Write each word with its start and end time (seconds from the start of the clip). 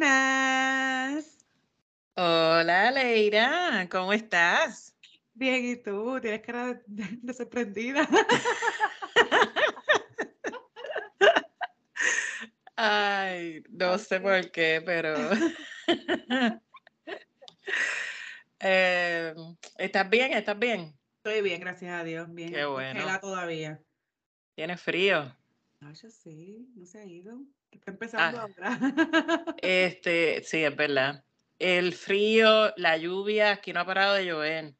Buenas. 0.00 1.38
Hola, 2.16 2.90
Leira, 2.92 3.88
¿cómo 3.90 4.12
estás? 4.12 4.94
Bien, 5.34 5.64
¿y 5.64 5.76
tú? 5.76 6.18
Tienes 6.20 6.40
cara 6.42 6.66
de, 6.74 6.82
de- 6.86 7.18
de 7.22 7.34
sorprendida. 7.34 8.08
Ay, 12.82 13.62
no 13.68 13.98
sé 13.98 14.20
por 14.20 14.50
qué, 14.50 14.82
pero... 14.84 15.14
Eh, 18.62 19.34
¿estás 19.78 20.10
bien? 20.10 20.32
¿Estás 20.34 20.58
bien? 20.58 20.94
Estoy 21.16 21.40
bien, 21.40 21.60
gracias 21.60 21.92
a 21.98 22.04
Dios. 22.04 22.26
Bien. 22.30 22.52
Qué 22.52 22.64
bueno. 22.66 23.18
todavía. 23.20 23.80
¿Tienes 24.54 24.80
frío? 24.82 25.34
Ay, 25.80 25.94
yo 25.94 26.10
sí, 26.10 26.68
no 26.74 26.84
se 26.84 27.00
ha 27.00 27.04
ido. 27.06 27.40
Está 27.70 27.90
empezando 27.92 28.38
Ah. 28.38 28.42
ahora. 28.42 28.78
Este, 29.62 30.42
sí, 30.42 30.62
es 30.62 30.76
verdad. 30.76 31.24
El 31.58 31.94
frío, 31.94 32.72
la 32.76 32.98
lluvia, 32.98 33.52
aquí 33.52 33.72
no 33.72 33.80
ha 33.80 33.86
parado 33.86 34.14
de 34.14 34.26
llover. 34.26 34.74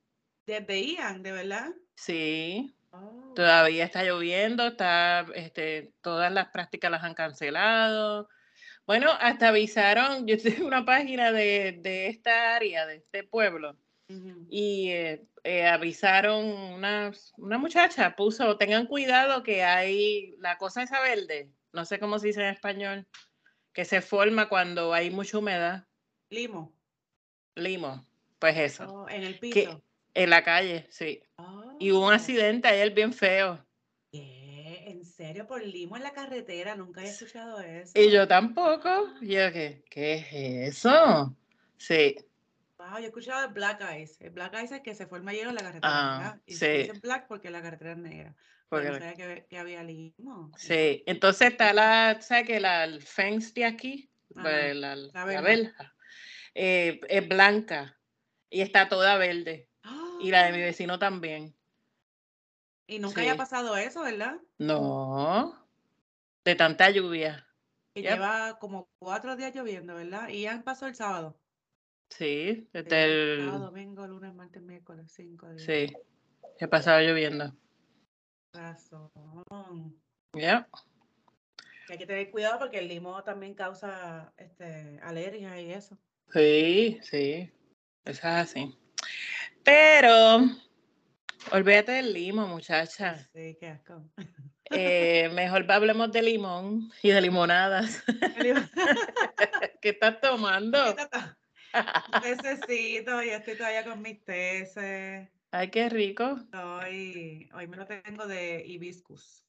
Desde 0.47 0.83
Ian, 0.83 1.23
¿de 1.23 1.33
verdad? 1.33 1.71
Sí, 1.95 2.75
Oh, 2.93 3.33
todavía 3.35 3.85
está 3.85 4.03
lloviendo, 4.05 4.67
está, 4.69 5.27
este, 5.35 5.93
todas 6.03 6.33
las 6.33 6.49
prácticas 6.49 6.91
las 6.91 7.05
han 7.05 7.15
cancelado. 7.15 8.29
Bueno, 8.87 9.11
hasta 9.21 9.49
avisaron, 9.49 10.27
yo 10.27 10.37
tengo 10.43 10.67
una 10.67 10.85
página 10.85 11.33
de, 11.33 11.79
de 11.81 12.09
esta 12.09 12.57
área, 12.57 12.87
de 12.87 12.97
este 12.97 13.23
pueblo, 13.25 13.77
y 14.49 14.91
eh, 14.91 15.25
eh, 15.45 15.67
avisaron 15.69 16.45
una, 16.45 17.13
una 17.37 17.59
muchacha, 17.59 18.17
puso, 18.17 18.57
tengan 18.57 18.87
cuidado 18.87 19.45
que 19.45 19.63
hay 19.63 20.35
la 20.39 20.59
cosa 20.59 20.83
esa 20.83 21.01
verde, 21.01 21.53
no 21.73 21.85
sé 21.85 22.01
cómo 22.01 22.19
se 22.19 22.29
dice 22.29 22.41
en 22.41 22.49
español, 22.49 23.07
que 23.73 23.85
se 23.85 24.01
forma 24.03 24.49
cuando 24.49 24.93
hay 24.93 25.11
mucha 25.11 25.39
humedad, 25.39 25.87
Limo. 26.31 26.73
limo, 27.55 28.05
pues 28.41 28.57
eso, 28.59 28.85
Oh, 28.93 29.09
en 29.09 29.23
el 29.23 29.35
que 29.39 29.41
piso. 29.41 29.85
En 30.15 30.31
la 30.31 30.43
calle, 30.45 30.87
sí. 30.91 31.23
Y 31.79 31.93
hubo 31.93 32.07
un 32.09 32.15
Oh, 32.15 32.15
accidente 32.15 32.69
ayer 32.69 32.93
bien 32.95 33.13
feo. 33.13 33.67
¿qué? 34.13 34.85
¿En 34.91 35.05
serio? 35.05 35.47
¿Por 35.47 35.65
limo 35.65 35.97
en 35.97 36.03
la 36.05 36.13
carretera? 36.13 36.77
Nunca 36.77 37.01
había 37.01 37.13
escuchado 37.13 37.61
eso. 37.61 38.01
Y 38.01 38.11
yo 38.11 38.27
tampoco. 38.29 38.89
Yo, 39.21 39.53
¿qué, 39.53 39.85
qué 39.91 40.15
es 40.15 40.33
eso? 40.79 41.37
Sí. 41.77 42.17
Wow, 42.79 42.99
yo 42.99 43.05
he 43.05 43.07
escuchado 43.09 43.47
el 43.47 43.53
Black 43.53 43.83
Ice. 44.01 44.25
El 44.25 44.31
Black 44.31 44.55
Ice 44.65 44.77
es 44.77 44.81
que 44.83 44.95
se 44.95 45.07
forma 45.07 45.33
hielo 45.33 45.51
en 45.51 45.57
la 45.57 45.63
carretera, 45.63 46.17
Ah. 46.17 46.43
Y 46.47 46.57
sí. 46.57 46.59
se 46.59 46.73
dice 46.73 46.93
black 46.95 47.27
porque 47.29 47.51
la 47.51 47.63
carretera 47.63 47.93
es 47.93 47.99
negra. 47.99 48.31
No 48.31 48.37
Porque, 48.69 48.89
sabía 48.89 49.17
que, 49.17 49.47
que 49.49 49.59
había 49.59 49.83
limo. 49.85 50.51
sí. 50.57 51.03
Entonces 51.07 51.49
está 51.53 51.73
la, 51.73 52.21
¿sabes 52.23 52.47
qué? 52.47 52.61
La 52.61 52.85
el 52.85 53.03
fence 53.03 53.53
de 53.55 53.65
aquí, 53.67 54.13
Ajá, 54.35 54.73
la, 54.75 54.97
la 54.97 54.97
la 54.97 55.25
verja, 55.43 55.97
eh, 56.55 57.01
es 57.09 57.29
blanca 57.29 58.01
y 58.51 58.63
está 58.63 58.89
toda 58.89 59.17
verde. 59.19 59.70
Y 60.21 60.31
la 60.31 60.45
de 60.45 60.53
mi 60.53 60.61
vecino 60.61 60.99
también. 60.99 61.55
Y 62.87 62.99
nunca 62.99 63.21
haya 63.21 63.37
pasado 63.37 63.77
eso, 63.77 64.03
¿verdad? 64.03 64.41
No, 64.59 65.67
de 66.45 66.55
tanta 66.57 66.91
lluvia. 66.91 67.47
Que 67.95 68.03
Yep. 68.03 68.13
lleva 68.13 68.59
como 68.59 68.89
cuatro 68.99 69.37
días 69.37 69.55
lloviendo, 69.55 69.95
¿verdad? 69.95 70.29
Y 70.29 70.43
ya 70.43 70.63
pasó 70.65 70.87
el 70.87 70.95
sábado. 70.95 71.39
Sí, 72.09 72.69
desde 72.73 72.89
Viernes, 72.89 73.47
sábado, 73.47 73.65
el... 73.65 73.71
domingo, 73.71 74.07
lunes, 74.07 74.35
martes, 74.35 74.63
miércoles, 74.63 75.13
cinco 75.13 75.49
días. 75.51 75.63
Sí, 75.63 75.97
he 76.59 76.69
pasado 76.69 77.01
lloviendo. 77.01 77.55
Razón. 78.53 80.01
Ya. 80.33 80.69
Hay 81.89 81.99
que 81.99 82.07
tener 82.07 82.31
cuidado 82.31 82.59
porque 82.59 82.79
el 82.79 82.89
limo 82.89 83.23
también 83.23 83.55
causa 83.55 84.33
este, 84.37 84.99
alergias 85.03 85.59
y 85.61 85.73
eso. 85.73 85.99
Sí, 86.33 86.99
sí, 87.03 87.53
eso 88.05 88.19
es 88.19 88.25
así. 88.25 88.80
Pero, 89.71 90.49
olvídate 91.53 91.93
del 91.93 92.13
limo, 92.13 92.45
muchacha. 92.49 93.19
Sí, 93.33 93.57
qué 93.61 93.69
asco. 93.69 94.03
Eh, 94.65 95.31
mejor 95.33 95.71
hablemos 95.71 96.11
de 96.11 96.23
limón 96.23 96.91
y 97.05 97.11
de 97.11 97.21
limonadas. 97.21 98.03
¿Qué 99.81 99.91
estás 99.91 100.21
tomando? 100.21 100.97
Tececito, 102.21 103.23
yo 103.23 103.33
estoy 103.33 103.57
todavía 103.57 103.85
con 103.85 104.03
mis 104.03 104.25
teces. 104.25 105.29
Ay, 105.53 105.71
qué 105.71 105.89
rico. 105.89 106.41
Hoy, 106.53 107.49
hoy 107.55 107.67
me 107.69 107.77
lo 107.77 107.87
tengo 107.87 108.27
de 108.27 108.65
hibiscus. 108.67 109.47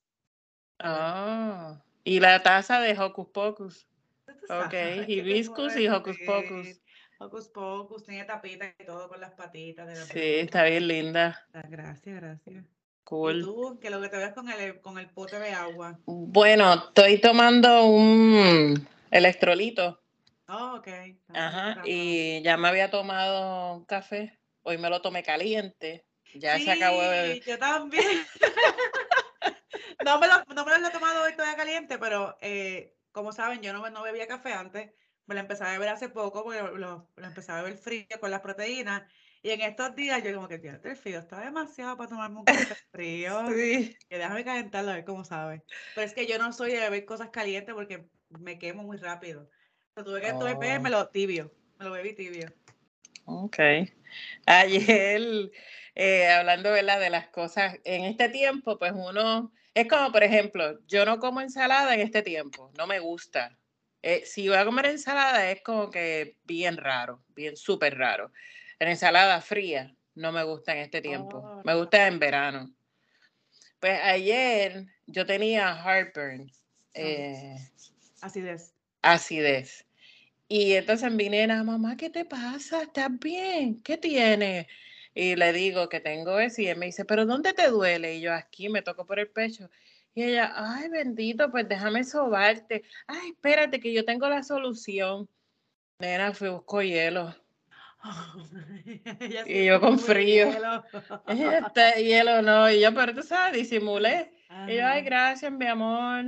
Ah, 0.77 1.81
y 2.03 2.19
la 2.19 2.43
taza 2.43 2.79
de 2.79 2.95
Hocus 2.95 3.27
Pocus. 3.29 3.87
Ok, 4.27 4.45
sabes, 4.49 4.71
¿qué 4.99 5.05
te 5.05 5.13
hibiscus 5.13 5.75
y 5.77 5.87
Hocus 5.87 6.17
Pocus. 6.19 6.79
Hocus 7.21 7.49
Pocus, 7.49 8.03
tiene 8.03 8.23
tapita 8.23 8.73
y 8.79 8.83
todo 8.83 9.07
con 9.07 9.21
las 9.21 9.33
patitas 9.33 9.87
de 9.87 9.93
la 9.93 10.05
Sí, 10.05 10.39
está 10.39 10.63
bien 10.63 10.87
linda. 10.87 11.45
Gracias, 11.53 12.15
gracias. 12.15 12.41
¿Y 12.47 13.03
Cool. 13.03 13.41
tú? 13.43 13.79
Que 13.79 13.91
lo 13.91 14.01
que 14.01 14.09
te 14.09 14.17
ves 14.17 14.33
con 14.33 14.49
el, 14.49 14.81
con 14.81 14.97
el 14.97 15.07
pote 15.07 15.37
de 15.37 15.51
agua. 15.51 15.99
Bueno, 16.05 16.73
estoy 16.73 17.19
tomando 17.19 17.85
un 17.85 18.87
electrolito. 19.11 20.01
Oh, 20.47 20.77
ok. 20.77 20.87
Ajá, 21.35 21.83
y 21.85 22.41
ya 22.41 22.57
me 22.57 22.69
había 22.69 22.89
tomado 22.89 23.75
un 23.75 23.85
café. 23.85 24.39
Hoy 24.63 24.79
me 24.79 24.89
lo 24.89 25.03
tomé 25.03 25.21
caliente. 25.21 26.07
Ya 26.33 26.57
se 26.57 26.71
acabó. 26.71 27.01
Sí, 27.01 27.43
yo 27.45 27.59
también. 27.59 28.25
no, 30.05 30.19
me 30.19 30.27
lo, 30.27 30.43
no 30.55 30.65
me 30.65 30.79
lo 30.79 30.87
he 30.87 30.91
tomado 30.91 31.23
hoy 31.23 31.33
todavía 31.33 31.55
caliente, 31.55 31.99
pero 31.99 32.35
eh, 32.41 32.95
como 33.11 33.31
saben, 33.31 33.61
yo 33.61 33.73
no, 33.73 33.87
no 33.91 34.01
bebía 34.01 34.27
café 34.27 34.53
antes. 34.53 34.91
Me 35.31 35.35
lo 35.35 35.39
empecé 35.39 35.63
a 35.63 35.71
beber 35.71 35.87
hace 35.87 36.09
poco 36.09 36.43
porque 36.43 36.61
lo, 36.61 36.77
lo- 36.77 37.07
empecé 37.15 37.53
a 37.53 37.61
beber 37.61 37.77
frío 37.77 38.05
con 38.19 38.31
las 38.31 38.41
proteínas. 38.41 39.03
Y 39.41 39.51
en 39.51 39.61
estos 39.61 39.95
días 39.95 40.21
yo 40.21 40.35
como 40.35 40.49
que, 40.49 40.59
tío, 40.59 40.73
el 40.83 40.97
frío 40.97 41.19
está 41.19 41.39
demasiado 41.39 41.95
para 41.95 42.09
tomarme 42.09 42.39
un 42.39 42.43
café 42.43 42.75
frío. 42.91 43.47
Sí. 43.47 43.95
Que 44.09 44.17
déjame 44.17 44.43
calentarlo 44.43 44.91
a 44.91 44.95
ver 44.95 45.05
cómo 45.05 45.23
sabe. 45.23 45.63
Pero 45.95 46.05
es 46.05 46.13
que 46.13 46.27
yo 46.27 46.37
no 46.37 46.51
soy 46.51 46.73
de 46.73 46.81
beber 46.81 47.05
cosas 47.05 47.29
calientes 47.29 47.73
porque 47.73 48.09
me 48.27 48.59
quemo 48.59 48.83
muy 48.83 48.97
rápido. 48.97 49.49
Que 49.95 50.03
tuve 50.03 50.19
que 50.19 50.33
Oh. 50.33 50.39
bebérmelo 50.43 51.07
tibio. 51.07 51.49
Me 51.79 51.85
lo 51.85 51.91
bebí 51.91 52.13
tibio. 52.13 52.51
Ok. 53.23 53.57
Ayer, 54.47 55.49
eh, 55.95 56.27
hablando 56.29 56.71
¿verdad? 56.73 56.99
de 56.99 57.09
las 57.09 57.29
cosas, 57.29 57.77
en 57.85 58.03
este 58.03 58.27
tiempo, 58.27 58.77
pues 58.77 58.91
uno, 58.93 59.53
es 59.73 59.87
como, 59.87 60.11
por 60.11 60.23
ejemplo, 60.23 60.77
yo 60.87 61.05
no 61.05 61.19
como 61.19 61.39
ensalada 61.39 61.93
en 61.93 62.01
este 62.01 62.21
tiempo, 62.21 62.69
no 62.77 62.85
me 62.85 62.99
gusta. 62.99 63.57
Eh, 64.03 64.23
si 64.25 64.47
voy 64.47 64.57
a 64.57 64.65
comer 64.65 64.87
ensalada 64.87 65.51
es 65.51 65.61
como 65.61 65.91
que 65.91 66.37
bien 66.43 66.77
raro, 66.77 67.23
bien 67.35 67.55
súper 67.55 67.97
raro. 67.97 68.31
La 68.79 68.89
ensalada 68.89 69.41
fría 69.41 69.95
no 70.15 70.31
me 70.31 70.43
gusta 70.43 70.73
en 70.73 70.79
este 70.79 71.01
tiempo, 71.01 71.37
Oh, 71.37 71.61
me 71.63 71.75
gusta 71.75 72.07
en 72.07 72.19
verano. 72.19 72.73
Pues 73.79 73.99
ayer 74.03 74.85
yo 75.07 75.25
tenía 75.25 75.75
heartburn, 75.75 76.51
eh, 76.93 77.55
Acidez. 78.21 78.73
acidez. 79.01 79.85
Y 80.47 80.73
entonces 80.73 81.11
mi 81.11 81.29
nena, 81.29 81.63
mamá, 81.63 81.95
¿qué 81.95 82.09
te 82.09 82.25
pasa? 82.25 82.83
¿Estás 82.83 83.09
bien? 83.19 83.81
¿Qué 83.83 83.97
tienes? 83.97 84.67
Y 85.13 85.35
le 85.35 85.53
digo 85.53 85.89
que 85.89 85.99
tengo 85.99 86.39
eso 86.39 86.61
y 86.61 86.67
él 86.67 86.77
me 86.77 86.87
dice, 86.87 87.05
¿pero 87.05 87.25
dónde 87.25 87.53
te 87.53 87.67
duele? 87.69 88.15
Y 88.15 88.21
yo 88.21 88.33
aquí 88.33 88.69
me 88.69 88.81
toco 88.81 89.05
por 89.05 89.19
el 89.19 89.29
pecho. 89.29 89.69
Y 90.13 90.23
ella, 90.23 90.51
ay, 90.55 90.89
bendito, 90.89 91.49
pues 91.51 91.67
déjame 91.69 92.03
sobarte. 92.03 92.83
Ay, 93.07 93.29
espérate 93.29 93.79
que 93.79 93.93
yo 93.93 94.03
tengo 94.03 94.27
la 94.27 94.43
solución. 94.43 95.29
Nena, 95.99 96.33
fui 96.33 96.49
busco 96.49 96.81
hielo. 96.81 97.33
Y 99.45 99.65
yo 99.65 99.79
con 99.79 99.99
frío. 99.99 100.51
hielo. 100.51 100.83
Este 101.27 102.03
hielo 102.03 102.41
no. 102.41 102.69
Y 102.69 102.81
yo, 102.81 102.93
pero 102.93 103.13
tú 103.13 103.23
sabes, 103.23 103.53
disimulé. 103.53 104.33
Y 104.67 104.75
yo, 104.75 104.87
ay, 104.87 105.03
gracias, 105.03 105.51
mi 105.51 105.67
amor. 105.67 106.25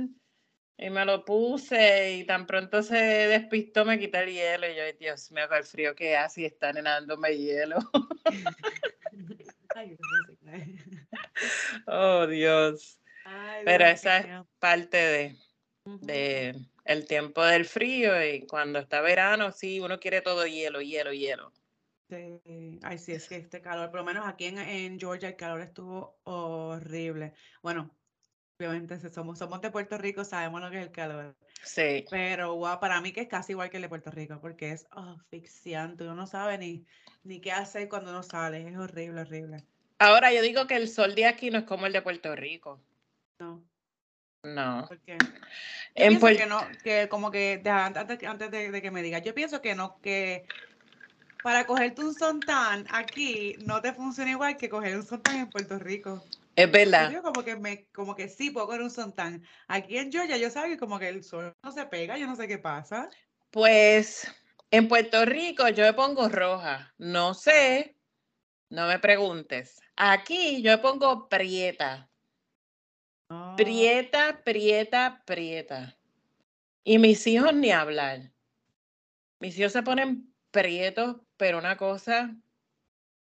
Y 0.78 0.90
me 0.90 1.04
lo 1.04 1.24
puse 1.24 2.14
y 2.14 2.24
tan 2.24 2.46
pronto 2.46 2.82
se 2.82 2.96
despistó, 2.96 3.84
me 3.84 3.98
quité 3.98 4.22
el 4.22 4.32
hielo. 4.32 4.68
Y 4.68 4.76
yo, 4.76 4.82
ay, 4.84 4.96
Dios 4.98 5.30
mío, 5.30 5.48
con 5.48 5.58
el 5.58 5.64
frío 5.64 5.94
que 5.94 6.16
hace 6.16 6.42
y 6.42 6.44
está 6.46 6.72
dándome 6.72 7.36
hielo. 7.36 7.78
Ay, 9.76 9.96
no 9.98 10.52
sé. 10.52 10.78
Oh, 11.88 12.26
Dios. 12.28 13.00
Ay, 13.24 13.62
Pero 13.64 13.86
esa 13.86 14.18
es 14.18 14.46
parte 14.58 14.96
de, 14.96 15.36
de 15.84 16.54
el 16.84 17.06
tiempo 17.06 17.42
del 17.44 17.64
frío 17.64 18.22
y 18.24 18.46
cuando 18.46 18.78
está 18.78 19.00
verano, 19.00 19.52
sí, 19.52 19.80
uno 19.80 19.98
quiere 19.98 20.20
todo 20.20 20.46
hielo, 20.46 20.80
hielo, 20.80 21.12
hielo. 21.12 21.52
Sí. 22.10 22.78
Ay, 22.82 22.98
sí, 22.98 23.12
es 23.12 23.28
que 23.28 23.36
este 23.36 23.60
calor, 23.60 23.90
por 23.90 24.00
lo 24.00 24.04
menos 24.04 24.26
aquí 24.26 24.44
en, 24.44 24.58
en 24.58 25.00
Georgia 25.00 25.28
el 25.28 25.36
calor 25.36 25.60
estuvo 25.62 26.18
horrible. 26.24 27.32
Bueno, 27.62 27.90
Obviamente, 28.58 28.98
si 29.00 29.08
somos, 29.08 29.38
somos 29.38 29.60
de 29.60 29.70
Puerto 29.70 29.98
Rico, 29.98 30.24
sabemos 30.24 30.60
lo 30.60 30.70
que 30.70 30.78
es 30.78 30.82
el 30.84 30.92
calor. 30.92 31.34
Sí. 31.64 32.04
Pero 32.08 32.54
wow, 32.54 32.78
para 32.78 33.00
mí 33.00 33.12
que 33.12 33.22
es 33.22 33.28
casi 33.28 33.52
igual 33.52 33.68
que 33.68 33.78
el 33.78 33.82
de 33.82 33.88
Puerto 33.88 34.12
Rico, 34.12 34.38
porque 34.40 34.70
es 34.70 34.86
asfixiante. 34.92 36.04
Uno 36.04 36.14
no 36.14 36.26
sabe 36.28 36.56
ni, 36.58 36.84
ni 37.24 37.40
qué 37.40 37.50
hacer 37.50 37.88
cuando 37.88 38.10
uno 38.10 38.22
sale. 38.22 38.68
Es 38.68 38.76
horrible, 38.76 39.22
horrible. 39.22 39.64
Ahora 39.98 40.32
yo 40.32 40.40
digo 40.40 40.68
que 40.68 40.76
el 40.76 40.88
sol 40.88 41.16
de 41.16 41.26
aquí 41.26 41.50
no 41.50 41.58
es 41.58 41.64
como 41.64 41.86
el 41.86 41.92
de 41.92 42.02
Puerto 42.02 42.36
Rico. 42.36 42.80
No. 43.38 43.64
No. 44.42 44.84
¿Por 44.88 45.00
qué? 45.00 45.16
Yo 45.18 46.04
En 46.04 46.20
que 46.20 46.46
no, 46.46 46.60
que 46.82 47.08
como 47.08 47.30
que 47.30 47.62
antes, 47.64 48.22
antes 48.24 48.50
de, 48.50 48.70
de 48.70 48.82
que 48.82 48.90
me 48.90 49.02
digas, 49.02 49.22
yo 49.22 49.34
pienso 49.34 49.62
que 49.62 49.74
no, 49.74 49.98
que 50.00 50.46
para 51.42 51.66
cogerte 51.66 52.02
un 52.02 52.14
sontán 52.14 52.86
aquí 52.90 53.54
no 53.66 53.82
te 53.82 53.92
funciona 53.92 54.30
igual 54.30 54.56
que 54.56 54.68
coger 54.68 54.96
un 54.96 55.06
sontán 55.06 55.36
en 55.36 55.50
Puerto 55.50 55.78
Rico. 55.78 56.24
Es 56.56 56.66
Yo 56.66 56.72
verdad. 56.72 57.08
digo 57.10 57.22
como 57.22 57.44
que 57.44 57.56
me, 57.56 57.86
como 57.92 58.14
que 58.14 58.28
sí 58.28 58.50
puedo 58.50 58.66
coger 58.66 58.82
un 58.82 58.90
sontán. 58.90 59.42
Aquí 59.68 59.98
en 59.98 60.10
Georgia 60.10 60.36
yo 60.36 60.50
sabía 60.50 60.78
como 60.78 60.98
que 60.98 61.08
el 61.08 61.22
sol 61.22 61.52
no 61.62 61.72
se 61.72 61.84
pega, 61.86 62.16
yo 62.16 62.26
no 62.26 62.36
sé 62.36 62.48
qué 62.48 62.58
pasa. 62.58 63.10
Pues 63.50 64.26
en 64.70 64.88
Puerto 64.88 65.24
Rico 65.24 65.68
yo 65.68 65.84
me 65.84 65.92
pongo 65.92 66.28
roja. 66.28 66.94
No 66.98 67.34
sé, 67.34 67.96
no 68.70 68.88
me 68.88 68.98
preguntes. 68.98 69.80
Aquí 69.96 70.62
yo 70.62 70.72
me 70.72 70.78
pongo 70.78 71.28
prieta. 71.28 72.10
No. 73.30 73.54
Prieta, 73.56 74.42
prieta, 74.44 75.22
prieta. 75.26 75.96
Y 76.84 76.98
mis 76.98 77.26
hijos 77.26 77.54
ni 77.54 77.70
hablar. 77.70 78.32
Mis 79.40 79.58
hijos 79.58 79.72
se 79.72 79.82
ponen 79.82 80.34
prietos, 80.50 81.16
pero 81.36 81.58
una 81.58 81.76
cosa, 81.76 82.34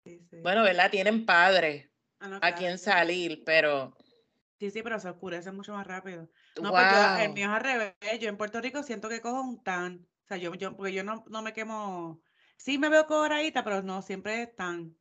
Sí, 0.03 0.19
sí. 0.29 0.37
bueno, 0.41 0.63
¿verdad? 0.63 0.91
Tienen 0.91 1.25
padre 1.25 1.89
Ah, 2.19 2.27
no, 2.27 2.39
a 2.41 2.53
quien 2.53 2.77
salir, 2.77 3.43
pero 3.45 3.95
Sí, 4.59 4.71
sí, 4.71 4.81
pero 4.81 4.99
se 4.99 5.09
oscurece 5.09 5.51
mucho 5.51 5.73
más 5.73 5.85
rápido. 5.85 6.29
No, 6.61 6.71
yo, 6.71 7.23
el 7.23 7.33
mío 7.33 7.45
es 7.45 7.51
al 7.51 7.61
revés. 7.61 7.93
Yo 8.21 8.29
en 8.29 8.37
Puerto 8.37 8.61
Rico 8.61 8.83
siento 8.83 9.09
que 9.09 9.21
cojo 9.21 9.41
un 9.41 9.61
tan. 9.63 10.07
O 10.23 10.27
sea, 10.27 10.37
yo, 10.37 10.53
yo, 10.55 10.75
porque 10.75 10.93
yo 10.93 11.03
no, 11.03 11.25
no 11.27 11.41
me 11.41 11.53
quemo. 11.53 12.21
Sí 12.57 12.77
me 12.77 12.89
veo 12.89 13.05
coloradita, 13.05 13.63
pero 13.63 13.83
no 13.83 14.01
siempre 14.01 14.43
es 14.43 14.55
tan. 14.55 14.95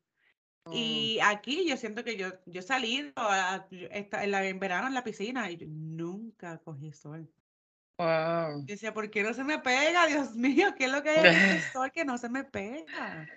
Mm, 0.66 0.72
Y 0.72 1.18
aquí 1.20 1.68
yo 1.68 1.76
siento 1.76 2.04
que 2.04 2.16
yo, 2.16 2.28
yo 2.46 2.60
he 2.60 2.62
salido 2.62 3.12
a- 3.16 3.66
esta- 3.90 4.24
en, 4.24 4.30
la, 4.30 4.44
en 4.46 4.58
verano 4.58 4.86
en 4.88 4.94
la 4.94 5.04
piscina 5.04 5.50
y 5.50 5.56
yo 5.58 5.66
nunca 5.68 6.58
cogí 6.58 6.92
sol. 6.92 7.28
wow. 7.98 8.60
Yo 8.60 8.64
decía, 8.66 8.94
¿por 8.94 9.10
qué 9.10 9.22
no 9.22 9.34
se 9.34 9.44
me 9.44 9.58
pega? 9.58 10.06
Dios 10.06 10.34
mío, 10.36 10.74
¿qué 10.76 10.84
es 10.86 10.90
lo 10.92 11.02
que 11.02 11.10
hay 11.10 11.18
en 11.18 11.26
este 11.56 11.60
sol 11.72 11.90
que 11.92 12.04
no 12.04 12.16
se 12.18 12.28
me 12.28 12.44
pega? 12.44 13.28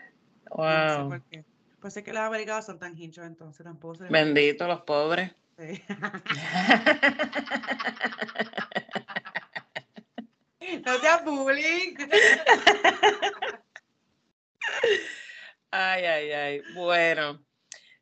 No 0.49 0.89
sé 0.89 0.99
Wow. 0.99 1.09
por 1.09 1.23
qué. 1.29 1.43
Pues 1.81 1.95
es 1.97 2.03
que 2.03 2.11
los 2.13 2.21
americanos 2.23 2.65
son 2.65 2.79
tan 2.79 2.97
hinchos, 2.97 3.25
entonces 3.25 3.63
tampoco 3.63 3.95
se 3.95 4.05
Bendito 4.05 4.65
los 4.67 4.81
pobres. 4.81 5.31
Sí. 5.57 5.81
No 10.85 10.99
seas 10.99 11.23
bullying. 11.23 11.95
Ay, 15.71 16.03
ay, 16.05 16.31
ay. 16.31 16.61
Bueno. 16.73 17.45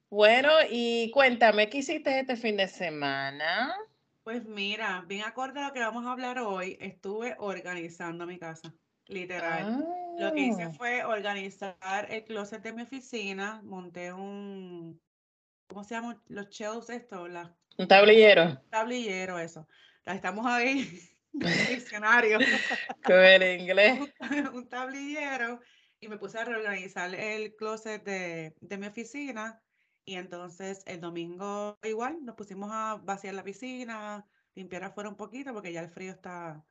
Bueno, 0.09 0.51
y 0.69 1.11
cuéntame, 1.11 1.69
¿qué 1.69 1.79
hiciste 1.79 2.19
este 2.19 2.35
fin 2.37 2.57
de 2.57 2.67
semana? 2.67 3.75
Pues 4.23 4.45
mira, 4.45 5.03
bien 5.07 5.23
acorde 5.23 5.59
a 5.61 5.67
lo 5.67 5.73
que 5.73 5.79
vamos 5.81 6.05
a 6.05 6.11
hablar 6.11 6.39
hoy, 6.39 6.77
estuve 6.81 7.35
organizando 7.37 8.25
mi 8.25 8.39
casa, 8.39 8.73
literal. 9.07 9.69
Lo 10.17 10.33
que 10.33 10.41
hice 10.41 10.63
Ah, 10.63 10.71
fue 10.71 11.03
organizar 11.03 11.77
el 12.09 12.23
closet 12.25 12.61
de 12.63 12.73
mi 12.73 12.81
oficina, 12.83 13.61
monté 13.63 14.11
un, 14.13 14.99
¿cómo 15.67 15.83
se 15.83 15.95
llaman 15.95 16.21
los 16.27 16.49
shelves 16.49 16.89
estos? 16.89 17.29
Las 17.29 17.51
un 17.77 17.87
tablillero. 17.87 18.61
tablilleros, 18.69 19.41
eso. 19.41 19.67
La 20.05 20.15
estamos 20.15 20.45
ahí 20.47 20.89
en 21.39 21.53
el 21.53 21.65
diccionario. 21.67 22.39
Con 23.03 23.19
el 23.23 23.59
inglés. 23.61 23.99
un, 23.99 24.13
un 24.55 24.69
tablillero 24.69 25.61
y 26.05 26.09
me 26.09 26.17
puse 26.17 26.39
a 26.39 26.45
reorganizar 26.45 27.13
el 27.13 27.55
closet 27.55 28.03
de, 28.03 28.55
de 28.61 28.77
mi 28.77 28.87
oficina. 28.87 29.61
Y 30.05 30.15
entonces 30.15 30.83
el 30.85 31.01
domingo 31.01 31.77
igual 31.83 32.23
nos 32.23 32.35
pusimos 32.35 32.69
a 32.71 33.01
vaciar 33.03 33.33
la 33.33 33.43
piscina, 33.43 34.25
limpiar 34.53 34.83
afuera 34.83 35.09
un 35.09 35.15
poquito 35.15 35.51
porque 35.53 35.73
ya 35.73 35.81
el 35.81 35.89
frío 35.89 36.11
está, 36.11 36.63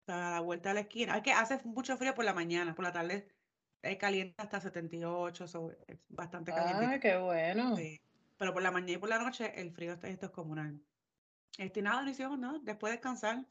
está 0.00 0.28
a 0.28 0.30
la 0.30 0.40
vuelta 0.40 0.70
de 0.70 0.76
la 0.76 0.80
esquina. 0.82 1.16
Es 1.16 1.22
que 1.22 1.32
hace 1.32 1.60
mucho 1.64 1.96
frío 1.96 2.14
por 2.14 2.24
la 2.24 2.32
mañana, 2.32 2.74
por 2.74 2.84
la 2.84 2.92
tarde 2.92 3.28
es 3.82 3.98
caliente 3.98 4.34
hasta 4.38 4.60
78, 4.60 5.48
so, 5.48 5.72
es 5.86 5.98
bastante 6.08 6.52
caliente. 6.52 6.96
Ah, 6.96 7.00
qué 7.00 7.16
bueno. 7.16 7.76
Sí. 7.76 8.00
Pero 8.36 8.52
por 8.52 8.62
la 8.62 8.70
mañana 8.70 8.92
y 8.92 8.98
por 8.98 9.08
la 9.08 9.18
noche 9.18 9.60
el 9.60 9.72
frío 9.72 9.94
está, 9.94 10.08
esto 10.08 10.26
es 10.26 10.32
comunal. 10.32 10.80
Este, 11.58 11.82
nada, 11.82 12.02
no 12.02 12.10
hicimos 12.10 12.38
nada. 12.38 12.58
Después 12.62 12.90
de 12.90 12.96
descansar, 12.96 13.44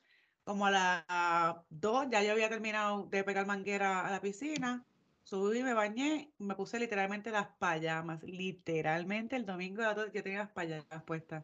como 0.44 0.68
a 0.68 0.72
las 0.72 1.58
2, 1.70 2.08
ya 2.12 2.22
yo 2.22 2.34
había 2.34 2.50
terminado 2.50 3.08
de 3.08 3.24
pegar 3.24 3.46
manguera 3.46 4.06
a 4.06 4.12
la 4.12 4.22
piscina. 4.22 4.86
Subí, 5.26 5.64
me 5.64 5.74
bañé, 5.74 6.32
me 6.38 6.54
puse 6.54 6.80
literalmente 6.80 7.32
las 7.32 7.48
payamas. 7.58 8.22
Literalmente 8.22 9.36
el 9.36 9.44
domingo 9.44 9.82
2 9.82 10.12
yo 10.14 10.22
tenía 10.22 10.40
las 10.40 10.52
payamas 10.52 11.04
puestas. 11.04 11.44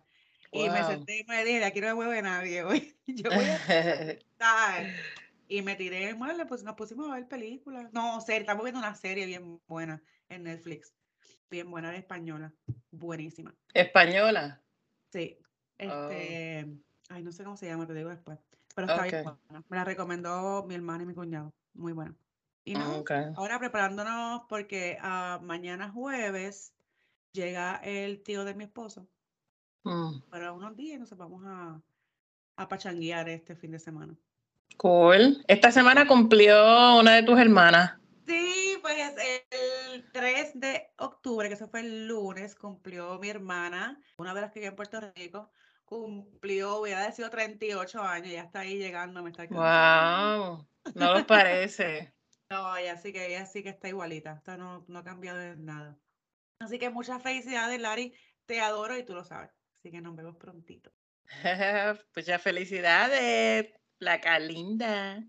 Y 0.51 0.69
me 0.69 0.83
senté 0.83 1.21
y 1.21 1.23
me 1.23 1.43
dije, 1.43 1.59
de 1.59 1.65
aquí 1.65 1.81
no 1.81 1.87
me 1.87 1.93
mueve 1.95 2.21
nadie 2.21 2.63
hoy. 2.63 2.95
Yo 3.07 3.31
voy 3.31 3.43
a 3.43 3.55
estar. 4.11 4.85
Y 5.47 5.63
me 5.63 5.75
tiré 5.75 6.09
el 6.09 6.15
mueble, 6.15 6.45
pues 6.45 6.63
nos 6.63 6.75
pusimos 6.75 7.09
a 7.09 7.15
ver 7.15 7.27
películas. 7.27 7.91
No, 7.91 8.21
serie, 8.21 8.41
estamos 8.41 8.63
viendo 8.63 8.79
una 8.79 8.93
serie 8.93 9.25
bien 9.25 9.59
buena 9.67 9.99
en 10.29 10.43
Netflix. 10.43 10.93
Bien 11.49 11.69
buena 11.71 11.89
de 11.89 11.97
española. 11.97 12.53
Buenísima. 12.91 13.55
Española. 13.73 14.61
Sí. 15.11 15.39
Oh. 15.79 16.07
Este, 16.09 16.67
ay, 17.09 17.23
no 17.23 17.31
sé 17.31 17.43
cómo 17.43 17.57
se 17.57 17.65
llama, 17.65 17.87
te 17.87 17.95
digo 17.95 18.11
después. 18.11 18.37
Pero 18.75 18.87
está 18.87 19.03
bien 19.05 19.23
buena. 19.23 19.65
Me 19.69 19.77
la 19.77 19.85
recomendó 19.85 20.63
mi 20.67 20.75
hermano 20.75 21.01
y 21.01 21.07
mi 21.07 21.15
cuñado. 21.15 21.51
Muy 21.73 21.93
buena. 21.93 22.15
Y 22.63 22.73
nada, 22.73 22.97
Ok. 22.97 23.11
ahora 23.35 23.59
preparándonos 23.59 24.43
porque 24.47 24.97
ah, 25.01 25.39
mañana 25.41 25.89
jueves 25.89 26.73
llega 27.33 27.77
el 27.83 28.21
tío 28.21 28.45
de 28.45 28.53
mi 28.53 28.65
esposo 28.65 29.07
Mm, 29.83 30.21
para 30.29 30.51
unos 30.51 30.75
días 30.75 30.97
y 30.97 30.99
nos 30.99 31.17
vamos 31.17 31.43
a, 31.45 31.81
a 32.57 32.67
pachanguear 32.67 33.29
este 33.29 33.55
fin 33.55 33.71
de 33.71 33.79
semana. 33.79 34.15
Cool. 34.77 35.43
Esta 35.47 35.71
semana 35.71 36.07
cumplió 36.07 36.99
una 36.99 37.15
de 37.15 37.23
tus 37.23 37.39
hermanas. 37.39 37.97
Sí, 38.27 38.77
pues 38.81 38.95
el 39.91 40.05
3 40.11 40.59
de 40.59 40.91
octubre, 40.97 41.47
que 41.47 41.55
eso 41.55 41.67
fue 41.67 41.81
el 41.81 42.07
lunes, 42.07 42.55
cumplió 42.55 43.17
mi 43.19 43.29
hermana, 43.29 43.99
una 44.17 44.33
de 44.33 44.41
las 44.41 44.51
que 44.51 44.59
vive 44.59 44.69
en 44.69 44.75
Puerto 44.75 45.01
Rico, 45.15 45.51
cumplió, 45.85 46.77
hubiera 46.77 47.05
decido 47.05 47.29
38 47.29 48.01
años, 48.01 48.31
ya 48.31 48.43
está 48.43 48.59
ahí 48.59 48.77
llegando, 48.77 49.21
me 49.23 49.31
está. 49.31 49.45
Wow. 49.47 50.65
No 50.95 51.13
lo 51.13 51.27
parece. 51.27 52.13
No, 52.51 52.75
ella 52.75 52.97
sí 52.97 53.13
que, 53.13 53.27
ella 53.27 53.45
sí 53.45 53.63
que 53.63 53.69
está 53.69 53.87
igualita, 53.87 54.33
esta 54.33 54.57
no, 54.57 54.83
no 54.89 54.99
ha 54.99 55.03
cambiado 55.05 55.39
de 55.39 55.55
nada. 55.55 55.97
Así 56.59 56.77
que 56.77 56.89
muchas 56.89 57.23
felicidades, 57.23 57.79
Lari, 57.79 58.13
te 58.45 58.59
adoro 58.59 58.97
y 58.97 59.05
tú 59.05 59.13
lo 59.13 59.23
sabes. 59.23 59.49
Así 59.79 59.89
que 59.89 60.01
nos 60.01 60.17
vemos 60.17 60.35
prontito. 60.35 60.91
Muchas 62.13 62.41
felicidades, 62.41 63.73
placa 63.97 64.37
linda. 64.37 65.23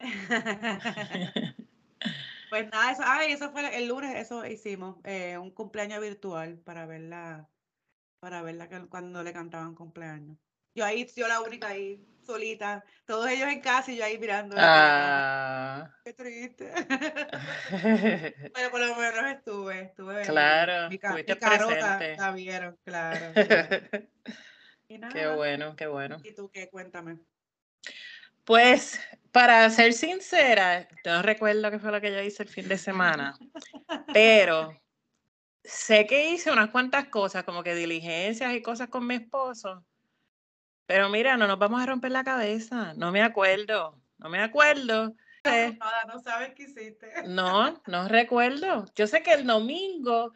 Pues 2.50 2.70
nada, 2.70 2.92
eso, 2.92 3.02
ay, 3.04 3.32
eso 3.32 3.50
fue 3.50 3.76
el 3.76 3.88
lunes, 3.88 4.14
eso 4.14 4.46
hicimos, 4.46 4.98
eh, 5.02 5.36
un 5.36 5.50
cumpleaños 5.50 6.00
virtual 6.00 6.56
para 6.60 6.86
verla, 6.86 7.50
para 8.20 8.42
verla 8.42 8.68
cuando 8.88 9.24
le 9.24 9.32
cantaban 9.32 9.74
cumpleaños. 9.74 10.38
Yo 10.72 10.84
ahí, 10.84 11.04
yo 11.16 11.26
la 11.26 11.40
única 11.40 11.68
ahí, 11.68 12.06
solita, 12.24 12.84
todos 13.04 13.28
ellos 13.28 13.48
en 13.48 13.60
casa 13.60 13.92
y 13.92 13.96
yo 13.96 14.04
ahí 14.04 14.18
mirando. 14.18 14.56
Ah. 14.58 15.90
Qué 16.04 16.12
triste. 16.12 16.72
Pero 18.54 18.70
por 18.70 18.80
lo 18.80 18.96
menos 18.96 19.24
estuve, 19.26 19.80
estuve. 19.82 20.22
Claro, 20.22 20.88
Mi, 20.88 20.98
mi 20.98 21.24
carota 21.36 22.00
la 22.16 22.32
vieron, 22.32 22.78
claro. 22.84 23.32
Y 24.86 24.96
Qué 24.96 24.98
nada, 24.98 25.34
bueno, 25.34 25.74
qué 25.76 25.86
bueno. 25.86 26.18
¿y 26.22 26.34
tú 26.34 26.50
qué? 26.50 26.68
Cuéntame. 26.68 27.18
Pues, 28.44 29.00
para 29.32 29.68
ser 29.70 29.94
sincera, 29.94 30.86
no 31.06 31.22
recuerdo 31.22 31.70
qué 31.70 31.78
fue 31.78 31.90
lo 31.90 32.00
que 32.00 32.12
yo 32.12 32.20
hice 32.20 32.42
el 32.42 32.50
fin 32.50 32.68
de 32.68 32.76
semana, 32.76 33.34
pero 34.12 34.78
sé 35.64 36.06
que 36.06 36.30
hice 36.30 36.52
unas 36.52 36.70
cuantas 36.70 37.08
cosas, 37.08 37.44
como 37.44 37.62
que 37.62 37.74
diligencias 37.74 38.52
y 38.54 38.62
cosas 38.62 38.88
con 38.88 39.06
mi 39.06 39.14
esposo. 39.14 39.84
Pero 40.86 41.08
mira, 41.08 41.36
no 41.36 41.46
nos 41.46 41.58
vamos 41.58 41.82
a 41.82 41.86
romper 41.86 42.12
la 42.12 42.24
cabeza. 42.24 42.94
No 42.94 43.10
me 43.10 43.22
acuerdo, 43.22 44.00
no 44.18 44.28
me 44.28 44.40
acuerdo. 44.40 45.14
Nada, 45.44 46.04
no 46.06 46.18
sabes 46.20 46.54
qué 46.54 46.64
hiciste. 46.64 47.12
No, 47.26 47.80
no 47.86 48.08
recuerdo. 48.08 48.86
Yo 48.94 49.06
sé 49.06 49.22
que 49.22 49.32
el 49.32 49.46
domingo 49.46 50.32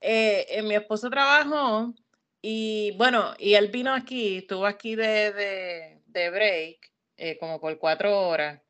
eh, 0.00 0.46
eh, 0.48 0.62
mi 0.62 0.74
esposo 0.74 1.10
trabajó 1.10 1.94
y 2.40 2.92
bueno, 2.96 3.34
y 3.38 3.54
él 3.54 3.68
vino 3.68 3.92
aquí, 3.92 4.38
estuvo 4.38 4.66
aquí 4.66 4.94
de, 4.94 5.32
de, 5.32 6.02
de 6.06 6.30
break, 6.30 6.92
eh, 7.16 7.38
como 7.38 7.60
por 7.60 7.78
cuatro 7.78 8.28
horas. 8.28 8.62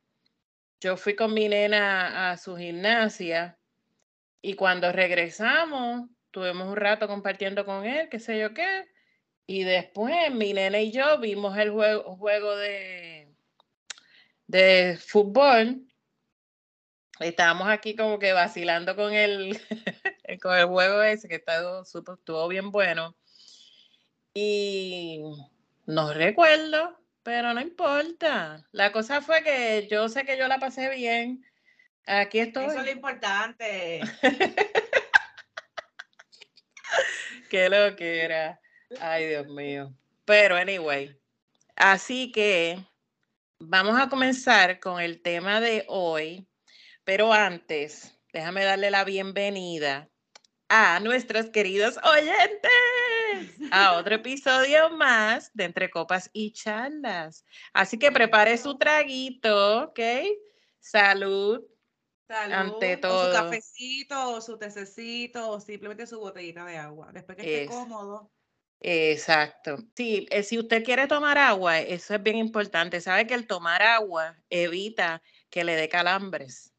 Yo 0.80 0.96
fui 0.96 1.14
con 1.16 1.34
mi 1.34 1.48
nena 1.48 2.30
a 2.30 2.36
su 2.36 2.56
gimnasia 2.56 3.58
y 4.40 4.54
cuando 4.54 4.92
regresamos, 4.92 6.08
tuvimos 6.30 6.68
un 6.68 6.76
rato 6.76 7.08
compartiendo 7.08 7.64
con 7.64 7.84
él, 7.84 8.08
qué 8.08 8.20
sé 8.20 8.38
yo 8.38 8.54
qué, 8.54 8.86
Y 9.50 9.64
después 9.64 10.30
mi 10.30 10.52
nene 10.52 10.82
y 10.82 10.92
yo 10.92 11.18
vimos 11.18 11.56
el 11.56 11.70
juego, 11.70 12.16
juego 12.16 12.54
de, 12.54 13.32
de 14.46 14.98
fútbol. 15.02 15.86
Estábamos 17.18 17.66
aquí 17.70 17.96
como 17.96 18.18
que 18.18 18.34
vacilando 18.34 18.94
con 18.94 19.14
el, 19.14 19.58
con 20.42 20.54
el 20.54 20.66
juego 20.66 21.02
ese 21.02 21.28
que 21.28 21.36
está, 21.36 21.80
estuvo 21.80 22.48
bien 22.48 22.70
bueno. 22.70 23.16
Y 24.34 25.22
no 25.86 26.12
recuerdo, 26.12 27.00
pero 27.22 27.54
no 27.54 27.62
importa. 27.62 28.68
La 28.72 28.92
cosa 28.92 29.22
fue 29.22 29.42
que 29.42 29.88
yo 29.90 30.10
sé 30.10 30.26
que 30.26 30.36
yo 30.36 30.46
la 30.46 30.58
pasé 30.58 30.90
bien. 30.90 31.42
Aquí 32.04 32.40
estoy. 32.40 32.66
Eso 32.66 32.80
es 32.80 32.84
lo 32.84 32.92
importante. 32.92 34.02
Qué 37.48 37.70
lo 37.70 37.96
que 37.96 38.26
era. 38.26 38.60
Ay, 39.00 39.26
Dios 39.26 39.46
mío. 39.48 39.92
Pero, 40.24 40.56
anyway, 40.56 41.18
así 41.76 42.32
que 42.32 42.78
vamos 43.58 44.00
a 44.00 44.08
comenzar 44.08 44.80
con 44.80 45.00
el 45.00 45.20
tema 45.20 45.60
de 45.60 45.84
hoy. 45.88 46.48
Pero 47.04 47.32
antes, 47.32 48.18
déjame 48.32 48.64
darle 48.64 48.90
la 48.90 49.04
bienvenida 49.04 50.08
a 50.68 51.00
nuestros 51.00 51.50
queridos 51.50 51.98
oyentes 52.04 52.70
a 53.70 53.94
otro 53.94 54.16
episodio 54.16 54.90
más 54.90 55.50
de 55.54 55.64
Entre 55.64 55.90
Copas 55.90 56.28
y 56.32 56.52
Charlas. 56.52 57.44
Así 57.72 57.98
que 57.98 58.12
prepare 58.12 58.58
su 58.58 58.76
traguito, 58.76 59.84
¿ok? 59.84 60.00
Salud. 60.78 61.64
Salud, 62.26 62.52
ante 62.52 62.98
todo. 62.98 63.30
O 63.30 63.32
su 63.32 63.32
cafecito, 63.32 64.30
o 64.32 64.40
su 64.42 64.58
tececito, 64.58 65.50
o 65.50 65.60
simplemente 65.60 66.06
su 66.06 66.20
botellita 66.20 66.66
de 66.66 66.76
agua. 66.76 67.10
Después 67.12 67.36
que 67.38 67.62
esté 67.62 67.74
cómodo. 67.74 68.30
Exacto. 68.80 69.78
Sí, 69.94 70.26
eh, 70.30 70.42
si 70.42 70.58
usted 70.58 70.84
quiere 70.84 71.06
tomar 71.06 71.38
agua, 71.38 71.80
eso 71.80 72.14
es 72.14 72.22
bien 72.22 72.36
importante. 72.36 73.00
Sabe 73.00 73.26
que 73.26 73.34
el 73.34 73.46
tomar 73.46 73.82
agua 73.82 74.36
evita 74.50 75.22
que 75.50 75.64
le 75.64 75.74
dé 75.74 75.88
calambres. 75.88 76.72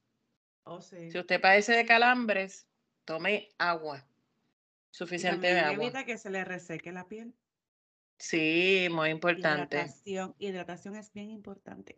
Oh, 0.63 0.81
sí. 0.81 1.11
Si 1.11 1.19
usted 1.19 1.41
padece 1.41 1.73
de 1.73 1.85
calambres, 1.85 2.67
tome 3.05 3.49
agua. 3.57 4.05
Suficiente 4.91 5.47
de 5.47 5.59
agua. 5.59 5.83
evita 5.83 6.05
que 6.05 6.17
se 6.17 6.29
le 6.29 6.43
reseque 6.45 6.91
la 6.91 7.07
piel. 7.07 7.33
Sí, 8.17 8.87
muy 8.91 9.09
importante. 9.09 9.77
Hidratación, 9.77 10.35
hidratación 10.39 10.95
es 10.95 11.11
bien 11.13 11.29
importante. 11.31 11.97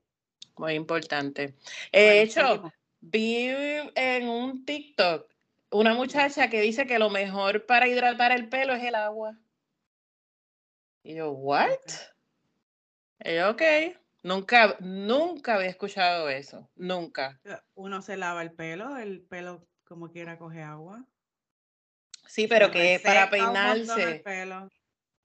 Muy 0.57 0.73
importante. 0.73 1.55
De 1.91 2.21
hecho, 2.21 2.71
vi 2.99 3.47
en 3.95 4.29
un 4.29 4.65
TikTok 4.65 5.31
una 5.71 5.93
muchacha 5.93 6.49
que 6.49 6.61
dice 6.61 6.85
que 6.85 6.99
lo 6.99 7.09
mejor 7.09 7.65
para 7.65 7.87
hidratar 7.87 8.31
el 8.31 8.49
pelo 8.49 8.73
es 8.73 8.83
el 8.83 8.95
agua. 8.95 9.37
Y 11.03 11.15
yo, 11.15 11.31
¿what? 11.31 11.69
Y 13.23 13.35
yo, 13.35 13.51
ok. 13.51 13.61
Nunca, 14.23 14.77
nunca 14.79 15.55
había 15.55 15.69
escuchado 15.69 16.29
eso. 16.29 16.69
Nunca. 16.75 17.39
Uno 17.73 18.01
se 18.01 18.17
lava 18.17 18.43
el 18.43 18.51
pelo, 18.51 18.97
el 18.97 19.21
pelo 19.21 19.67
como 19.83 20.11
quiera 20.11 20.37
coge 20.37 20.61
agua. 20.61 21.05
Sí, 22.27 22.47
pero 22.47 22.71
que 22.71 23.01
para 23.03 23.29
peinarse. 23.29 24.23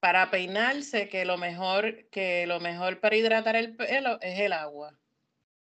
Para 0.00 0.30
peinarse, 0.30 1.08
que 1.08 1.24
lo 1.24 1.36
mejor, 1.36 2.08
que 2.10 2.46
lo 2.46 2.60
mejor 2.60 3.00
para 3.00 3.16
hidratar 3.16 3.56
el 3.56 3.76
pelo 3.76 4.18
es 4.20 4.40
el 4.40 4.52
agua. 4.52 4.98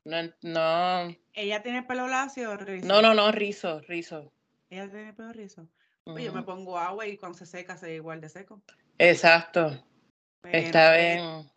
No, 0.05 0.17
no. 0.43 1.17
¿Ella 1.33 1.63
tiene 1.63 1.83
pelo 1.83 2.09
lacio 2.09 2.51
o 2.51 2.57
rizo? 2.57 2.87
No, 2.87 3.03
no, 3.03 3.15
no, 3.15 3.33
rizo, 3.33 3.81
rizo. 3.81 4.33
¿Ella 4.71 4.89
tiene 4.91 5.13
pelo 5.13 5.33
rizo? 5.33 5.69
Yo 6.07 6.33
me 6.33 6.43
pongo 6.43 6.79
agua 6.79 7.07
y 7.07 7.17
cuando 7.17 7.39
se 7.39 7.47
seca 7.47 7.77
se 7.77 7.95
igual 7.95 8.21
de 8.21 8.29
seco. 8.29 8.63
Exacto. 8.99 9.83
Está 10.53 10.97
bien. 10.97 11.51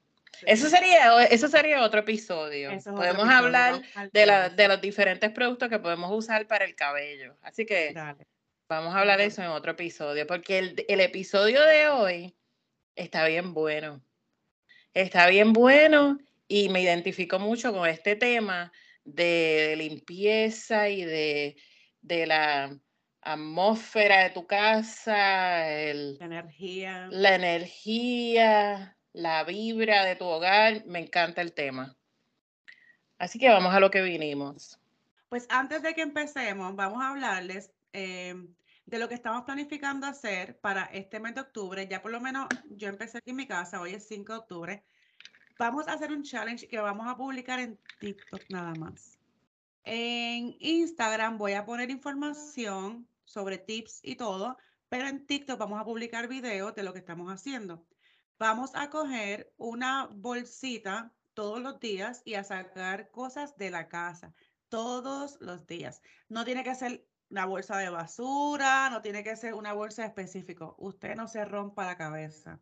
Eso 0.46 0.70
sería, 0.70 1.24
eso 1.26 1.48
sería 1.48 1.84
otro 1.84 2.02
episodio. 2.02 2.72
podemos 2.86 3.28
hablar 3.28 3.82
de, 4.12 4.26
la, 4.26 4.50
de, 4.50 4.68
los 4.68 4.80
diferentes 4.80 5.32
productos 5.32 5.68
que 5.70 5.80
podemos 5.80 6.12
usar 6.12 6.48
para 6.48 6.66
el 6.66 6.76
cabello. 6.76 7.36
Así 7.42 7.66
que 7.66 7.94
vamos 8.70 8.96
a 8.96 9.00
hablar 9.00 9.18
de 9.18 9.26
eso 9.26 9.42
en 9.42 9.50
otro 9.50 9.72
episodio, 9.72 10.28
porque 10.28 10.60
el, 10.60 10.86
el 10.88 11.00
episodio 11.02 11.62
de 11.62 11.90
hoy 11.90 12.36
está 12.96 13.26
bien 13.28 13.54
bueno. 13.54 14.04
Está 14.94 15.28
bien 15.28 15.54
bueno 15.54 16.20
y 16.48 16.70
me 16.70 16.82
identifico 16.82 17.40
mucho 17.40 17.74
con 17.74 17.88
este 17.88 18.16
tema 18.16 18.72
de, 19.04 19.76
limpieza 19.78 20.90
y 20.90 21.04
de, 21.04 21.56
la 22.02 22.78
atmósfera 23.34 24.24
de 24.24 24.30
tu 24.32 24.48
casa, 24.48 25.70
el, 25.70 26.18
la 26.18 26.26
energía. 26.26 27.08
La 27.12 27.36
energía, 27.36 28.98
la 29.14 29.44
vibra 29.44 30.06
de 30.06 30.16
tu 30.16 30.26
hogar. 30.26 30.86
Me 30.86 31.00
encanta 31.00 31.42
el 31.42 31.54
tema. 31.54 31.96
Así 33.18 33.40
que 33.40 33.50
vamos 33.50 33.74
a 33.74 33.80
lo 33.80 33.92
que 33.92 34.02
vinimos. 34.02 34.80
Pues 35.30 35.46
antes 35.50 35.82
de 35.82 35.94
que 35.94 36.02
empecemos, 36.02 36.76
vamos 36.76 37.02
a 37.02 37.10
hablarles 37.10 37.72
eh, 37.94 38.36
de 38.86 39.00
lo 39.00 39.10
que 39.10 39.16
estamos 39.16 39.44
planificando 39.44 40.08
hacer 40.08 40.60
para 40.60 40.86
este 40.86 41.20
mes 41.20 41.36
de 41.36 41.42
octubre. 41.42 41.88
Ya 41.88 42.02
por 42.02 42.12
lo 42.12 42.22
menos 42.22 42.48
yo 42.70 42.88
empecé 42.88 43.18
aquí 43.18 43.32
en 43.32 43.38
mi 43.38 43.48
casa, 43.48 43.82
hoy 43.82 43.94
es 43.94 44.08
5 44.08 44.34
de 44.34 44.40
octubre 44.40 44.84
vamos 45.58 45.88
a 45.88 45.94
hacer 45.94 46.12
un 46.12 46.24
challenge 46.24 46.68
que 46.68 46.80
vamos 46.80 47.08
a 47.08 47.18
publicar 47.18 47.60
en 47.60 47.78
TikTok 48.00 48.42
nada 48.50 48.74
más. 48.76 49.18
En 49.84 50.56
Instagram 50.60 51.38
voy 51.38 51.54
a 51.54 51.66
poner 51.66 51.90
información 51.90 53.08
sobre 53.28 53.60
tips 53.60 54.00
y 54.02 54.16
todo, 54.16 54.58
pero 54.90 55.08
en 55.08 55.28
TikTok 55.28 55.60
vamos 55.60 55.80
a 55.80 55.86
publicar 55.86 56.28
videos 56.28 56.74
de 56.74 56.82
lo 56.82 56.94
que 56.94 57.00
estamos 57.00 57.32
haciendo. 57.32 57.86
Vamos 58.40 58.72
a 58.74 58.90
coger 58.90 59.54
una 59.58 60.08
bolsita 60.12 61.14
todos 61.36 61.62
los 61.62 61.80
días 61.80 62.24
y 62.26 62.34
a 62.34 62.44
sacar 62.44 63.12
cosas 63.12 63.56
de 63.58 63.70
la 63.70 63.88
casa 63.88 64.34
todos 64.70 65.38
los 65.40 65.68
días. 65.68 66.02
No 66.30 66.46
tiene 66.46 66.64
que 66.64 66.74
ser 66.74 67.08
una 67.30 67.46
bolsa 67.46 67.78
de 67.78 67.90
basura, 67.90 68.90
no 68.90 69.02
tiene 69.02 69.24
que 69.24 69.36
ser 69.36 69.54
una 69.54 69.74
bolsa 69.74 70.06
específica. 70.06 70.74
Usted 70.78 71.16
no 71.16 71.28
se 71.28 71.46
rompa 71.46 71.86
la 71.86 71.98
cabeza. 71.98 72.60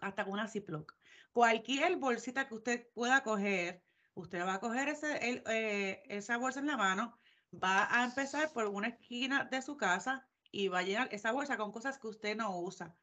Hasta 0.00 0.24
con 0.24 0.32
una 0.32 0.48
Ziploc 0.48 0.94
cualquier 1.32 1.96
bolsita 1.96 2.46
que 2.46 2.54
usted 2.54 2.88
pueda 2.94 3.22
coger, 3.22 3.82
usted 4.14 4.40
va 4.44 4.54
a 4.54 4.60
coger 4.60 4.88
ese, 4.88 5.18
eh, 5.22 6.02
esa 6.06 6.36
bolsa 6.36 6.60
en 6.60 6.66
la 6.66 6.76
mano, 6.76 7.18
va 7.52 7.88
a 7.90 8.04
empezar 8.04 8.52
por 8.52 8.66
una 8.66 8.88
esquina 8.88 9.44
de 9.44 9.62
su 9.62 9.76
casa 9.76 10.26
y 10.50 10.68
va 10.68 10.80
a 10.80 10.82
llenar 10.82 11.08
esa 11.12 11.32
bolsa 11.32 11.56
con 11.56 11.72
cosas 11.72 11.98
que 11.98 12.08
usted 12.08 12.36
no 12.36 12.58
usa. 12.58 12.94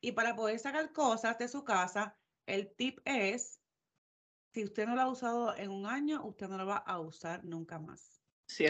Y 0.00 0.12
para 0.12 0.36
poder 0.36 0.58
sacar 0.58 0.92
cosas 0.92 1.38
de 1.38 1.48
su 1.48 1.64
casa, 1.64 2.16
el 2.46 2.74
tip 2.74 3.00
es, 3.04 3.60
si 4.52 4.64
usted 4.64 4.86
no 4.86 4.94
lo 4.94 5.02
ha 5.02 5.08
usado 5.08 5.56
en 5.56 5.70
un 5.70 5.86
año, 5.86 6.24
usted 6.24 6.48
no 6.48 6.56
lo 6.56 6.66
va 6.66 6.76
a 6.76 7.00
usar 7.00 7.44
nunca 7.44 7.78
más. 7.78 8.22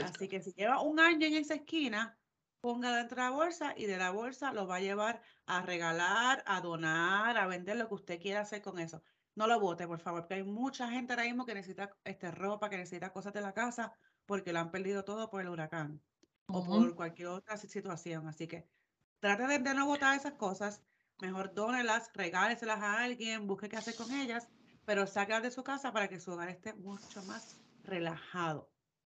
Así 0.04 0.28
que 0.28 0.40
si 0.40 0.52
lleva 0.52 0.82
un 0.82 0.98
año 0.98 1.26
en 1.26 1.34
esa 1.34 1.54
esquina, 1.54 2.18
ponga 2.60 2.96
dentro 2.96 3.16
de 3.16 3.22
la 3.22 3.30
bolsa 3.30 3.74
y 3.76 3.86
de 3.86 3.98
la 3.98 4.10
bolsa 4.10 4.52
lo 4.52 4.66
va 4.66 4.76
a 4.76 4.80
llevar 4.80 5.20
a 5.46 5.62
regalar, 5.62 6.42
a 6.46 6.60
donar, 6.60 7.36
a 7.36 7.46
vender 7.46 7.76
lo 7.76 7.88
que 7.88 7.94
usted 7.94 8.20
quiera 8.20 8.40
hacer 8.40 8.62
con 8.62 8.78
eso. 8.78 9.02
No 9.36 9.46
lo 9.46 9.60
bote, 9.60 9.86
por 9.86 10.00
favor, 10.00 10.22
porque 10.22 10.34
hay 10.34 10.42
mucha 10.42 10.90
gente 10.90 11.12
ahora 11.12 11.24
mismo 11.24 11.46
que 11.46 11.54
necesita 11.54 11.96
este, 12.02 12.32
ropa, 12.32 12.68
que 12.68 12.76
necesita 12.76 13.12
cosas 13.12 13.32
de 13.32 13.40
la 13.40 13.52
casa 13.52 13.92
porque 14.28 14.52
lo 14.52 14.60
han 14.60 14.70
perdido 14.70 15.02
todo 15.04 15.28
por 15.28 15.40
el 15.40 15.48
huracán 15.48 16.00
o 16.46 16.64
por 16.64 16.94
cualquier 16.94 17.28
otra 17.28 17.56
situación. 17.56 18.28
Así 18.28 18.46
que 18.46 18.68
trate 19.18 19.58
de, 19.58 19.74
no 19.74 19.86
botar 19.86 20.16
esas 20.16 20.34
cosas, 20.34 20.84
mejor 21.20 21.52
dónelas, 21.52 22.12
regáleselas 22.14 22.80
a 22.80 23.02
alguien, 23.02 23.48
busque 23.48 23.68
qué 23.68 23.76
hacer 23.76 23.96
con 23.96 24.12
ellas, 24.12 24.46
pero 24.84 25.08
sáquelas 25.08 25.42
de 25.42 25.50
su 25.50 25.64
casa 25.64 25.92
para 25.92 26.06
que 26.06 26.20
su 26.20 26.30
hogar 26.30 26.48
esté 26.50 26.74
mucho 26.74 27.24
más 27.24 27.58
relajado 27.82 28.70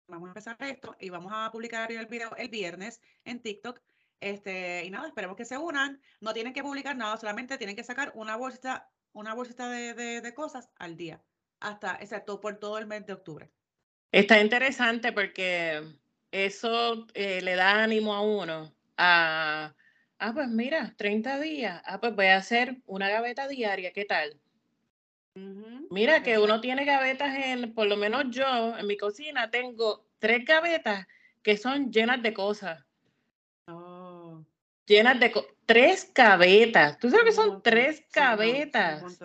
vamos 0.08 0.28
a 0.28 0.30
empezar 0.30 0.56
esto 0.60 0.96
y 0.98 1.10
vamos 1.10 1.32
a 1.34 1.50
publicar 1.52 1.92
el 1.92 2.06
video 2.06 2.34
el 2.36 2.48
viernes 2.48 3.00
en 3.24 3.40
TikTok. 3.40 3.80
Este, 4.20 4.84
y 4.84 4.90
nada, 4.90 5.06
esperemos 5.06 5.36
que 5.36 5.44
se 5.44 5.56
unan. 5.56 6.00
No 6.20 6.32
tienen 6.32 6.52
que 6.52 6.62
publicar 6.62 6.96
nada, 6.96 7.16
solamente 7.16 7.58
tienen 7.58 7.76
que 7.76 7.84
sacar 7.84 8.10
una 8.14 8.36
bolsita, 8.36 8.90
una 9.12 9.34
bolsita 9.34 9.68
de, 9.70 9.94
de, 9.94 10.34
cosas 10.34 10.70
al 10.76 10.96
día, 10.96 11.22
hasta, 11.60 11.96
exacto, 12.00 12.40
por 12.40 12.56
todo 12.56 12.78
el 12.78 12.86
mes 12.86 13.06
de 13.06 13.12
octubre. 13.12 13.52
Está 14.12 14.40
interesante 14.40 15.12
porque 15.12 15.82
eso 16.30 17.06
eh, 17.14 17.40
le 17.42 17.56
da 17.56 17.82
ánimo 17.82 18.14
a 18.14 18.22
uno 18.22 18.72
a, 18.96 19.74
ah, 20.18 20.32
pues 20.34 20.48
mira, 20.48 20.94
30 20.96 21.38
días, 21.38 21.80
ah, 21.86 22.00
pues 22.00 22.14
voy 22.14 22.26
a 22.26 22.36
hacer 22.36 22.76
una 22.86 23.08
gaveta 23.08 23.46
diaria, 23.48 23.92
¿qué 23.92 24.04
tal? 24.04 24.38
Mira 25.90 26.22
que 26.24 26.38
uno 26.38 26.60
tiene 26.60 26.84
gavetas 26.84 27.36
en, 27.36 27.72
por 27.72 27.86
lo 27.86 27.96
menos 27.96 28.24
yo, 28.30 28.76
en 28.76 28.86
mi 28.86 28.96
cocina 28.96 29.50
tengo 29.50 30.04
tres 30.18 30.44
gavetas 30.44 31.06
que 31.42 31.56
son 31.56 31.92
llenas 31.92 32.20
de 32.22 32.34
cosas. 32.34 32.84
Oh. 33.68 34.44
Llenas 34.84 35.20
de 35.20 35.32
tres 35.64 36.10
gavetas. 36.12 36.98
¿Tú 36.98 37.08
sabes 37.08 37.26
que 37.26 37.32
son 37.32 37.62
tres 37.62 38.02
gavetas? 38.12 39.20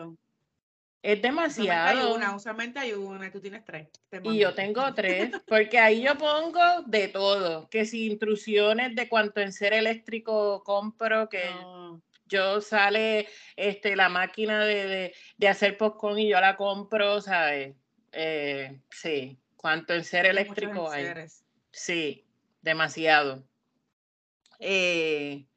Es 1.04 1.22
demasiado. 1.22 2.16
una, 2.16 2.34
usualmente 2.34 2.80
hay 2.80 2.94
una, 2.94 3.30
tú 3.30 3.42
tienes 3.42 3.66
tres. 3.66 3.90
Y 4.24 4.38
yo 4.38 4.56
tengo 4.56 4.94
tres, 4.94 5.32
porque 5.46 5.78
ahí 5.78 6.02
yo 6.02 6.18
pongo 6.18 6.62
de 6.86 7.10
todo, 7.10 7.68
que 7.70 7.86
si 7.86 8.06
intrusiones 8.06 8.96
de 8.96 9.10
cuánto 9.10 9.42
en 9.42 9.52
ser 9.52 9.74
eléctrico 9.74 10.64
compro, 10.64 11.28
que 11.28 11.44
yo 12.26 12.62
sale 12.62 13.28
este, 13.58 13.98
la 13.98 14.08
máquina 14.08 14.64
de, 14.64 15.14
de, 15.36 15.48
hacer 15.50 15.78
popcorn 15.78 16.20
y 16.20 16.30
yo 16.30 16.40
la 16.40 16.56
compro, 16.56 17.20
¿sabes? 17.20 17.76
Eh, 18.14 18.80
sí, 18.90 19.38
cuánto 19.58 19.94
en 19.94 20.06
ser 20.06 20.26
eléctrico 20.26 20.90
hay. 20.90 21.06
Sí, 21.70 22.26
demasiado. 22.62 23.44
Eh, 24.58 25.48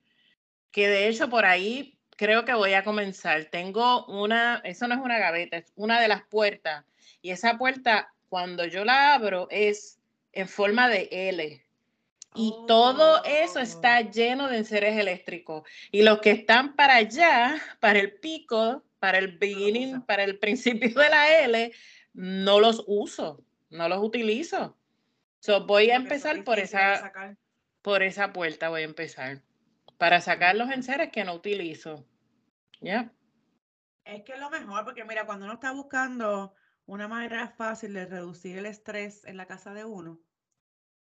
que 0.73 0.89
de 0.89 1.07
hecho 1.07 1.31
por 1.31 1.47
ahí 1.47 1.96
creo 2.17 2.45
que 2.45 2.55
voy 2.55 2.75
a 2.75 2.85
comenzar. 2.85 3.47
Tengo 3.47 4.07
una, 4.07 4.61
eso 4.65 4.89
no 4.89 4.95
es 4.95 5.01
una 5.01 5.19
gaveta, 5.19 5.59
es 5.59 5.73
una 5.77 6.01
de 6.01 6.09
las 6.09 6.23
puertas. 6.25 6.85
Y 7.23 7.31
esa 7.31 7.59
puerta, 7.59 8.13
cuando 8.29 8.65
yo 8.65 8.85
la 8.85 9.15
abro, 9.15 9.47
es 9.51 9.99
en 10.33 10.49
forma 10.49 10.89
de 10.89 11.09
L. 11.11 11.63
Y 12.35 12.55
todo 12.67 13.25
eso 13.25 13.61
está 13.61 14.01
oh. 14.01 14.11
lleno 14.11 14.49
de 14.49 14.59
enseres 14.59 14.99
eléctricos. 14.99 15.63
Y 15.91 16.03
los 16.03 16.21
que 16.21 16.33
están 16.33 16.77
para 16.77 16.97
allá, 16.97 17.57
para 17.81 17.99
el 17.99 18.13
pico, 18.15 18.83
para 18.99 19.19
el 19.19 19.39
beginning, 19.39 20.03
para 20.03 20.25
el 20.25 20.39
principio 20.39 20.91
de 20.91 21.09
la 21.09 21.41
L, 21.41 21.73
no 22.13 22.61
los 22.61 22.85
uso, 22.87 23.43
no 23.71 23.89
los 23.89 24.03
utilizo. 24.03 24.77
So, 25.41 25.65
voy 25.67 25.91
a 25.91 25.97
empezar 25.97 26.45
por 26.45 26.59
esa, 26.59 27.13
por 27.83 28.03
esa 28.03 28.33
puerta, 28.33 28.69
voy 28.69 28.83
a 28.83 28.87
empezar. 28.87 29.43
Para 29.99 30.21
sacar 30.21 30.57
los 30.57 30.71
enseres 30.71 31.11
que 31.11 31.25
no 31.25 31.35
utilizo. 31.35 32.07
¿Ya? 32.81 33.13
Es 34.05 34.23
que 34.23 34.35
es 34.35 34.39
lo 34.39 34.51
mejor, 34.51 34.85
porque 34.85 35.05
mira, 35.05 35.27
cuando 35.27 35.47
uno 35.47 35.55
está 35.55 35.73
buscando 35.73 36.55
una 36.87 37.09
manera 37.09 37.49
fácil 37.49 37.93
de 37.95 38.07
reducir 38.07 38.59
el 38.59 38.67
estrés 38.67 39.25
en 39.25 39.37
la 39.37 39.47
casa 39.47 39.75
de 39.75 39.85
uno, 39.85 40.21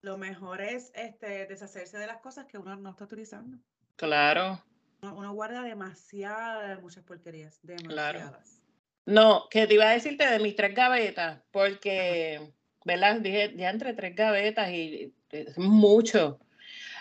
lo 0.02 0.18
mejor 0.18 0.62
es 0.62 0.92
este, 0.96 1.46
deshacerse 1.48 1.98
de 1.98 2.08
las 2.08 2.18
cosas 2.18 2.46
que 2.46 2.58
uno 2.58 2.76
no 2.76 2.92
está 2.92 3.06
utilizando. 3.06 3.58
Claro. 3.96 4.64
Uno, 5.02 5.34
guarda 5.34 5.64
demasiadas, 5.64 6.82
muchas 6.82 7.04
porquerías, 7.04 7.60
demasiadas. 7.62 8.62
No, 9.06 9.50
que 9.50 9.68
te 9.68 9.74
iba 9.74 9.90
a 9.90 9.94
decirte 9.94 10.26
de 10.26 10.40
mis 10.40 10.56
tres 10.56 10.74
gavetas, 10.74 11.42
porque, 11.52 12.54
¿verdad? 12.86 13.20
Dije 13.20 13.54
ya 13.58 13.70
entre 13.70 13.94
tres 13.94 14.16
gavetas 14.16 14.70
y 14.72 15.14
es 15.30 15.58
mucho. 15.58 16.40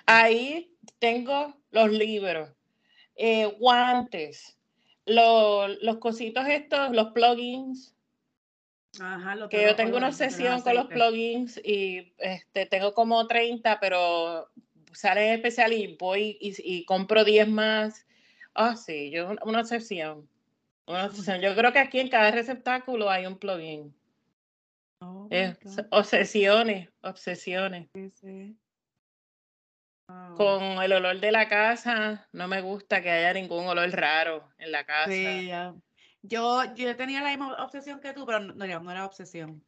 Ahí 0.07 0.72
tengo 0.99 1.55
los 1.71 1.91
libros, 1.91 2.51
eh, 3.17 3.47
guantes, 3.59 4.59
los, 5.07 5.83
los 5.83 5.99
cositos 5.99 6.47
estos, 6.47 6.91
los 6.91 7.09
plugins, 7.13 7.95
que 9.49 9.63
yo 9.63 9.75
tengo 9.75 9.97
una 9.97 10.09
obsesión 10.09 10.61
con 10.61 10.75
los 10.75 10.87
plugins 10.87 11.59
y 11.65 12.13
este, 12.19 12.67
tengo 12.67 12.93
como 12.93 13.27
30, 13.27 13.81
pero 13.81 14.51
sale 14.93 15.33
especial 15.33 15.73
y 15.73 15.97
voy 15.97 16.37
y, 16.41 16.85
compro 16.85 17.25
10 17.25 17.49
más. 17.49 18.07
Ah, 18.55 18.77
sí, 18.77 19.11
yo 19.11 19.31
una 19.45 19.61
obsesión. 19.61 20.29
Una 20.87 21.07
obsesión. 21.07 21.41
Yo 21.41 21.55
creo 21.55 21.73
que 21.73 21.79
aquí 21.79 22.01
en 22.01 22.11
cada 22.11 22.31
receptáculo 22.33 23.09
hay 23.09 23.25
un 23.25 23.39
plugin. 23.39 23.95
Oh 25.01 25.29
obsesiones, 25.91 26.91
obsesiones. 27.01 27.89
Con 30.37 30.63
el 30.83 30.93
olor 30.93 31.21
de 31.21 31.31
la 31.31 31.49
casa, 31.49 32.27
no 32.33 32.49
me 32.49 32.63
gusta 32.63 33.03
que 33.03 33.11
haya 33.11 33.33
ningún 33.33 33.67
olor 33.67 33.91
raro 33.91 34.49
en 34.59 34.73
la 34.73 34.85
casa. 34.85 35.11
Sí, 35.11 35.47
ya. 35.47 35.75
Yo, 36.23 36.75
yo 36.75 36.97
tenía 36.97 37.21
la 37.21 37.31
misma 37.31 37.63
obsesión 37.63 38.01
que 38.01 38.13
tú, 38.13 38.25
pero 38.25 38.41
no, 38.41 38.55
no 38.55 38.91
era 38.91 39.05
obsesión. 39.05 39.63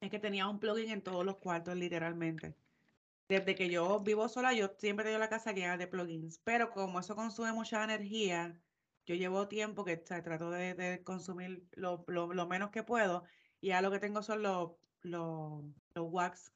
Es 0.00 0.10
que 0.10 0.18
tenía 0.18 0.48
un 0.48 0.58
plugin 0.58 0.90
en 0.90 1.02
todos 1.02 1.24
los 1.24 1.36
cuartos, 1.36 1.76
literalmente. 1.76 2.56
Desde 3.28 3.54
que 3.54 3.70
yo 3.70 4.00
vivo 4.00 4.28
sola, 4.28 4.52
yo 4.52 4.74
siempre 4.78 5.04
tengo 5.04 5.18
la 5.18 5.28
casa 5.28 5.52
llena 5.52 5.76
de 5.76 5.86
plugins. 5.86 6.40
Pero 6.44 6.70
como 6.70 6.98
eso 6.98 7.14
consume 7.14 7.52
mucha 7.52 7.84
energía, 7.84 8.60
yo 9.06 9.14
llevo 9.14 9.48
tiempo 9.48 9.84
que 9.84 9.96
trato 9.96 10.50
de, 10.50 11.02
consumir 11.04 11.64
lo, 11.72 12.04
menos 12.48 12.70
que 12.70 12.82
puedo. 12.82 13.24
Y 13.60 13.68
ya 13.68 13.80
lo 13.80 13.90
que 13.92 14.00
tengo 14.00 14.22
son 14.22 14.42
los, 14.42 14.72
los, 15.02 15.62
wax. 15.94 16.52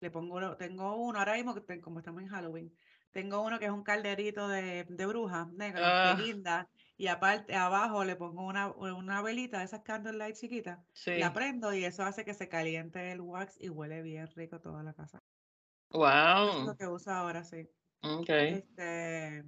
Le 0.00 0.10
pongo, 0.10 0.56
tengo 0.56 0.96
uno 0.96 1.18
ahora 1.18 1.34
mismo, 1.34 1.54
como 1.80 1.98
estamos 1.98 2.22
en 2.22 2.28
Halloween, 2.28 2.72
tengo 3.10 3.42
uno 3.42 3.58
que 3.58 3.64
es 3.64 3.70
un 3.70 3.82
calderito 3.82 4.48
de, 4.48 4.84
de 4.88 5.06
bruja 5.06 5.48
negra, 5.52 5.80
que 5.80 5.86
ah. 5.86 6.16
linda 6.18 6.68
y 6.96 7.06
aparte 7.06 7.54
abajo 7.54 8.04
le 8.04 8.16
pongo 8.16 8.44
una, 8.44 8.68
una 8.72 9.22
velita 9.22 9.60
de 9.60 9.64
esas 9.64 9.82
candlelight 9.82 10.36
chiquitas, 10.36 10.80
sí. 10.92 11.16
la 11.18 11.32
prendo 11.32 11.72
y 11.72 11.84
eso 11.84 12.02
hace 12.02 12.24
que 12.24 12.34
se 12.34 12.48
caliente 12.48 13.12
el 13.12 13.20
wax 13.20 13.56
y 13.60 13.68
huele 13.68 14.02
bien 14.02 14.26
rico 14.34 14.60
toda 14.60 14.82
la 14.82 14.92
casa. 14.92 15.22
Wow. 15.90 16.60
es 16.60 16.66
lo 16.66 16.76
que 16.76 16.86
uso 16.86 17.10
ahora, 17.12 17.44
sí. 17.44 17.68
Okay. 18.02 18.54
Este, 18.54 19.44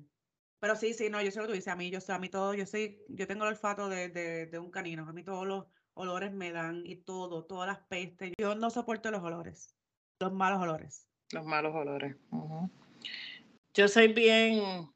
pero 0.61 0.77
sí, 0.77 0.95
sí, 0.95 1.11
no, 1.11 1.21
yo 1.21 1.31
sé 1.31 1.41
lo 1.41 1.49
que 1.49 1.55
dices, 1.55 1.73
a 1.73 1.77
mí, 1.77 1.91
yo, 1.91 1.99
a 2.07 2.19
mí 2.19 2.29
todo, 2.29 2.55
yo 2.55 2.67
soy, 2.67 3.03
yo 3.09 3.27
tengo 3.27 3.45
el 3.45 3.51
olfato 3.51 3.89
de, 3.89 4.09
de, 4.09 4.47
de, 4.47 4.59
un 4.59 4.71
canino, 4.71 5.09
a 5.09 5.13
mí 5.13 5.25
todos 5.25 5.47
los 5.47 5.67
olores 5.95 6.33
me 6.33 6.53
dan 6.53 6.87
y 6.87 6.97
todo, 6.97 7.45
todas 7.45 7.67
las 7.67 7.79
pestes, 7.89 8.33
yo 8.39 8.55
no 8.55 8.71
soporto 8.71 9.11
los 9.11 9.23
olores, 9.23 9.75
los 10.21 10.33
malos 10.33 10.61
olores. 10.61 11.07
Los 11.33 11.45
malos 11.47 11.75
olores. 11.75 12.15
Yo 13.73 13.89
soy 13.89 14.09
bien, 14.09 14.91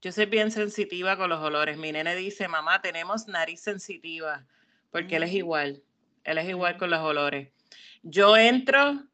yo 0.00 0.12
soy 0.12 0.26
bien 0.26 0.50
sensitiva 0.50 1.16
con 1.16 1.28
los 1.28 1.40
olores. 1.40 1.76
Mi 1.76 1.92
nene 1.92 2.16
dice, 2.16 2.48
mamá, 2.48 2.80
tenemos 2.80 3.28
nariz 3.28 3.60
sensitiva, 3.60 4.46
porque 4.90 5.16
él 5.16 5.24
es 5.24 5.34
igual. 5.34 5.82
Él 6.24 6.38
es 6.38 6.48
igual 6.48 6.78
con 6.78 6.90
los 6.90 7.00
olores. 7.00 7.52
Yo 8.02 8.36
entro 8.36 9.04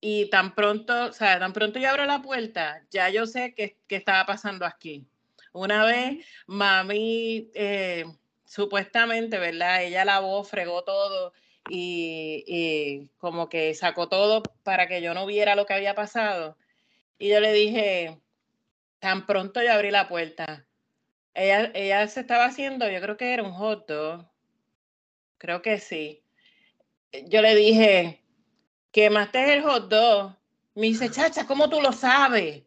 y 0.00 0.28
tan 0.28 0.54
pronto, 0.54 1.06
o 1.06 1.12
sea, 1.12 1.38
tan 1.38 1.52
pronto 1.52 1.78
yo 1.78 1.88
abro 1.88 2.04
la 2.04 2.20
puerta, 2.20 2.84
ya 2.90 3.08
yo 3.08 3.26
sé 3.26 3.54
qué, 3.54 3.78
estaba 3.88 4.26
pasando 4.26 4.66
aquí. 4.66 5.06
Una 5.52 5.84
vez, 5.84 6.26
mami, 6.46 7.50
eh, 7.54 8.04
supuestamente, 8.44 9.38
¿verdad? 9.38 9.82
Ella 9.82 10.04
lavó, 10.04 10.44
fregó 10.44 10.84
todo 10.84 11.32
y, 11.70 12.44
y, 12.46 13.08
como 13.18 13.48
que 13.48 13.74
sacó 13.74 14.08
todo 14.08 14.42
para 14.64 14.88
que 14.88 15.00
yo 15.02 15.14
no 15.14 15.26
viera 15.26 15.54
lo 15.54 15.66
que 15.66 15.74
había 15.74 15.94
pasado. 15.94 16.56
Y 17.18 17.28
yo 17.28 17.40
le 17.40 17.52
dije, 17.52 18.20
Tan 19.00 19.24
pronto 19.24 19.62
yo 19.62 19.72
abrí 19.72 19.90
la 19.90 20.08
puerta. 20.08 20.66
Ella, 21.32 21.70
ella 21.74 22.06
se 22.06 22.20
estaba 22.20 22.44
haciendo, 22.44 22.88
yo 22.90 23.00
creo 23.00 23.16
que 23.16 23.32
era 23.32 23.42
un 23.42 23.52
hot 23.52 23.88
dog. 23.88 24.30
Creo 25.38 25.62
que 25.62 25.78
sí. 25.80 26.22
Yo 27.28 27.40
le 27.40 27.54
dije, 27.56 28.22
quemaste 28.92 29.54
el 29.54 29.62
hot 29.62 29.88
dog. 29.88 30.36
Me 30.74 30.88
dice, 30.88 31.10
chacha, 31.10 31.46
¿cómo 31.46 31.70
tú 31.70 31.80
lo 31.80 31.92
sabes? 31.92 32.62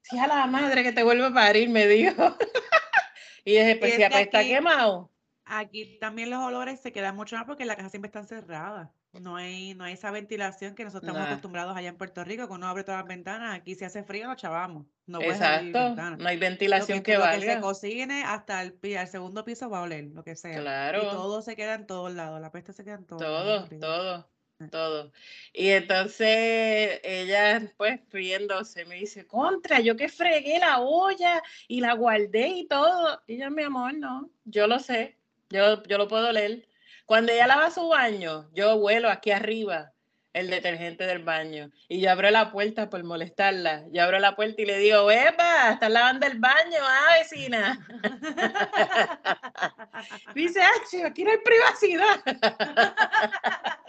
Si 0.00 0.18
a 0.18 0.26
la 0.26 0.46
madre 0.46 0.82
que 0.82 0.92
te 0.92 1.02
vuelve 1.02 1.26
a 1.26 1.34
parir, 1.34 1.68
me 1.68 1.86
dijo. 1.86 2.36
y 3.44 3.52
dije, 3.52 3.76
pues 3.76 3.96
si 3.96 4.02
está 4.02 4.42
quemado. 4.42 5.10
Aquí 5.46 5.96
también 6.00 6.30
los 6.30 6.42
olores 6.42 6.80
se 6.80 6.92
quedan 6.92 7.14
mucho 7.14 7.36
más 7.36 7.46
porque 7.46 7.64
la 7.64 7.76
casa 7.76 7.88
siempre 7.88 8.08
está 8.08 8.24
cerrada. 8.24 8.92
No 9.20 9.36
hay, 9.36 9.74
no 9.74 9.84
hay 9.84 9.94
esa 9.94 10.10
ventilación 10.10 10.74
que 10.74 10.84
nosotros 10.84 11.08
estamos 11.08 11.28
acostumbrados 11.28 11.76
allá 11.76 11.88
en 11.88 11.96
Puerto 11.96 12.22
Rico, 12.24 12.46
que 12.46 12.52
uno 12.52 12.66
abre 12.66 12.84
todas 12.84 13.00
las 13.00 13.08
ventanas, 13.08 13.56
aquí 13.56 13.74
si 13.74 13.84
hace 13.84 14.02
frío 14.02 14.26
nos 14.26 14.36
chavamos. 14.36 14.86
No 15.06 15.20
Exacto, 15.22 15.94
no 15.94 16.28
hay 16.28 16.36
ventilación 16.36 17.02
que, 17.02 17.16
valga. 17.16 17.36
Lo 17.36 17.40
que 17.40 17.52
se 17.54 17.60
cocine 17.60 18.24
hasta 18.24 18.60
el, 18.62 18.78
el, 18.82 19.06
segundo 19.06 19.44
piso 19.44 19.70
va 19.70 19.78
a 19.78 19.82
oler, 19.82 20.06
lo 20.12 20.22
que 20.22 20.36
sea. 20.36 20.60
Claro. 20.60 21.02
Y 21.02 21.06
todo 21.06 21.42
se 21.42 21.56
queda 21.56 21.74
en 21.74 21.86
todos 21.86 22.12
lados, 22.12 22.40
la 22.40 22.50
peste 22.50 22.72
se 22.72 22.84
queda 22.84 22.96
en 22.96 23.06
todos 23.06 23.22
lados. 23.22 23.68
Todo, 23.68 23.80
todo, 23.80 24.28
eh. 24.60 24.68
todo. 24.68 25.12
Y 25.52 25.68
entonces 25.68 27.00
ella, 27.02 27.72
pues, 27.76 28.00
riéndose, 28.10 28.84
me 28.84 28.96
dice, 28.96 29.26
contra, 29.26 29.80
yo 29.80 29.96
que 29.96 30.08
fregué 30.08 30.58
la 30.58 30.80
olla 30.80 31.42
y 31.68 31.80
la 31.80 31.94
guardé 31.94 32.48
y 32.48 32.66
todo. 32.66 33.22
Y 33.26 33.38
yo, 33.38 33.50
mi 33.50 33.62
amor, 33.62 33.94
no, 33.94 34.28
yo 34.44 34.66
lo 34.66 34.78
sé, 34.78 35.16
yo, 35.56 35.82
yo 35.84 35.98
lo 35.98 36.08
puedo 36.08 36.30
leer. 36.32 36.68
Cuando 37.06 37.32
ella 37.32 37.46
lava 37.46 37.70
su 37.70 37.88
baño, 37.88 38.50
yo 38.52 38.78
vuelo 38.78 39.10
aquí 39.10 39.30
arriba 39.30 39.92
el 40.36 40.50
detergente 40.50 41.06
del 41.06 41.20
baño 41.20 41.70
y 41.88 42.00
yo 42.00 42.10
abro 42.10 42.30
la 42.30 42.52
puerta 42.52 42.90
por 42.90 43.02
molestarla. 43.02 43.84
Yo 43.90 44.02
abro 44.02 44.18
la 44.18 44.36
puerta 44.36 44.60
y 44.60 44.66
le 44.66 44.78
digo, 44.78 45.10
¡Epa! 45.10 45.72
Estás 45.72 45.90
lavando 45.90 46.26
el 46.26 46.38
baño, 46.38 46.78
ah, 46.82 47.14
vecina. 47.18 47.86
Dice, 50.34 50.60
¡ah, 50.60 51.06
aquí 51.06 51.24
no 51.24 51.30
hay 51.30 51.38
privacidad! 51.38 52.20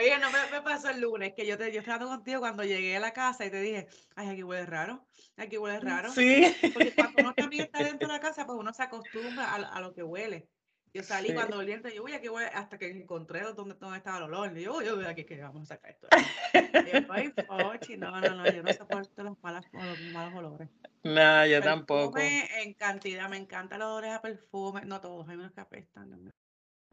Oye, 0.00 0.18
no 0.18 0.30
me, 0.30 0.62
pasó 0.62 0.88
el 0.88 1.00
lunes, 1.00 1.34
que 1.34 1.46
yo 1.46 1.58
te 1.58 1.70
yo 1.72 1.80
estaba 1.80 2.06
contigo 2.06 2.40
cuando 2.40 2.64
llegué 2.64 2.96
a 2.96 3.00
la 3.00 3.12
casa 3.12 3.44
y 3.44 3.50
te 3.50 3.60
dije, 3.60 3.86
ay, 4.16 4.30
aquí 4.30 4.42
huele 4.42 4.64
raro, 4.64 5.04
aquí 5.36 5.58
huele 5.58 5.78
raro. 5.78 6.10
Sí. 6.10 6.56
Porque 6.72 6.94
cuando 6.94 7.22
uno 7.22 7.34
también 7.34 7.64
está 7.64 7.84
dentro 7.84 8.08
de 8.08 8.14
la 8.14 8.20
casa, 8.20 8.46
pues 8.46 8.58
uno 8.58 8.72
se 8.72 8.82
acostumbra 8.82 9.54
a, 9.54 9.80
lo 9.80 9.92
que 9.92 10.02
huele. 10.02 10.48
Yo 10.94 11.02
salí 11.02 11.34
cuando 11.34 11.58
olí 11.58 11.76
yo, 11.94 12.02
uy, 12.02 12.14
aquí 12.14 12.30
huele, 12.30 12.48
hasta 12.48 12.78
que 12.78 12.90
encontré 12.90 13.42
dónde, 13.42 13.74
dónde 13.78 13.98
estaba 13.98 14.16
el 14.16 14.22
olor. 14.24 14.56
Y 14.56 14.62
yo, 14.62 14.78
uy, 14.78 14.88
uy, 14.88 15.04
aquí 15.04 15.24
que 15.24 15.38
vamos 15.38 15.70
a 15.70 15.74
sacar 15.74 15.90
esto. 15.90 16.08
Y 16.54 17.92
yo, 17.92 17.96
no, 17.98 18.20
no, 18.22 18.34
no, 18.36 18.50
yo 18.50 18.62
no 18.62 18.72
soporto 18.72 19.22
los, 19.22 19.38
malas, 19.42 19.66
los 19.70 20.00
malos 20.12 20.34
olores. 20.34 20.68
No, 21.02 21.46
yo 21.46 21.60
tampoco. 21.60 22.18
En 22.18 22.72
cantidad, 22.72 23.28
me 23.28 23.36
encantan 23.36 23.80
los 23.80 23.88
olores 23.88 24.12
a 24.12 24.22
perfume, 24.22 24.80
no 24.86 24.98
todos, 24.98 25.28
hay 25.28 25.36
unos 25.36 25.52
que 25.52 25.60
apestan. 25.60 26.32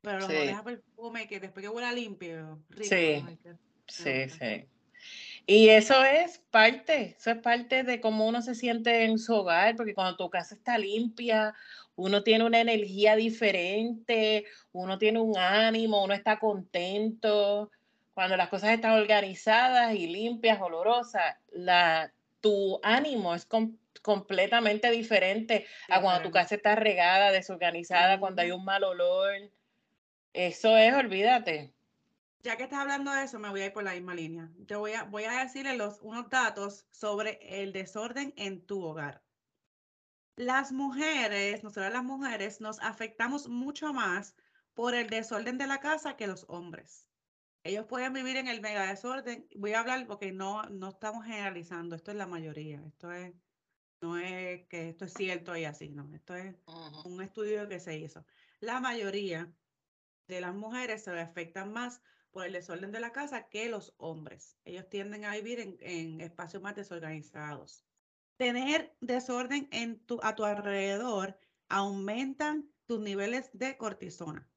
Pero 0.01 0.19
los 0.19 0.27
sí. 0.27 0.55
perfume 0.63 1.27
que 1.27 1.39
después 1.39 1.63
que 1.63 1.69
huela 1.69 1.91
limpio, 1.91 2.59
rico. 2.69 2.89
Sí, 2.89 3.23
sí, 3.87 4.29
sí. 4.29 4.67
Y 5.45 5.69
eso 5.69 6.03
es 6.03 6.39
parte, 6.51 7.15
eso 7.17 7.31
es 7.31 7.37
parte 7.37 7.83
de 7.83 8.01
cómo 8.01 8.27
uno 8.27 8.41
se 8.41 8.53
siente 8.53 9.05
en 9.05 9.17
su 9.17 9.33
hogar, 9.33 9.75
porque 9.75 9.93
cuando 9.93 10.17
tu 10.17 10.29
casa 10.29 10.55
está 10.55 10.77
limpia, 10.77 11.55
uno 11.95 12.21
tiene 12.21 12.43
una 12.43 12.59
energía 12.59 13.15
diferente, 13.15 14.45
uno 14.73 14.97
tiene 14.97 15.19
un 15.19 15.37
ánimo, 15.37 16.03
uno 16.03 16.13
está 16.13 16.37
contento. 16.37 17.71
Cuando 18.13 18.35
las 18.35 18.49
cosas 18.49 18.71
están 18.71 18.99
organizadas 18.99 19.95
y 19.95 20.07
limpias, 20.07 20.59
olorosas, 20.59 21.37
la, 21.51 22.11
tu 22.41 22.79
ánimo 22.83 23.33
es 23.33 23.47
completamente 24.01 24.91
diferente 24.91 25.65
a 25.87 26.01
cuando 26.01 26.23
tu 26.23 26.31
casa 26.31 26.55
está 26.55 26.75
regada, 26.75 27.31
desorganizada, 27.31 28.19
cuando 28.19 28.41
hay 28.41 28.51
un 28.51 28.65
mal 28.65 28.83
olor. 28.83 29.33
Eso 30.33 30.77
es, 30.77 30.93
olvídate. 30.93 31.73
Ya 32.43 32.55
que 32.55 32.63
estás 32.63 32.79
hablando 32.79 33.11
de 33.11 33.23
eso, 33.23 33.39
me 33.39 33.49
voy 33.49 33.61
a 33.61 33.65
ir 33.65 33.73
por 33.73 33.83
la 33.83 33.93
misma 33.93 34.13
línea. 34.13 34.49
Yo 34.67 34.79
voy 34.79 34.93
a, 34.93 35.03
voy 35.03 35.23
a 35.23 35.43
decirle 35.43 35.75
los, 35.75 35.99
unos 36.01 36.29
datos 36.29 36.85
sobre 36.91 37.39
el 37.61 37.73
desorden 37.73 38.33
en 38.37 38.65
tu 38.65 38.83
hogar. 38.83 39.23
Las 40.35 40.71
mujeres, 40.71 41.63
nosotras 41.63 41.91
las 41.91 42.03
mujeres, 42.03 42.61
nos 42.61 42.79
afectamos 42.79 43.49
mucho 43.49 43.91
más 43.91 44.35
por 44.75 44.93
el 44.93 45.09
desorden 45.09 45.57
de 45.57 45.65
la 45.65 45.79
casa 45.79 46.15
que 46.15 46.27
los 46.27 46.45
hombres. 46.47 47.07
Ellos 47.63 47.85
pueden 47.85 48.13
vivir 48.13 48.37
en 48.37 48.47
el 48.47 48.61
mega 48.61 48.85
desorden. 48.85 49.47
Voy 49.55 49.73
a 49.73 49.79
hablar 49.79 50.05
porque 50.05 50.31
no, 50.31 50.63
no 50.69 50.89
estamos 50.89 51.25
generalizando, 51.25 51.95
esto 51.95 52.11
es 52.11 52.17
la 52.17 52.27
mayoría. 52.27 52.81
Esto 52.85 53.11
es, 53.11 53.33
no 53.99 54.17
es 54.17 54.65
que 54.67 54.89
esto 54.89 55.05
es 55.05 55.13
cierto 55.13 55.57
y 55.57 55.65
así, 55.65 55.89
no. 55.89 56.13
Esto 56.13 56.35
es 56.35 56.55
un 57.03 57.21
estudio 57.21 57.67
que 57.67 57.79
se 57.79 57.97
hizo. 57.97 58.23
La 58.61 58.79
mayoría 58.79 59.51
de 60.27 60.41
las 60.41 60.53
mujeres 60.53 61.03
se 61.03 61.19
afectan 61.19 61.71
más 61.71 62.01
por 62.31 62.45
el 62.45 62.53
desorden 62.53 62.91
de 62.91 62.99
la 62.99 63.11
casa 63.11 63.49
que 63.49 63.69
los 63.69 63.93
hombres. 63.97 64.57
Ellos 64.65 64.87
tienden 64.89 65.25
a 65.25 65.33
vivir 65.33 65.77
en, 65.79 66.21
espacios 66.21 66.61
más 66.61 66.75
desorganizados. 66.75 67.83
Tener 68.37 68.95
desorden 69.01 69.67
en 69.71 69.99
tu, 70.05 70.19
a 70.21 70.35
tu 70.35 70.45
alrededor 70.45 71.39
aumentan 71.69 72.69
tus 72.85 72.99
niveles 72.99 73.49
de 73.53 73.77
cortisona. 73.77 74.47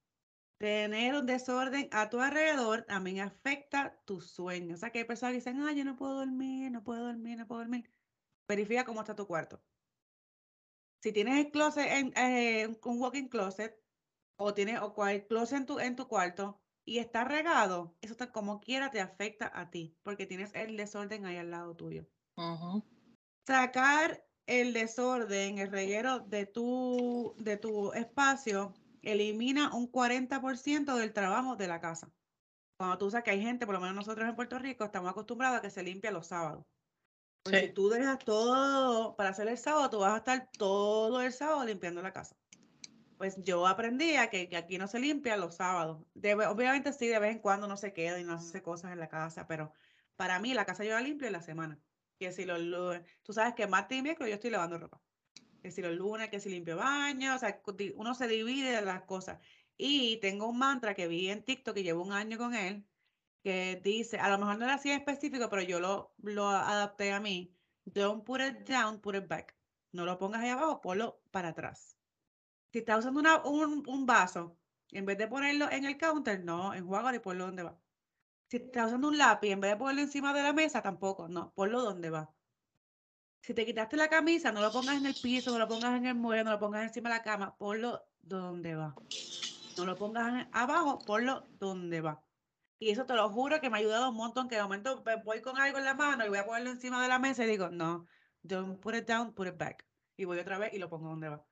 Tener 0.59 1.15
un 1.15 1.25
desorden 1.25 1.89
a 1.91 2.11
tu 2.11 2.21
alrededor 2.21 2.83
también 2.83 3.21
afecta 3.21 3.99
tu 4.05 4.21
sueño. 4.21 4.75
O 4.75 4.77
sea, 4.77 4.91
que 4.91 4.99
hay 4.99 5.05
personas 5.05 5.33
que 5.33 5.39
dicen, 5.39 5.63
ay, 5.63 5.77
yo 5.77 5.85
no 5.85 5.97
puedo 5.97 6.17
dormir, 6.17 6.71
no 6.71 6.85
puedo 6.85 7.07
dormir, 7.07 7.39
no 7.39 7.47
puedo 7.47 7.63
dormir. 7.63 7.91
Verifica 8.47 8.85
cómo 8.85 9.01
está 9.01 9.17
tu 9.17 9.27
cuarto. 9.27 9.63
Si 11.03 11.13
tienes 11.13 11.39
el 11.47 11.51
closet, 11.51 11.87
en, 11.91 12.13
eh, 12.15 12.77
un 12.85 13.01
walking 13.01 13.29
closet, 13.29 13.75
o 14.41 14.55
tienes 14.55 14.81
o 14.81 14.95
cual 14.95 15.27
closet 15.27 15.59
en 15.59 15.67
tu, 15.67 15.79
en 15.79 15.97
tu 15.97 16.09
cuarto 16.09 16.59
y 16.87 16.99
está 16.99 17.25
regado, 17.25 17.95
eso 18.01 18.15
está, 18.15 18.33
como 18.33 18.59
quiera 18.59 18.91
te 18.91 19.01
afecta 19.01 19.53
a 19.55 19.71
ti, 19.71 19.95
porque 20.03 20.27
tienes 20.27 20.51
el 20.55 20.77
desorden 20.79 21.27
ahí 21.27 21.37
al 21.37 21.51
lado 21.51 21.77
tuyo. 21.77 22.07
Sacar 23.47 24.25
el 24.47 24.73
desorden, 24.73 25.59
el 25.59 25.71
reguero 25.71 26.21
de 26.21 26.47
tu, 26.47 27.35
de 27.39 27.59
tu 27.59 27.93
espacio, 27.93 28.73
elimina 29.03 29.75
un 29.75 29.93
40% 29.93 30.97
del 30.97 31.13
trabajo 31.13 31.57
de 31.57 31.69
la 31.69 31.81
casa. 31.81 32.11
Cuando 32.79 32.97
tú 32.97 33.11
sabes 33.11 33.25
que 33.25 33.33
hay 33.33 33.43
gente, 33.43 33.67
por 33.67 33.75
lo 33.75 33.81
menos 33.81 33.95
nosotros 33.95 34.27
en 34.27 34.37
Puerto 34.37 34.59
Rico, 34.59 34.85
estamos 34.85 35.11
acostumbrados 35.11 35.59
a 35.59 35.63
que 35.63 35.71
se 35.71 35.83
limpia 35.83 36.11
los 36.11 36.29
sábados. 36.29 36.65
Pues 37.43 37.61
si 37.61 37.73
tú 37.75 37.91
dejas 37.91 38.19
todo 38.19 39.17
para 39.17 39.31
hacer 39.31 39.49
el 39.49 39.59
sábado, 39.59 39.91
tú 39.91 39.99
vas 39.99 40.15
a 40.15 40.19
estar 40.19 40.51
todo 40.57 41.21
el 41.21 41.33
sábado 41.33 41.65
limpiando 41.67 42.01
la 42.01 42.13
casa 42.13 42.35
pues 43.21 43.37
yo 43.45 43.67
aprendí 43.67 44.17
a 44.17 44.31
que, 44.31 44.49
aquí 44.57 44.79
no 44.79 44.89
se 44.89 44.99
limpia 44.99 45.37
los 45.37 45.57
sábados. 45.57 45.99
obviamente 46.15 46.91
sí, 46.95 47.07
de 47.07 47.19
vez 47.19 47.33
en 47.33 47.41
cuando 47.41 47.69
no 47.69 47.77
se 47.77 47.93
queda 47.93 48.19
y 48.19 48.25
no 48.25 48.33
hace 48.33 48.63
cosas 48.63 48.93
en 48.93 48.99
la 48.99 49.11
casa, 49.11 49.47
pero 49.47 49.75
para 50.17 50.39
mí 50.39 50.55
la 50.55 50.65
casa 50.65 50.85
yo 50.85 50.93
la 50.93 51.03
limpio 51.03 51.27
en 51.27 51.35
la 51.35 51.43
semana. 51.43 51.79
Que 52.19 52.33
si 52.33 52.47
los 52.47 52.59
lunes, 52.61 53.03
tú 53.23 53.35
sabes 53.35 53.53
que 53.55 53.67
martes 53.67 53.99
y 53.99 54.01
miércoles 54.01 54.31
yo 54.31 54.35
estoy 54.37 54.49
lavando 54.49 54.79
ropa. 54.79 55.03
Que 55.61 55.71
si 55.71 55.83
los 55.83 55.93
lunes, 55.93 56.31
que 56.31 56.41
si 56.41 56.49
limpio 56.49 56.79
baño, 56.79 57.35
o 57.35 57.39
sea, 57.39 57.61
uno 57.97 58.15
se 58.15 58.27
divide 58.27 58.71
de 58.71 58.81
las 58.81 59.03
cosas. 59.03 59.39
Y 59.77 60.17
tengo 60.23 60.47
un 60.47 60.59
mantra 60.59 60.95
que 60.95 61.07
vi 61.07 61.29
en 61.29 61.45
TikTok 61.45 61.75
que 61.75 61.83
llevo 61.83 62.03
un 62.03 62.13
año 62.13 62.39
con 62.39 62.55
él, 62.55 62.87
que 63.43 63.83
dice, 63.85 64.19
a 64.19 64.31
lo 64.31 64.39
mejor 64.39 64.59
no 64.59 64.65
era 64.65 64.75
así 64.77 64.91
específico, 64.91 65.51
pero 65.51 65.61
yo 65.61 65.79
lo, 65.79 66.15
lo 66.23 66.49
adapté 66.49 67.13
a 67.13 67.21
mí. 67.21 67.55
Don't 67.85 68.25
put 68.25 68.41
it 68.41 68.67
down, 68.67 68.99
put 68.99 69.15
it 69.15 69.29
back. 69.29 69.55
No 69.93 70.07
lo 70.07 70.17
pongas 70.17 70.41
ahí 70.41 70.49
abajo, 70.49 70.81
ponlo 70.81 71.21
para 71.31 71.51
atrás. 71.51 72.00
Si 72.73 72.79
estás 72.79 73.01
usando 73.01 73.21
un, 73.45 73.85
un, 73.87 74.07
vaso, 74.07 74.57
en 74.93 75.05
vez 75.05 75.19
de 75.19 75.27
ponerlo 75.27 75.71
en 75.71 75.85
el 75.85 75.99
counter, 75.99 76.45
no, 76.45 76.73
enjuágalo 76.73 77.17
y 77.17 77.21
ponlo 77.21 77.47
donde 77.47 77.65
va. 77.65 77.79
Si 78.49 78.59
estás 78.59 78.89
usando 78.89 79.09
un 79.09 79.19
lápiz, 79.19 79.51
en 79.51 79.61
vez 79.61 79.73
de 79.73 79.77
ponerlo 79.77 80.03
encima 80.03 80.33
de 80.33 80.43
la 80.43 80.53
mesa, 80.53 80.83
tampoco, 80.83 81.29
no, 81.29 81.53
ponlo 81.55 81.83
donde 81.83 82.11
va. 82.11 82.33
Si 83.43 83.55
te 83.55 83.65
quitaste 83.65 83.97
la 83.97 84.09
camisa, 84.09 84.53
no 84.53 84.61
lo 84.61 84.71
pongas 84.71 84.97
en 84.97 85.07
el 85.07 85.15
piso, 85.15 85.51
no 85.51 85.59
lo 85.59 85.67
pongas 85.67 85.97
en 85.97 86.07
el 86.07 86.15
mueble, 86.15 86.45
no 86.45 86.53
lo 86.53 86.59
pongas 86.59 86.85
encima 86.85 87.09
de 87.09 87.17
la 87.17 87.23
cama, 87.23 87.57
ponlo 87.57 88.03
donde 88.21 88.75
va. 88.75 88.95
No 89.77 89.85
lo 89.87 89.97
pongas 89.97 90.47
abajo, 90.53 90.99
ponlo 90.99 91.47
donde 91.59 92.01
va. 92.01 92.23
Y 92.79 92.91
eso 92.91 93.07
te 93.07 93.15
lo 93.15 93.29
juro 93.31 93.61
que 93.61 93.69
me 93.69 93.79
ha 93.79 93.81
ayudado 93.81 94.11
un 94.11 94.17
montón, 94.17 94.49
que 94.49 94.57
de 94.57 94.63
momento 94.63 95.03
voy 95.25 95.41
con 95.41 95.59
algo 95.59 95.79
en 95.79 95.85
la 95.85 95.95
mano 95.95 96.25
y 96.25 96.29
voy 96.29 96.39
a 96.39 96.47
ponerlo 96.47 96.71
encima 96.71 97.03
de 97.03 97.09
la 97.09 97.19
mesa 97.19 97.45
y 97.45 97.49
digo, 97.49 97.71
no, 97.71 98.07
don't 98.43 98.79
put 98.81 98.95
it 98.95 99.07
down, 99.07 99.33
put 99.33 99.49
it 99.49 99.57
back. 99.57 99.87
Y 100.17 100.25
voy 100.25 100.39
otra 100.39 100.59
vez 100.59 100.73
y 100.75 100.79
lo 100.79 100.89
pongo 100.89 101.09
donde 101.09 101.31
va. 101.31 101.50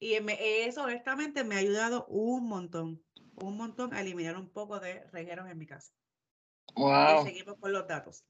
Y 0.00 0.14
eso 0.14 0.84
honestamente 0.84 1.44
me 1.44 1.56
ha 1.56 1.58
ayudado 1.58 2.06
un 2.06 2.48
montón, 2.48 3.02
un 3.42 3.56
montón 3.56 3.92
a 3.94 4.00
eliminar 4.00 4.36
un 4.36 4.48
poco 4.48 4.78
de 4.78 5.04
regueros 5.10 5.48
en 5.48 5.58
mi 5.58 5.66
casa. 5.66 5.92
Wow. 6.76 7.22
Y 7.22 7.26
seguimos 7.26 7.56
con 7.58 7.72
los 7.72 7.86
datos. 7.86 8.24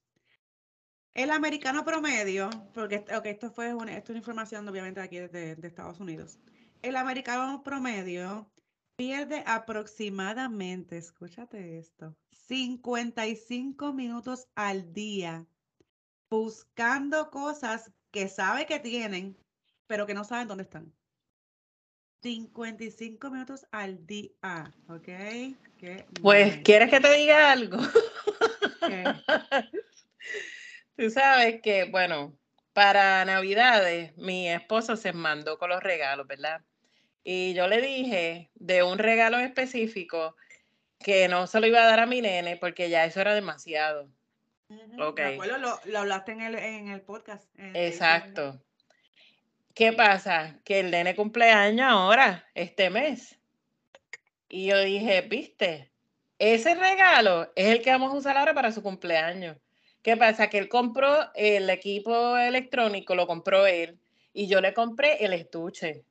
El 1.15 1.31
americano 1.31 1.85
promedio, 1.85 2.49
porque 2.73 3.05
esto 3.25 3.51
fue 3.51 3.75
una, 3.75 3.97
esto 3.97 4.05
es 4.05 4.11
una 4.11 4.19
información 4.19 4.69
obviamente 4.69 5.01
aquí 5.01 5.19
de, 5.19 5.57
de 5.57 5.69
Estados 5.69 6.01
Unidos. 6.01 6.39
El 6.81 6.97
americano 6.97 7.63
promedio 7.63 8.51
pierde 8.97 9.43
aproximadamente, 9.47 10.97
escúchate 10.97 11.79
esto, 11.79 12.17
55 12.31 13.93
minutos 13.93 14.49
al 14.55 14.93
día 14.93 15.47
buscando 16.31 17.31
cosas 17.31 17.93
que 18.11 18.29
sabe 18.29 18.67
que 18.67 18.79
tienen, 18.79 19.37
pero 19.87 20.07
que 20.07 20.15
no 20.15 20.25
saben 20.25 20.49
dónde 20.49 20.65
están. 20.65 20.93
55 22.23 23.31
minutos 23.31 23.67
al 23.71 24.07
día, 24.07 24.73
¿ok? 24.89 25.09
pues, 26.21 26.59
¿quieres 26.65 26.91
que 26.91 27.01
te 27.01 27.15
diga 27.15 27.53
algo? 27.53 27.79
Tú 30.97 31.11
sabes 31.11 31.61
que, 31.63 31.85
bueno, 31.85 32.37
para 32.73 33.25
Navidades 33.25 34.17
mi 34.17 34.49
esposo 34.49 34.97
se 34.97 35.13
mandó 35.13 35.59
con 35.59 35.71
los 35.71 35.83
regalos, 35.83 36.27
¿verdad? 36.27 36.63
Y 37.23 37.55
yo 37.55 37.69
le 37.69 37.81
dije 37.81 38.51
de 38.55 38.83
un 38.83 38.99
regalo 38.99 39.39
específico 39.39 40.35
que 40.99 41.29
no 41.29 41.47
se 41.47 41.61
lo 41.61 41.67
iba 41.67 41.81
a 41.81 41.87
dar 41.87 42.01
a 42.01 42.07
mi 42.07 42.21
nene 42.21 42.57
porque 42.57 42.91
ya 42.91 43.05
eso 43.05 43.21
era 43.21 43.35
demasiado. 43.35 44.09
Ok. 44.99 45.21
lo, 45.47 45.81
lo, 45.85 45.99
hablaste 45.99 46.33
en 46.33 46.41
el, 46.41 46.55
en 46.57 46.89
el 46.89 47.01
podcast. 47.01 47.49
Exacto. 47.75 48.61
¿Qué 49.79 49.93
pasa? 49.93 50.59
Que 50.65 50.81
el 50.81 50.91
nene 50.91 51.15
cumpleaños 51.15 51.87
ahora, 51.89 52.45
este 52.53 52.91
mes. 52.91 53.39
Y 54.49 54.67
yo 54.67 54.81
dije, 54.81 55.21
viste, 55.21 55.93
ese 56.37 56.75
regalo 56.75 57.53
es 57.55 57.69
el 57.69 57.81
que 57.81 57.93
vamos 57.93 58.13
a 58.13 58.17
usar 58.17 58.37
ahora 58.37 58.55
para 58.55 58.73
su 58.73 58.83
cumpleaños. 58.83 59.57
¿Qué 60.03 60.17
pasa? 60.17 60.51
Que 60.51 60.59
él 60.59 60.69
compró 60.69 61.33
el 61.37 61.71
equipo 61.71 62.37
electrónico, 62.37 63.15
lo 63.15 63.29
compró 63.29 63.69
él, 63.69 64.01
y 64.33 64.49
yo 64.49 64.61
le 64.61 64.75
compré 64.75 65.25
el 65.25 65.33
estuche. 65.33 66.03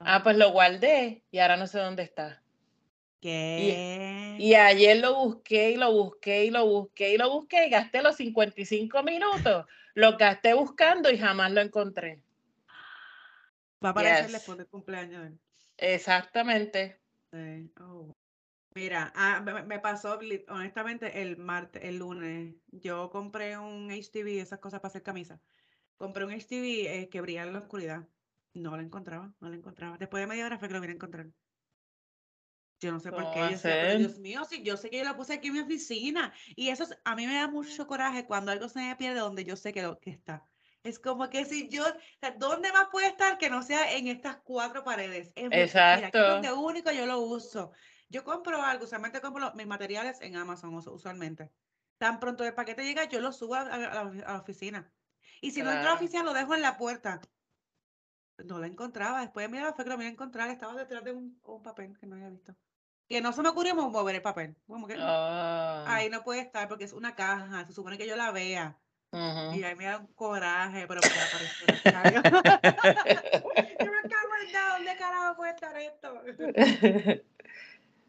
Ah, 0.00 0.22
pues 0.22 0.38
lo 0.38 0.50
guardé 0.50 1.22
y 1.30 1.40
ahora 1.40 1.58
no 1.58 1.66
sé 1.66 1.80
dónde 1.80 2.02
está. 2.02 2.42
¿Qué? 3.20 4.38
Y, 4.38 4.42
y, 4.42 4.54
ayer 4.54 4.96
lo 5.00 5.14
busqué 5.16 5.72
y 5.72 5.76
lo 5.76 5.92
busqué 5.92 6.46
y 6.46 6.50
lo 6.50 6.64
busqué 6.64 7.12
y 7.12 7.18
lo 7.18 7.30
busqué 7.30 7.66
y 7.66 7.70
gasté 7.70 8.00
los 8.00 8.16
55 8.16 9.02
minutos. 9.02 9.66
Lo 9.92 10.16
gasté 10.16 10.54
buscando 10.54 11.10
y 11.10 11.18
jamás 11.18 11.52
lo 11.52 11.60
encontré. 11.60 12.23
Va 13.84 13.90
a 13.90 13.92
aparecer 13.92 14.30
después 14.30 14.56
del 14.56 14.66
cumpleaños. 14.66 15.32
Exactamente. 15.76 17.00
Oh. 17.80 18.14
Mira, 18.74 19.12
ah, 19.14 19.40
me, 19.40 19.78
pasó 19.78 20.18
honestamente 20.48 21.22
el 21.22 21.36
martes, 21.36 21.82
el 21.84 21.98
lunes. 21.98 22.56
Yo 22.72 23.10
compré 23.10 23.56
un 23.56 23.90
HTV, 23.90 24.40
esas 24.40 24.58
cosas 24.58 24.80
para 24.80 24.90
hacer 24.90 25.02
camisa. 25.02 25.40
Compré 25.96 26.24
un 26.24 26.32
HTV 26.32 26.86
eh, 26.86 27.08
que 27.08 27.20
brilla 27.20 27.44
en 27.44 27.52
la 27.52 27.60
oscuridad. 27.60 28.08
No 28.52 28.76
lo 28.76 28.82
encontraba, 28.82 29.32
no 29.40 29.48
lo 29.48 29.54
encontraba. 29.54 29.96
Después 29.98 30.22
de 30.22 30.26
media 30.26 30.46
hora 30.46 30.58
fue 30.58 30.68
que 30.68 30.74
lo 30.74 30.80
vine 30.80 30.92
a 30.92 30.96
encontrar. 30.96 31.26
Yo 32.80 32.90
no 32.90 33.00
sé 33.00 33.12
por 33.12 33.32
qué. 33.32 33.56
Yo 33.62 33.98
Dios 33.98 34.18
mío, 34.18 34.44
sí, 34.44 34.62
yo 34.62 34.76
sé 34.76 34.90
que 34.90 34.98
yo 34.98 35.04
la 35.04 35.16
puse 35.16 35.34
aquí 35.34 35.48
en 35.48 35.54
mi 35.54 35.60
oficina. 35.60 36.32
Y 36.56 36.68
eso 36.68 36.84
a 37.04 37.14
mí 37.14 37.26
me 37.26 37.34
da 37.34 37.48
mucho 37.48 37.86
coraje 37.86 38.26
cuando 38.26 38.50
algo 38.50 38.68
se 38.68 38.80
me 38.80 38.96
pierde 38.96 39.20
donde 39.20 39.44
yo 39.44 39.56
sé 39.56 39.72
que, 39.72 39.82
lo, 39.82 39.98
que 40.00 40.10
está. 40.10 40.44
Es 40.84 40.98
como 40.98 41.30
que 41.30 41.44
si 41.46 41.68
yo, 41.68 41.82
o 41.84 41.92
sea, 42.20 42.32
¿dónde 42.32 42.70
más 42.70 42.88
puede 42.92 43.06
estar 43.08 43.38
que 43.38 43.48
no 43.50 43.62
sea 43.62 43.92
en 43.96 44.06
estas 44.06 44.36
cuatro 44.44 44.84
paredes? 44.84 45.32
Exacto. 45.34 45.56
Mira, 45.96 46.08
es 46.08 46.12
donde 46.34 46.52
único 46.52 46.92
yo 46.92 47.06
lo 47.06 47.20
uso. 47.20 47.72
Yo 48.10 48.22
compro 48.22 48.62
algo, 48.62 48.84
usualmente 48.84 49.20
compro 49.22 49.52
mis 49.54 49.66
materiales 49.66 50.20
en 50.20 50.36
Amazon 50.36 50.74
usualmente. 50.74 51.50
Tan 51.98 52.20
pronto 52.20 52.44
el 52.44 52.54
paquete 52.54 52.84
llega, 52.84 53.04
yo 53.04 53.20
lo 53.20 53.32
subo 53.32 53.54
a, 53.54 53.60
a- 53.62 53.74
a 54.00 54.04
la, 54.04 54.38
oficina. 54.38 54.92
Y 55.40 55.52
si 55.52 55.62
no 55.62 55.70
entro 55.72 55.88
a 55.88 55.92
la 55.92 55.96
oficina, 55.96 56.22
lo 56.22 56.34
dejo 56.34 56.54
en 56.54 56.60
la 56.62 56.76
puerta. 56.76 57.20
No 58.44 58.58
la 58.58 58.66
encontraba. 58.66 59.20
Después, 59.22 59.48
mira, 59.48 59.72
fue 59.72 59.84
que 59.84 59.90
lo 59.90 59.96
vine 59.96 60.10
a 60.10 60.12
encontrar. 60.12 60.50
Estaba 60.50 60.74
detrás 60.74 61.04
de 61.04 61.12
un, 61.12 61.40
un 61.44 61.62
papel 61.62 61.96
que 61.98 62.06
no 62.06 62.16
había 62.16 62.28
visto. 62.30 62.54
Que 63.08 63.20
no 63.20 63.32
se 63.32 63.42
me 63.42 63.48
ocurrió 63.48 63.74
mo- 63.74 63.90
mover 63.90 64.16
el 64.16 64.22
papel. 64.22 64.56
Como 64.66 64.86
que 64.86 64.96
Ah, 64.98 65.84
ahí 65.86 66.10
no 66.10 66.22
puede 66.24 66.40
estar 66.40 66.68
porque 66.68 66.84
es 66.84 66.92
una 66.92 67.14
caja. 67.14 67.64
Se 67.64 67.72
supone 67.72 67.96
que 67.96 68.06
yo 68.06 68.16
la 68.16 68.32
vea. 68.32 68.80
Ujú. 69.14 69.54
Y 69.54 69.62
ahí 69.64 69.74
me 69.76 69.84
da 69.84 69.98
un 69.98 70.06
coraje, 70.08 70.86
pero 70.86 71.00
pues 71.00 71.16
apareció 71.16 71.66
la 71.66 71.80
caga. 71.82 72.22
Yo 73.80 73.90
me 73.90 74.08
cago 74.08 74.76
¿dónde 74.76 74.96
carajo 74.96 75.36
puede 75.36 75.52
estar 75.52 75.76
esto? 75.76 76.22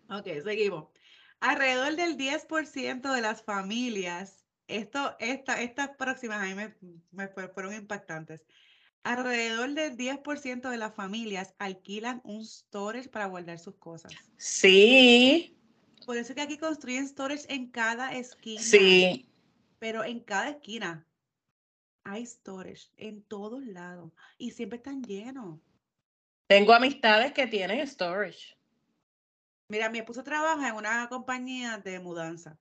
Ok, 0.07 0.27
seguimos. 0.43 0.89
Alrededor 1.39 1.95
del 1.95 2.15
10% 2.15 3.11
de 3.11 3.21
las 3.21 3.43
familias, 3.43 4.45
esto, 4.67 5.15
esta, 5.19 5.61
estas 5.61 5.89
próximas 5.97 6.41
a 6.43 6.45
mí 6.45 6.53
me, 6.53 6.75
me 7.11 7.27
fue- 7.27 7.47
fueron 7.49 7.73
impactantes. 7.73 8.45
Alrededor 9.03 9.73
del 9.73 9.97
10% 9.97 10.69
de 10.69 10.77
las 10.77 10.93
familias 10.93 11.53
alquilan 11.59 12.21
un 12.23 12.45
storage 12.45 13.09
para 13.09 13.25
guardar 13.25 13.59
sus 13.59 13.75
cosas. 13.75 14.13
Sí, 14.37 15.57
Por 16.05 16.17
eso 16.17 16.35
que 16.35 16.41
aquí 16.41 16.57
construyen 16.57 17.07
storage 17.07 17.45
en 17.53 17.69
cada 17.71 18.13
esquina. 18.13 18.61
sí. 18.61 19.27
Pero 19.85 20.03
en 20.03 20.19
cada 20.21 20.49
esquina 20.49 21.05
hay 22.03 22.25
storage 22.25 22.89
en 22.97 23.21
todos 23.21 23.63
lados 23.63 24.11
y 24.39 24.49
siempre 24.49 24.77
están 24.77 25.03
llenos. 25.03 25.59
Tengo 26.47 26.73
amistades 26.73 27.33
que 27.33 27.45
tienen 27.45 27.85
storage. 27.85 28.57
Mira, 29.67 29.91
mi 29.91 29.99
esposo 29.99 30.23
trabaja 30.23 30.69
en 30.69 30.73
una 30.73 31.07
compañía 31.07 31.77
de 31.77 31.99
mudanza. 31.99 32.57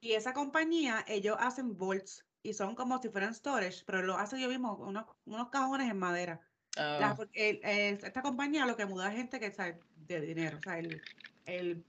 Y 0.00 0.12
esa 0.12 0.32
compañía, 0.32 1.04
ellos 1.08 1.36
hacen 1.40 1.76
vaults 1.76 2.24
y 2.44 2.54
son 2.54 2.76
como 2.76 3.02
si 3.02 3.08
fueran 3.08 3.34
storage, 3.34 3.82
pero 3.84 4.02
lo 4.02 4.16
hace 4.16 4.40
yo 4.40 4.48
mismo, 4.48 4.76
unos, 4.76 5.06
unos 5.24 5.48
cajones 5.48 5.90
en 5.90 5.98
madera. 5.98 6.40
La- 6.76 7.16
porque 7.16 7.50
el- 7.50 7.60
el- 7.64 8.04
esta 8.04 8.22
compañía 8.22 8.64
lo 8.64 8.76
que 8.76 8.86
muda 8.86 9.08
es 9.10 9.16
gente 9.16 9.40
que 9.40 9.50
sabe 9.50 9.80
de 10.06 10.20
dinero, 10.20 10.58
o 10.58 10.62
sea, 10.62 10.78
el, 10.78 11.02
el, 11.46 11.84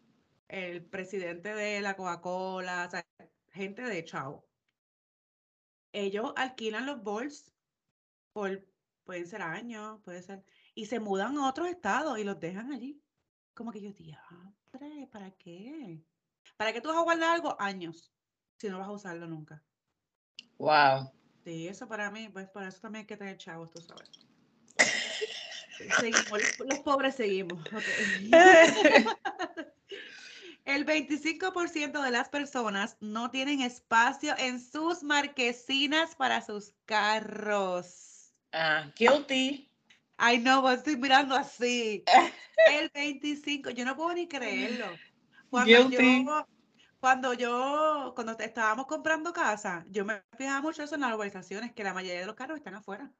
el 0.47 0.81
presidente 0.85 1.53
de 1.53 1.81
la 1.81 1.95
Coca-Cola, 1.95 2.85
o 2.87 2.89
sea, 2.89 3.05
gente 3.51 3.81
de 3.81 4.05
chavo. 4.05 4.47
Ellos 5.91 6.33
alquilan 6.35 6.85
los 6.85 7.03
vaults 7.03 7.53
por, 8.33 8.65
pueden 9.03 9.27
ser 9.27 9.41
años, 9.41 9.99
puede 10.03 10.21
ser, 10.21 10.43
y 10.75 10.85
se 10.85 10.99
mudan 10.99 11.37
a 11.37 11.49
otros 11.49 11.67
estados 11.67 12.19
y 12.19 12.23
los 12.23 12.39
dejan 12.39 12.71
allí. 12.71 13.01
Como 13.53 13.71
que 13.71 13.81
yo, 13.81 13.91
diantre, 13.91 15.07
¿para 15.11 15.31
qué? 15.31 16.01
¿Para 16.57 16.71
qué 16.71 16.81
tú 16.81 16.89
vas 16.89 16.97
a 16.97 17.03
guardar 17.03 17.35
algo 17.35 17.59
años 17.59 18.11
si 18.57 18.69
no 18.69 18.79
vas 18.79 18.87
a 18.87 18.91
usarlo 18.91 19.27
nunca? 19.27 19.63
wow. 20.57 21.11
Sí, 21.43 21.67
eso 21.67 21.87
para 21.87 22.11
mí, 22.11 22.29
pues 22.29 22.49
para 22.49 22.67
eso 22.67 22.81
también 22.81 23.01
hay 23.01 23.07
que 23.07 23.17
tener 23.17 23.37
chavos, 23.37 23.71
tú 23.71 23.81
sabes. 23.81 24.09
Seguimos, 25.99 26.29
los, 26.29 26.59
los 26.59 26.79
pobres 26.79 27.15
seguimos. 27.15 27.59
ok. 27.73 27.87
El 30.69 30.85
25% 30.85 31.99
de 31.99 32.11
las 32.11 32.29
personas 32.29 32.95
no 32.99 33.31
tienen 33.31 33.59
espacio 33.61 34.35
en 34.37 34.61
sus 34.61 35.01
marquesinas 35.01 36.13
para 36.13 36.45
sus 36.45 36.75
carros. 36.85 38.35
Ah, 38.51 38.85
guilty. 38.95 39.67
Ay, 40.15 40.37
no, 40.37 40.71
estoy 40.71 40.95
mirando 40.95 41.35
así. 41.35 42.03
El 42.71 42.91
25, 42.93 43.71
yo 43.71 43.83
no 43.83 43.95
puedo 43.95 44.13
ni 44.13 44.27
creerlo. 44.27 44.85
Cuando 45.49 45.89
Guilty. 45.89 46.23
yo, 46.23 46.47
cuando 46.99 47.33
yo, 47.33 48.13
cuando 48.13 48.37
estábamos 48.37 48.85
comprando 48.85 49.33
casa, 49.33 49.87
yo 49.89 50.05
me 50.05 50.21
fijaba 50.37 50.61
mucho 50.61 50.83
eso 50.83 50.93
en 50.93 51.01
las 51.01 51.13
urbanizaciones, 51.15 51.73
que 51.73 51.83
la 51.83 51.95
mayoría 51.95 52.19
de 52.19 52.27
los 52.27 52.35
carros 52.35 52.57
están 52.57 52.75
afuera. 52.75 53.11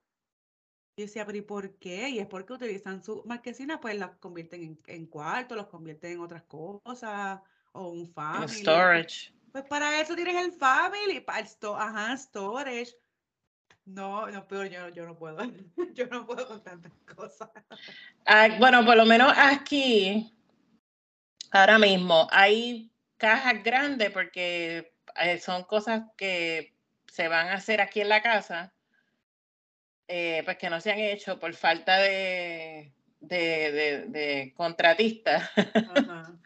Y 0.99 1.03
decía, 1.03 1.25
pero 1.25 1.38
¿y 1.38 1.41
por 1.41 1.75
qué? 1.75 2.09
Y 2.09 2.19
es 2.19 2.27
porque 2.27 2.51
utilizan 2.51 3.01
su 3.01 3.23
marquesina, 3.25 3.79
pues 3.79 3.97
las 3.97 4.17
convierten 4.17 4.63
en, 4.63 4.79
en 4.88 5.05
cuartos, 5.05 5.55
los 5.55 5.67
convierten 5.67 6.12
en 6.12 6.19
otras 6.19 6.43
cosas, 6.43 7.39
o 7.71 7.88
un 7.88 8.05
family. 8.12 8.49
storage. 8.49 9.31
Pues 9.53 9.63
para 9.63 10.01
eso 10.01 10.13
tienes 10.13 10.35
el 10.35 10.51
family, 10.51 11.21
para 11.21 11.39
el 11.39 11.45
sto- 11.47 11.77
ajá, 11.77 12.17
storage. 12.17 12.97
No, 13.85 14.27
no, 14.29 14.45
pero 14.45 14.65
yo, 14.65 14.89
yo 14.89 15.05
no 15.05 15.17
puedo. 15.17 15.38
Yo 15.93 16.05
no 16.07 16.25
puedo 16.25 16.45
con 16.45 16.62
tantas 16.62 16.91
cosas. 17.15 17.49
Ah, 18.25 18.49
bueno, 18.59 18.83
por 18.83 18.97
lo 18.97 19.05
menos 19.05 19.31
aquí, 19.38 20.35
ahora 21.51 21.79
mismo, 21.79 22.27
hay 22.29 22.91
cajas 23.15 23.63
grandes 23.63 24.12
porque 24.12 24.93
eh, 25.15 25.39
son 25.39 25.63
cosas 25.63 26.03
que 26.17 26.75
se 27.07 27.29
van 27.29 27.47
a 27.47 27.53
hacer 27.53 27.79
aquí 27.79 28.01
en 28.01 28.09
la 28.09 28.21
casa, 28.21 28.73
eh, 30.09 30.41
pues 30.43 30.57
que 30.57 30.69
no 30.69 30.81
se 30.81 30.91
han 30.91 30.99
hecho 30.99 31.39
por 31.39 31.53
falta 31.53 31.99
de, 31.99 32.91
de, 33.21 33.71
de, 33.71 34.05
de 34.07 34.53
contratistas. 34.55 35.49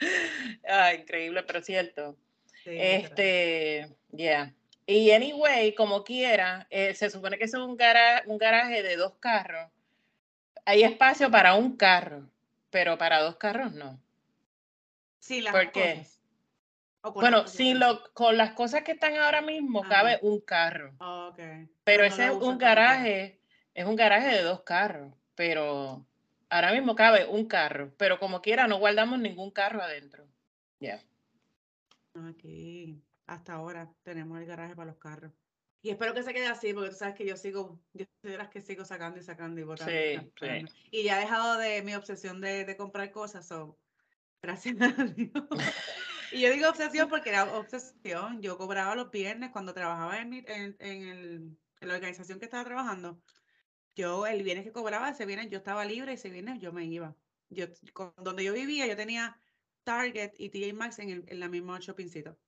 Ah, 0.68 0.94
increíble, 0.94 1.44
pero 1.44 1.62
cierto. 1.62 2.18
sí. 2.64 2.72
Este, 2.74 3.90
yeah. 4.12 4.54
Y 4.86 5.12
anyway, 5.12 5.74
como 5.76 6.04
quiera, 6.04 6.68
eh, 6.70 6.94
se 6.94 7.10
supone 7.10 7.38
que 7.38 7.46
es 7.46 7.54
un, 7.54 7.78
gara- 7.78 8.24
un 8.26 8.38
garaje 8.38 8.84
de 8.84 8.96
dos 8.98 9.14
carros. 9.20 9.70
Hay 10.66 10.84
espacio 10.84 11.30
para 11.32 11.56
un 11.56 11.76
carro, 11.78 12.30
pero 12.70 12.98
para 12.98 13.20
dos 13.22 13.36
carros 13.38 13.74
no. 13.74 14.00
Sí, 15.20 15.42
las 15.42 15.54
¿por 15.54 15.72
qué? 15.72 15.96
cosas. 15.96 16.20
Con 17.02 17.14
Bueno, 17.16 17.48
sin 17.48 17.80
lo, 17.80 18.02
con 18.14 18.38
las 18.38 18.52
cosas 18.52 18.84
que 18.84 18.94
están 18.94 19.16
ahora 19.18 19.42
mismo, 19.42 19.84
cabe 19.88 20.20
un 20.22 20.40
carro. 20.42 20.94
Pero 21.84 22.04
no 22.04 22.08
ese 22.08 22.28
es 22.28 22.32
un 22.32 22.58
garaje, 22.58 23.40
es 23.74 23.86
un 23.86 23.96
garaje 23.96 24.28
de 24.28 24.42
dos 24.44 24.62
carros, 24.62 25.14
pero 25.36 26.06
ahora 26.50 26.72
mismo 26.72 26.96
cabe 26.96 27.26
un 27.28 27.46
carro, 27.48 27.94
pero 27.98 28.20
como 28.20 28.42
quiera 28.42 28.68
no 28.68 28.78
guardamos 28.78 29.20
ningún 29.20 29.52
carro 29.52 29.82
adentro. 29.82 30.28
Ya. 30.80 31.02
Aquí, 32.30 33.02
hasta 33.26 33.54
ahora, 33.54 33.92
tenemos 34.04 34.40
el 34.40 34.46
garaje 34.46 34.76
para 34.76 34.92
los 34.92 34.98
carros. 35.00 35.32
Y 35.82 35.90
espero 35.90 36.14
que 36.14 36.24
se 36.24 36.34
quede 36.34 36.48
así, 36.48 36.74
porque 36.74 36.92
tú 36.92 36.96
sabes 36.96 37.16
que 37.16 37.26
yo 37.26 37.36
sigo, 37.36 37.78
yo 37.94 38.06
soy 38.22 38.32
de 38.32 38.38
las 38.38 38.50
que 38.50 38.62
sigo 38.62 38.86
sacando 38.86 39.20
y 39.20 39.24
sacando 39.24 39.60
y 39.60 39.64
botando. 39.64 39.92
Sí, 39.92 40.32
sí. 40.40 40.66
Y 40.92 41.04
ya 41.04 41.18
he 41.18 41.22
dejado 41.22 41.58
de 41.58 41.82
mi 41.82 41.94
obsesión 41.96 42.40
de, 42.40 42.64
de 42.64 42.78
comprar 42.78 43.12
cosas, 43.12 43.48
so, 43.48 43.78
gracias 44.42 44.76
a 44.80 45.04
Dios. 45.04 45.32
Y 46.32 46.42
yo 46.42 46.52
digo 46.52 46.70
obsesión 46.70 47.10
porque 47.10 47.30
era 47.30 47.44
obsesión. 47.58 48.42
Yo 48.42 48.58
cobraba 48.58 48.96
los 48.96 49.12
viernes 49.12 49.52
cuando 49.52 49.74
trabajaba 49.74 50.20
en, 50.20 50.30
mi- 50.30 50.46
en, 50.48 50.76
en 50.80 51.08
el- 51.08 51.58
en 51.82 51.88
la 51.88 51.96
organización 51.96 52.40
que 52.40 52.46
estaba 52.46 52.64
trabajando. 52.64 53.20
Yo 53.96 54.26
el 54.26 54.44
viernes 54.44 54.66
que 54.66 54.72
cobraba, 54.72 55.10
ese 55.10 55.26
viernes 55.26 55.50
yo 55.50 55.58
estaba 55.60 55.86
libre 55.86 56.12
y 56.12 56.16
ese 56.16 56.30
viernes 56.30 56.60
yo 56.60 56.74
me 56.74 56.86
iba. 56.86 57.18
Yo, 57.50 57.66
con- 57.94 58.14
donde 58.18 58.44
yo 58.44 58.54
vivía, 58.54 58.88
yo 58.88 58.96
tenía 58.96 59.40
Target 59.84 60.34
y 60.38 60.50
TJ 60.50 60.74
Maxx 60.74 61.00
en, 61.00 61.10
el, 61.10 61.26
en 61.28 61.40
la 61.40 61.50
misma 61.50 61.78
shoppingcito. 61.80 62.40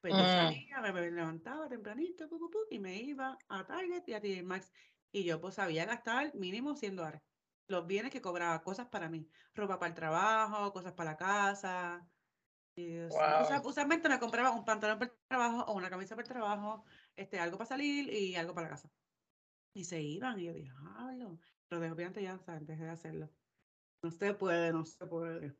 Pues 0.00 0.14
yo 0.16 0.24
Mm. 0.24 0.28
salía, 0.28 0.80
me, 0.82 0.92
me 0.92 1.10
levantaba 1.10 1.68
tempranito 1.68 2.28
pu, 2.28 2.38
pu, 2.38 2.50
pu, 2.50 2.58
y 2.70 2.78
me 2.80 2.96
iba 2.96 3.38
a 3.48 3.66
Target 3.66 4.02
y 4.08 4.14
a 4.14 4.20
TJ 4.20 4.42
Maxx. 4.44 4.72
Y 5.12 5.24
yo 5.24 5.40
pues 5.40 5.54
sabía 5.56 5.84
gastar 5.86 6.34
mínimo 6.34 6.76
100 6.76 6.96
dólares. 6.96 7.22
Los 7.66 7.86
bienes 7.86 8.10
que 8.12 8.20
cobraba, 8.20 8.62
cosas 8.62 8.88
para 8.88 9.08
mí. 9.08 9.28
Ropa 9.54 9.78
para 9.78 9.88
el 9.90 9.94
trabajo, 9.94 10.72
cosas 10.72 10.92
para 10.94 11.12
la 11.12 11.16
casa. 11.16 12.10
Y 12.74 13.00
usualmente 13.64 14.08
me 14.08 14.18
compraba 14.20 14.50
un 14.52 14.64
pantalón 14.64 14.98
para 14.98 15.12
el 15.12 15.18
trabajo 15.28 15.64
o 15.70 15.74
una 15.76 15.90
camisa 15.90 16.14
para 16.16 16.24
el 16.26 16.28
trabajo, 16.32 16.84
este, 17.16 17.38
algo 17.38 17.58
para 17.58 17.68
salir 17.68 18.12
y 18.12 18.36
algo 18.36 18.54
para 18.54 18.66
la 18.68 18.70
casa. 18.72 18.90
Y 19.74 19.84
se 19.84 20.02
iban 20.02 20.38
y 20.40 20.44
yo 20.44 20.52
dije, 20.52 20.72
"Diablo". 20.80 21.38
Pero 21.68 21.80
obviamente 21.80 22.22
ya. 22.22 22.38
Dejé 22.60 22.84
de 22.84 22.90
hacerlo. 22.90 23.30
No 24.02 24.10
se 24.10 24.34
puede, 24.34 24.72
no 24.72 24.84
se 24.84 25.06
puede. 25.06 25.54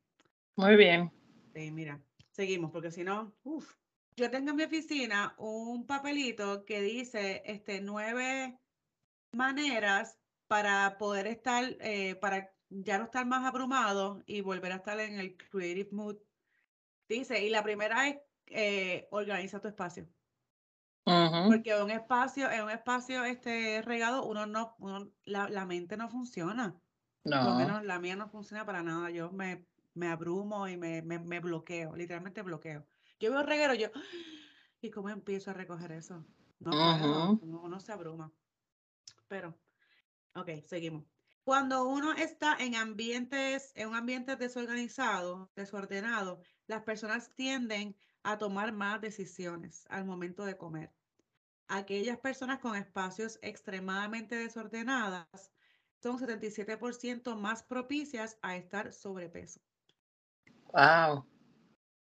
Muy 0.57 0.77
bien. 0.77 1.11
Sí, 1.55 1.71
mira, 1.71 2.01
seguimos, 2.31 2.71
porque 2.71 2.91
si 2.91 3.05
no, 3.05 3.35
uff. 3.45 3.75
Yo 4.17 4.31
tengo 4.31 4.51
en 4.51 4.57
mi 4.57 4.65
oficina 4.65 5.35
un 5.39 5.87
papelito 5.87 6.65
que 6.65 6.83
dice 6.83 7.43
este, 7.45 7.81
nueve 7.81 8.59
maneras 9.33 10.19
para 10.49 10.99
poder 10.99 11.27
estar, 11.27 11.77
eh, 11.81 12.17
para 12.17 12.53
ya 12.69 12.99
no 12.99 13.05
estar 13.05 13.27
más 13.27 13.47
abrumado 13.47 14.23
y 14.27 14.41
volver 14.41 14.73
a 14.73 14.77
estar 14.77 14.99
en 15.01 15.19
el 15.19 15.37
creative 15.37 15.91
mood. 15.93 16.17
Dice, 17.09 17.43
y 17.45 17.51
la 17.51 17.63
primera 17.63 18.09
es 18.09 18.19
eh, 18.47 19.07
organiza 19.11 19.61
tu 19.61 19.69
espacio. 19.69 20.09
Porque 21.47 21.75
un 21.83 21.91
espacio, 21.91 22.51
en 22.51 22.63
un 22.65 22.71
espacio 22.71 23.25
este 23.25 23.83
regado, 23.83 24.25
uno 24.27 24.47
no, 24.47 24.75
uno- 24.79 25.13
la, 25.25 25.49
la 25.49 25.67
mente 25.67 25.97
no 25.97 26.09
funciona. 26.09 26.81
Por 27.29 27.43
lo 27.43 27.53
No. 27.53 27.57
menos 27.57 27.85
la 27.85 27.99
mía 28.01 28.17
no 28.17 28.29
funciona 28.29 28.65
para 28.67 28.83
nada. 28.83 29.11
Yo 29.11 29.31
me, 29.33 29.67
me 29.95 30.09
abrumo 30.09 30.69
y 30.69 30.77
me, 30.77 31.03
me, 31.03 31.19
me 31.19 31.41
bloqueo, 31.41 31.97
literalmente 31.97 32.43
bloqueo. 32.43 32.87
Yo 33.19 33.31
veo 33.33 33.43
reguero, 33.43 33.75
yo, 33.75 33.89
¿y 34.81 34.91
cómo 34.91 35.09
empiezo 35.11 35.51
a 35.51 35.55
recoger 35.55 35.93
eso? 35.93 36.27
No 36.59 36.81
puedo, 36.81 37.33
Ujú. 37.33 37.41
uno, 37.41 37.63
uno 37.63 37.81
se 37.81 37.93
abruma. 37.93 38.35
Pero, 39.29 39.61
ok, 40.35 40.51
seguimos. 40.65 41.07
Cuando 41.45 41.89
uno 41.89 42.13
está 42.15 42.57
en 42.59 42.75
ambientes, 42.77 43.73
en 43.77 43.89
un 43.91 43.97
ambiente 43.97 44.37
desorganizado, 44.37 45.53
desordenado, 45.57 46.43
las 46.67 46.83
personas 46.85 47.35
tienden 47.35 47.97
a 48.23 48.39
tomar 48.39 48.73
más 48.73 49.01
decisiones 49.01 49.87
al 49.89 50.05
momento 50.05 50.45
de 50.45 50.57
comer. 50.57 50.93
Aquellas 51.69 52.19
personas 52.19 52.59
con 52.59 52.77
espacios 52.77 53.39
extremadamente 53.43 54.37
desordenadas 54.37 55.53
son 56.03 56.19
77% 56.19 57.37
más 57.37 57.63
propicias 57.63 58.39
a 58.43 58.57
estar 58.57 58.93
sobrepeso. 58.93 59.61
Wow. 60.73 61.25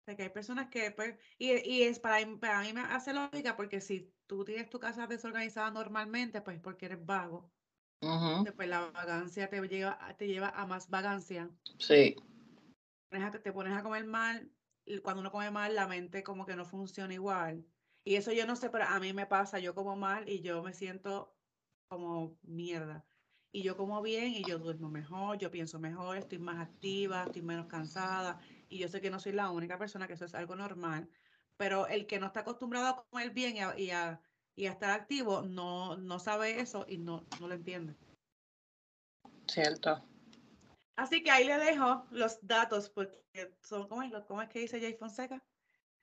O 0.08 0.16
que 0.16 0.24
hay 0.24 0.30
personas 0.30 0.70
que, 0.70 0.92
pues, 0.92 1.16
y, 1.38 1.52
y 1.70 1.84
es 1.84 2.00
para, 2.00 2.18
para 2.40 2.62
mí 2.62 2.74
me 2.74 2.82
hace 2.82 3.14
lógica 3.14 3.56
porque 3.56 3.82
si 3.82 4.14
tú 4.28 4.44
tienes 4.44 4.70
tu 4.70 4.80
casa 4.80 5.08
desorganizada 5.08 5.72
normalmente, 5.72 6.42
pues 6.42 6.60
porque 6.60 6.88
eres 6.88 7.06
vago. 7.06 7.52
Después 8.44 8.68
la 8.68 8.90
vagancia 8.90 9.48
te 9.50 9.62
lleva, 9.68 10.16
te 10.18 10.28
lleva 10.28 10.50
a 10.50 10.66
más 10.66 10.90
vagancia. 10.90 11.50
Sí. 11.78 12.16
Te 13.44 13.54
pones 13.54 13.78
a 13.78 13.84
comer 13.84 14.06
mal, 14.06 14.52
cuando 15.00 15.22
uno 15.22 15.32
come 15.32 15.52
mal, 15.52 15.76
la 15.76 15.88
mente 15.88 16.24
como 16.24 16.46
que 16.46 16.56
no 16.56 16.66
funciona 16.66 17.14
igual. 17.14 17.66
Y 18.04 18.16
eso 18.16 18.32
yo 18.32 18.46
no 18.46 18.56
sé, 18.56 18.70
pero 18.70 18.86
a 18.86 19.00
mí 19.00 19.14
me 19.14 19.28
pasa, 19.28 19.60
yo 19.60 19.76
como 19.76 19.96
mal 19.96 20.28
y 20.28 20.42
yo 20.42 20.64
me 20.64 20.74
siento 20.74 21.36
como 21.88 22.38
mierda 22.44 23.06
y 23.52 23.64
yo 23.64 23.76
como 23.76 24.02
bien 24.02 24.34
y 24.34 24.44
yo 24.44 24.58
duermo 24.60 24.90
mejor, 24.90 25.38
yo 25.38 25.52
pienso 25.52 25.80
mejor, 25.80 26.18
estoy 26.18 26.40
más 26.40 26.60
activa, 26.60 27.24
estoy 27.26 27.42
menos 27.42 27.68
cansada 27.68 28.40
y 28.70 28.78
yo 28.78 28.88
sé 28.88 29.02
que 29.02 29.12
no 29.12 29.20
soy 29.20 29.34
la 29.34 29.52
única 29.52 29.78
persona, 29.78 30.08
que 30.08 30.14
eso 30.14 30.26
es 30.26 30.36
algo 30.36 30.56
normal, 30.56 31.10
pero 31.58 31.88
el 31.88 32.08
que 32.08 32.20
no 32.20 32.28
está 32.28 32.42
acostumbrado 32.42 32.88
a 32.88 33.06
comer 33.10 33.32
bien 33.32 33.58
y 33.78 33.92
a, 33.92 34.22
estar 34.56 34.92
activo 34.92 35.42
no, 35.42 35.98
no 35.98 36.20
sabe 36.20 36.62
eso 36.62 36.86
y 36.88 36.98
no, 36.98 37.26
no 37.40 37.48
lo 37.48 37.56
entiende. 37.56 37.96
Cierto. 39.48 40.02
Así 40.96 41.24
que 41.24 41.32
ahí 41.32 41.46
le 41.46 41.58
dejo 41.58 42.06
los 42.12 42.46
datos, 42.46 42.90
porque 42.90 43.24
son, 43.62 43.88
¿cómo 43.88 44.04
es, 44.04 44.12
¿cómo 44.28 44.42
es 44.42 44.50
que 44.50 44.60
dice 44.60 44.80
Jay 44.80 44.94
Fonseca? 44.94 45.42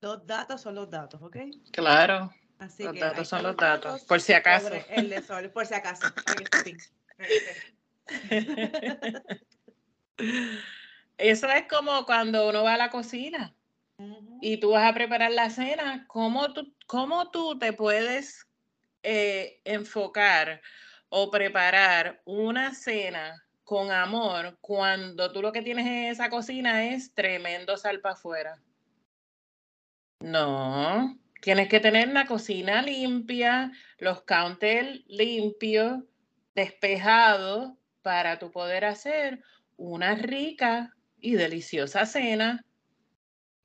Los 0.00 0.26
datos 0.26 0.60
son 0.60 0.74
los 0.74 0.90
datos, 0.90 1.20
¿ok? 1.22 1.36
Claro. 1.72 2.32
Así 2.58 2.82
los 2.82 2.98
datos 2.98 3.28
son 3.28 3.44
los 3.44 3.56
datos, 3.56 4.02
por 4.04 4.20
si 4.20 4.32
acaso. 4.32 4.70
El 4.88 5.22
sol, 5.24 5.50
por 5.50 5.66
si 5.66 5.74
acaso. 5.74 6.06
Eso 11.18 11.48
es 11.48 11.68
como 11.68 12.04
cuando 12.04 12.48
uno 12.48 12.64
va 12.64 12.74
a 12.74 12.78
la 12.78 12.90
cocina 12.90 13.54
y 14.40 14.58
tú 14.58 14.70
vas 14.70 14.90
a 14.90 14.94
preparar 14.94 15.30
la 15.32 15.50
cena, 15.50 16.04
¿cómo 16.08 16.52
tú, 16.52 16.74
cómo 16.86 17.30
tú 17.30 17.58
te 17.58 17.72
puedes 17.72 18.48
eh, 19.02 19.60
enfocar 19.64 20.60
o 21.08 21.30
preparar 21.30 22.22
una 22.24 22.74
cena 22.74 23.47
con 23.68 23.92
amor 23.92 24.56
cuando 24.62 25.30
tú 25.30 25.42
lo 25.42 25.52
que 25.52 25.60
tienes 25.60 25.86
en 25.86 26.04
esa 26.04 26.30
cocina 26.30 26.86
es 26.86 27.12
tremendo 27.12 27.76
sal 27.76 28.00
para 28.00 28.14
afuera? 28.14 28.62
No, 30.20 31.18
tienes 31.42 31.68
que 31.68 31.78
tener 31.78 32.08
la 32.08 32.24
cocina 32.24 32.80
limpia, 32.80 33.70
los 33.98 34.22
counters 34.22 35.04
limpios, 35.06 36.02
despejados 36.54 37.74
para 38.00 38.38
tu 38.38 38.50
poder 38.50 38.86
hacer 38.86 39.42
una 39.76 40.14
rica 40.14 40.94
y 41.18 41.34
deliciosa 41.34 42.06
cena. 42.06 42.64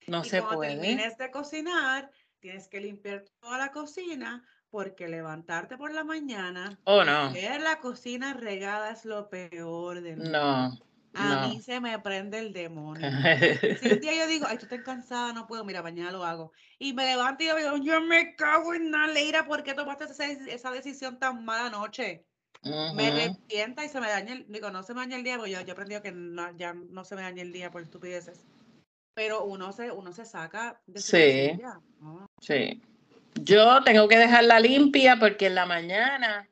No 0.05 0.25
se 0.25 0.41
puede. 0.41 0.81
Tienes 0.81 1.17
de 1.17 1.31
cocinar, 1.31 2.11
tienes 2.41 2.67
que 2.67 2.81
limpiar 2.81 3.23
toda 3.39 3.57
la 3.57 3.71
cocina 3.71 4.45
porque 4.73 5.07
levantarte 5.07 5.77
por 5.77 5.93
la 5.93 6.03
mañana 6.03 6.79
oh, 6.85 7.03
no. 7.03 7.31
ver 7.31 7.61
la 7.61 7.79
cocina 7.79 8.33
regada 8.33 8.89
es 8.89 9.05
lo 9.05 9.29
peor 9.29 10.01
del 10.01 10.17
mundo. 10.17 10.31
No. 10.31 10.79
A 11.13 11.47
mí 11.47 11.61
se 11.61 11.79
me 11.79 11.99
prende 11.99 12.39
el 12.39 12.53
demonio. 12.53 13.07
si 13.79 13.87
un 13.87 13.99
día 13.99 14.15
yo 14.15 14.25
digo, 14.25 14.47
ay, 14.49 14.57
tú 14.57 14.63
estás 14.63 14.81
cansada, 14.81 15.31
no 15.31 15.45
puedo, 15.45 15.63
mira, 15.63 15.83
mañana 15.83 16.11
lo 16.11 16.25
hago. 16.25 16.53
Y 16.79 16.93
me 16.93 17.05
levanto 17.05 17.43
y 17.43 17.47
yo 17.49 17.55
digo, 17.55 17.77
yo 17.83 18.01
me 18.01 18.35
cago 18.35 18.73
en 18.73 18.91
la 18.91 19.05
leira, 19.05 19.45
¿por 19.45 19.61
qué 19.61 19.75
tomaste 19.75 20.05
esa, 20.05 20.25
esa 20.25 20.71
decisión 20.71 21.19
tan 21.19 21.45
mala 21.45 21.69
noche? 21.69 22.25
Me 22.63 23.09
arrepienta 23.09 23.85
y 23.85 23.89
se 23.89 24.01
me 24.01 24.07
daña 24.07 24.33
el, 24.33 24.51
digo, 24.51 24.71
no 24.71 24.81
se 24.81 24.95
me 24.95 25.01
daña 25.01 25.17
el 25.17 25.23
día, 25.23 25.37
porque 25.37 25.51
yo, 25.51 25.61
yo 25.61 25.67
he 25.67 25.71
aprendido 25.71 26.01
que 26.01 26.15
ya 26.57 26.73
no 26.73 27.05
se 27.05 27.15
me 27.15 27.21
daña 27.21 27.43
el 27.43 27.53
día 27.53 27.69
por 27.69 27.83
estupideces. 27.83 28.47
Pero 29.13 29.45
uno 29.45 29.71
se, 29.71 29.91
uno 29.91 30.13
se 30.13 30.25
saca 30.25 30.81
de 30.87 30.99
su 30.99 31.15
Sí. 31.15 31.61
Sí. 32.41 32.81
Yo 33.41 33.83
tengo 33.83 34.07
que 34.07 34.17
dejarla 34.17 34.59
limpia 34.59 35.17
porque 35.19 35.47
en 35.47 35.55
la 35.55 35.65
mañana 35.65 36.47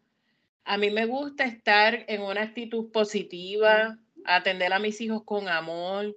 a 0.64 0.78
mí 0.78 0.90
me 0.90 1.06
gusta 1.06 1.46
estar 1.46 2.06
en 2.08 2.22
una 2.22 2.44
actitud 2.44 2.92
positiva, 2.92 3.98
atender 4.26 4.74
a 4.74 4.80
mis 4.80 5.02
hijos 5.02 5.24
con 5.24 5.48
amor, 5.48 6.16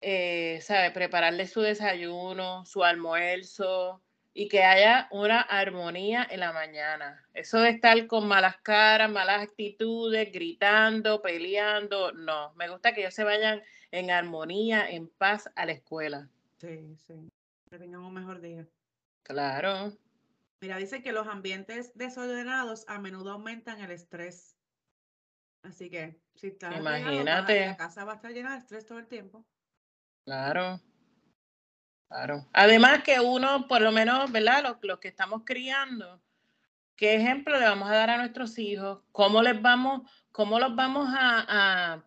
eh, 0.00 0.58
¿sabe? 0.62 0.90
Prepararles 0.90 1.52
su 1.52 1.60
desayuno, 1.60 2.64
su 2.64 2.84
almuerzo, 2.84 4.00
y 4.32 4.48
que 4.48 4.62
haya 4.62 5.08
una 5.10 5.40
armonía 5.40 6.26
en 6.30 6.40
la 6.40 6.52
mañana. 6.52 7.24
Eso 7.34 7.58
de 7.60 7.70
estar 7.70 8.06
con 8.06 8.28
malas 8.28 8.56
caras, 8.58 9.10
malas 9.10 9.42
actitudes, 9.42 10.32
gritando, 10.32 11.20
peleando, 11.20 12.12
no. 12.12 12.52
Me 12.54 12.68
gusta 12.68 12.94
que 12.94 13.00
ellos 13.00 13.14
se 13.14 13.24
vayan 13.24 13.62
en 13.90 14.10
armonía, 14.10 14.88
en 14.88 15.08
paz 15.08 15.50
a 15.56 15.66
la 15.66 15.72
escuela. 15.72 16.28
Sí, 16.58 16.96
sí. 17.06 17.14
Que 17.70 17.78
tengan 17.78 18.02
un 18.02 18.14
mejor 18.14 18.40
día. 18.40 18.66
Claro. 19.22 19.92
Mira, 20.60 20.76
dice 20.76 21.02
que 21.02 21.12
los 21.12 21.26
ambientes 21.26 21.92
desordenados 21.94 22.84
a 22.88 22.98
menudo 22.98 23.32
aumentan 23.32 23.80
el 23.80 23.90
estrés. 23.90 24.56
Así 25.62 25.90
que 25.90 26.20
si 26.34 26.48
estás 26.48 26.76
Imagínate. 26.76 27.66
la 27.66 27.76
casa 27.76 28.04
va 28.04 28.12
a 28.12 28.16
estar 28.16 28.32
llena 28.32 28.52
de 28.52 28.58
estrés 28.58 28.86
todo 28.86 28.98
el 28.98 29.06
tiempo. 29.06 29.44
Claro. 30.24 30.80
Claro. 32.08 32.46
Además 32.52 33.02
que 33.04 33.20
uno, 33.20 33.68
por 33.68 33.80
lo 33.82 33.92
menos, 33.92 34.32
¿verdad? 34.32 34.62
Los, 34.64 34.76
los, 34.82 34.98
que 34.98 35.08
estamos 35.08 35.42
criando, 35.44 36.20
¿qué 36.96 37.14
ejemplo 37.14 37.58
le 37.58 37.64
vamos 37.64 37.88
a 37.88 37.94
dar 37.94 38.10
a 38.10 38.18
nuestros 38.18 38.58
hijos? 38.58 39.00
¿Cómo 39.12 39.42
les 39.42 39.60
vamos, 39.62 40.10
cómo 40.32 40.58
los 40.58 40.74
vamos 40.74 41.08
a, 41.16 42.02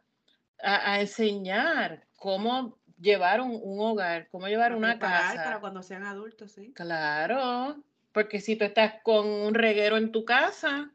a, 0.61 0.99
enseñar? 0.99 2.05
¿Cómo 2.17 2.79
llevar 3.03 3.41
un, 3.41 3.61
hogar? 3.79 4.27
¿Cómo 4.31 4.47
llevar 4.47 4.73
una 4.73 4.97
casa? 4.97 5.43
Para 5.43 5.59
cuando 5.59 5.83
sean 5.83 6.03
adultos, 6.03 6.53
sí. 6.53 6.73
Claro, 6.73 7.83
porque 8.11 8.39
si 8.39 8.55
tú 8.55 8.65
estás 8.65 8.95
con 9.03 9.27
un 9.27 9.53
reguero 9.53 9.97
en 9.97 10.11
tu 10.11 10.25
casa, 10.25 10.89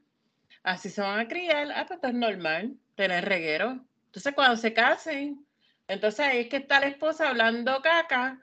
así 0.63 0.91
se 0.91 1.03
van 1.03 1.21
a 1.21 1.29
criar. 1.29 1.71
Ah, 1.73 1.85
pues 1.87 1.99
esto 1.99 2.09
es 2.09 2.15
normal, 2.15 2.77
tener 2.97 3.25
reguero. 3.25 3.85
Entonces, 4.07 4.35
cuando 4.35 4.57
se 4.57 4.73
casen, 4.73 5.47
entonces 5.87 6.21
ahí 6.21 6.39
es 6.39 6.49
que 6.49 6.57
está 6.57 6.81
la 6.81 6.87
esposa 6.87 7.29
hablando 7.29 7.81
caca 7.83 8.43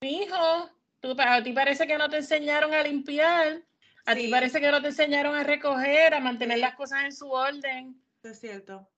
hijo, 0.00 0.70
tú, 1.00 1.14
a 1.18 1.42
ti 1.42 1.52
parece 1.52 1.86
que 1.86 1.98
no 1.98 2.08
te 2.08 2.18
enseñaron 2.18 2.74
a 2.74 2.82
limpiar, 2.82 3.62
a 4.04 4.14
ti 4.14 4.28
parece 4.28 4.60
que 4.60 4.70
no 4.70 4.80
te 4.80 4.88
enseñaron 4.88 5.34
a 5.34 5.42
recoger, 5.42 6.14
a 6.14 6.20
mantener 6.20 6.58
las 6.58 6.74
cosas 6.74 7.04
en 7.04 7.12
su 7.12 7.30
orden. 7.30 8.00
Es 8.22 8.40
cierto. 8.40 8.88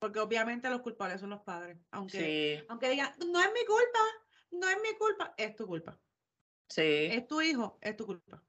Porque 0.00 0.18
obviamente 0.18 0.70
los 0.70 0.80
culpables 0.80 1.20
son 1.20 1.30
los 1.30 1.42
padres. 1.42 1.76
Aunque, 1.90 2.64
aunque 2.68 2.88
digan, 2.88 3.12
no 3.18 3.40
es 3.40 3.52
mi 3.52 3.64
culpa, 3.66 3.98
no 4.50 4.68
es 4.68 4.76
mi 4.82 4.96
culpa, 4.98 5.34
es 5.36 5.54
tu 5.54 5.66
culpa. 5.66 6.00
Sí. 6.68 7.08
Es 7.10 7.26
tu 7.26 7.42
hijo, 7.42 7.78
es 7.82 7.96
tu 7.96 8.06
culpa. 8.06 8.42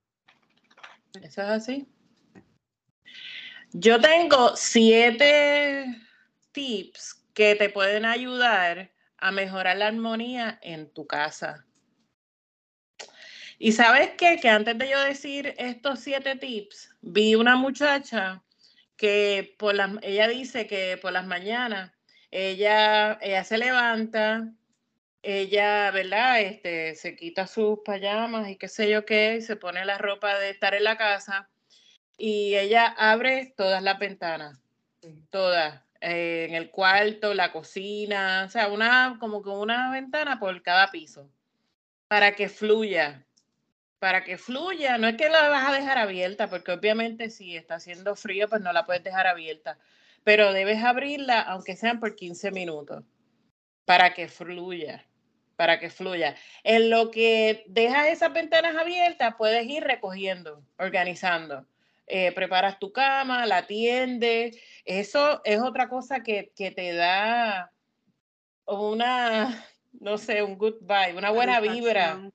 Eso 1.21 1.41
es 1.41 1.47
así. 1.49 1.87
Yo 3.73 3.99
tengo 3.99 4.55
siete 4.55 5.85
tips 6.53 7.21
que 7.33 7.55
te 7.55 7.69
pueden 7.69 8.05
ayudar 8.05 8.93
a 9.17 9.31
mejorar 9.31 9.75
la 9.77 9.87
armonía 9.87 10.57
en 10.61 10.89
tu 10.93 11.05
casa. 11.05 11.65
Y 13.59 13.73
sabes 13.73 14.11
qué? 14.17 14.39
Que 14.41 14.49
antes 14.49 14.77
de 14.77 14.89
yo 14.89 15.01
decir 15.01 15.53
estos 15.57 15.99
siete 15.99 16.37
tips, 16.37 16.95
vi 17.01 17.35
una 17.35 17.57
muchacha 17.57 18.41
que 19.01 19.55
por 19.57 19.73
las, 19.73 19.89
ella 20.03 20.27
dice 20.27 20.67
que 20.67 20.95
por 21.01 21.11
las 21.11 21.25
mañanas 21.25 21.91
ella, 22.29 23.17
ella 23.19 23.43
se 23.43 23.57
levanta, 23.57 24.53
ella, 25.23 25.89
¿verdad? 25.89 26.39
Este, 26.41 26.93
se 26.93 27.15
quita 27.15 27.47
sus 27.47 27.79
payamas 27.83 28.47
y 28.47 28.57
qué 28.57 28.67
sé 28.67 28.91
yo 28.91 29.03
qué, 29.03 29.37
y 29.39 29.41
se 29.41 29.55
pone 29.55 29.83
la 29.85 29.97
ropa 29.97 30.37
de 30.37 30.51
estar 30.51 30.75
en 30.75 30.83
la 30.83 30.97
casa 30.97 31.49
y 32.15 32.55
ella 32.55 32.85
abre 32.95 33.55
todas 33.57 33.81
las 33.81 33.97
ventanas, 33.97 34.61
todas, 35.31 35.81
eh, 35.99 36.45
en 36.49 36.53
el 36.53 36.69
cuarto, 36.69 37.33
la 37.33 37.51
cocina, 37.51 38.43
o 38.45 38.49
sea, 38.51 38.67
una, 38.67 39.17
como 39.19 39.41
que 39.41 39.49
una 39.49 39.91
ventana 39.91 40.39
por 40.39 40.61
cada 40.61 40.91
piso, 40.91 41.27
para 42.07 42.35
que 42.35 42.49
fluya 42.49 43.25
para 44.01 44.23
que 44.23 44.39
fluya. 44.39 44.97
No 44.97 45.07
es 45.07 45.15
que 45.15 45.29
la 45.29 45.47
vas 45.49 45.69
a 45.69 45.73
dejar 45.73 45.99
abierta, 45.99 46.49
porque 46.49 46.71
obviamente 46.71 47.29
si 47.29 47.55
está 47.55 47.75
haciendo 47.75 48.15
frío, 48.15 48.49
pues 48.49 48.59
no 48.59 48.73
la 48.73 48.87
puedes 48.87 49.03
dejar 49.03 49.27
abierta. 49.27 49.77
Pero 50.23 50.53
debes 50.53 50.83
abrirla, 50.83 51.39
aunque 51.41 51.75
sean 51.75 51.99
por 51.99 52.15
15 52.15 52.49
minutos, 52.49 53.03
para 53.85 54.15
que 54.15 54.27
fluya, 54.27 55.05
para 55.55 55.79
que 55.79 55.91
fluya. 55.91 56.35
En 56.63 56.89
lo 56.89 57.11
que 57.11 57.63
dejas 57.67 58.07
esas 58.07 58.33
ventanas 58.33 58.75
abiertas, 58.75 59.35
puedes 59.37 59.67
ir 59.67 59.83
recogiendo, 59.83 60.63
organizando. 60.79 61.67
Eh, 62.07 62.31
preparas 62.31 62.79
tu 62.79 62.91
cama, 62.91 63.45
la 63.45 63.57
atiendes. 63.57 64.57
Eso 64.83 65.41
es 65.45 65.59
otra 65.59 65.89
cosa 65.89 66.23
que, 66.23 66.51
que 66.55 66.71
te 66.71 66.91
da 66.93 67.71
una, 68.65 69.63
no 69.91 70.17
sé, 70.17 70.41
un 70.41 70.57
good 70.57 70.77
vibe, 70.81 71.19
una 71.19 71.29
buena 71.29 71.59
vibra 71.59 72.31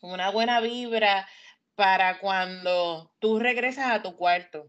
una 0.00 0.30
buena 0.30 0.60
vibra 0.60 1.28
para 1.74 2.18
cuando 2.18 3.12
tú 3.18 3.38
regresas 3.38 3.90
a 3.90 4.02
tu 4.02 4.16
cuarto. 4.16 4.62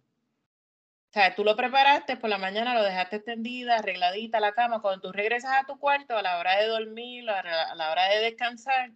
O 1.09 1.11
sea, 1.11 1.33
tú 1.33 1.43
lo 1.43 1.55
preparaste 1.55 2.17
por 2.17 2.29
la 2.29 2.37
mañana, 2.37 2.75
lo 2.75 2.83
dejaste 2.83 3.15
extendida, 3.15 3.77
arregladita 3.77 4.39
la 4.39 4.53
cama. 4.53 4.79
Cuando 4.79 5.01
tú 5.01 5.11
regresas 5.11 5.51
a 5.57 5.65
tu 5.65 5.79
cuarto 5.79 6.15
a 6.15 6.21
la 6.21 6.37
hora 6.37 6.57
de 6.57 6.67
dormir, 6.67 7.27
a 7.29 7.73
la 7.73 7.91
hora 7.91 8.09
de 8.09 8.19
descansar, 8.19 8.91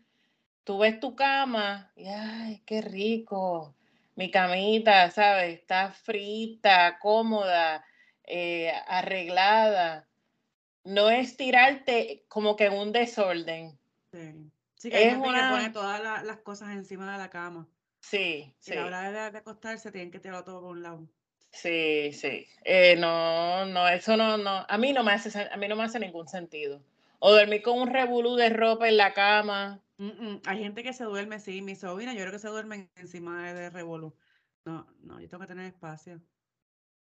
tú 0.64 0.78
ves 0.78 1.00
tu 1.00 1.16
cama 1.16 1.92
y 1.96 2.08
¡ay, 2.08 2.62
qué 2.68 2.82
rico! 2.82 3.76
Mi 4.16 4.30
camita, 4.30 5.10
¿sabes? 5.10 5.58
Está 5.60 5.92
frita, 5.92 7.00
cómoda, 7.00 7.84
eh, 8.26 8.72
arreglada. 8.86 10.08
No 10.84 11.10
es 11.10 11.36
tirarte 11.36 12.26
como 12.28 12.56
que 12.56 12.66
en 12.66 12.74
un 12.74 12.92
desorden. 12.92 13.80
Sí. 14.12 14.53
Sí, 14.84 14.90
que 14.90 14.98
hay 14.98 15.12
gente 15.12 15.30
que 15.30 15.50
pone 15.50 15.70
todas 15.70 16.26
las 16.26 16.38
cosas 16.40 16.72
encima 16.72 17.10
de 17.10 17.18
la 17.18 17.30
cama. 17.30 17.66
Sí, 18.02 18.54
sí. 18.60 18.74
Y 18.74 18.78
a 18.78 18.82
la 18.82 18.88
hora 18.88 19.32
de, 19.32 19.38
acostarse 19.38 19.94
tienen 19.94 20.12
que 20.12 20.20
tirarlo 20.20 20.44
todo 20.44 20.60
por 20.60 20.72
un 20.72 20.84
lado. 20.84 21.08
Sí, 21.52 22.12
sí. 22.12 22.46
Eh, 22.66 22.98
no, 22.98 23.66
no, 23.66 23.88
eso 23.88 24.18
no, 24.18 24.38
no. 24.38 24.66
A 24.68 24.78
mí 24.78 24.92
no 24.92 25.06
me 25.06 25.14
hace, 25.14 25.50
a 25.50 25.56
mí 25.56 25.70
no 25.70 25.78
me 25.78 25.84
hace 25.84 26.02
ningún 26.02 26.28
sentido. 26.28 26.84
O 27.20 27.32
dormir 27.32 27.62
con 27.62 27.80
un 27.80 27.94
revolú 27.94 28.36
de 28.36 28.50
ropa 28.50 28.90
en 28.90 28.98
la 28.98 29.14
cama. 29.14 29.82
Hay 30.46 30.60
gente 30.60 30.84
que 30.84 30.92
se 30.92 31.06
duerme, 31.06 31.40
sí. 31.40 31.62
Mi 31.62 31.78
sobrina, 31.78 32.14
yo 32.14 32.20
creo 32.20 32.34
que 32.34 32.40
se 32.40 32.50
duerme 32.50 32.90
encima 32.98 33.42
de, 33.42 33.54
de 33.54 33.70
revolú. 33.70 34.14
No, 34.66 34.86
no, 35.00 35.22
yo 35.22 35.30
tengo 35.30 35.44
que 35.44 35.48
tener 35.48 35.68
espacio. 35.68 36.20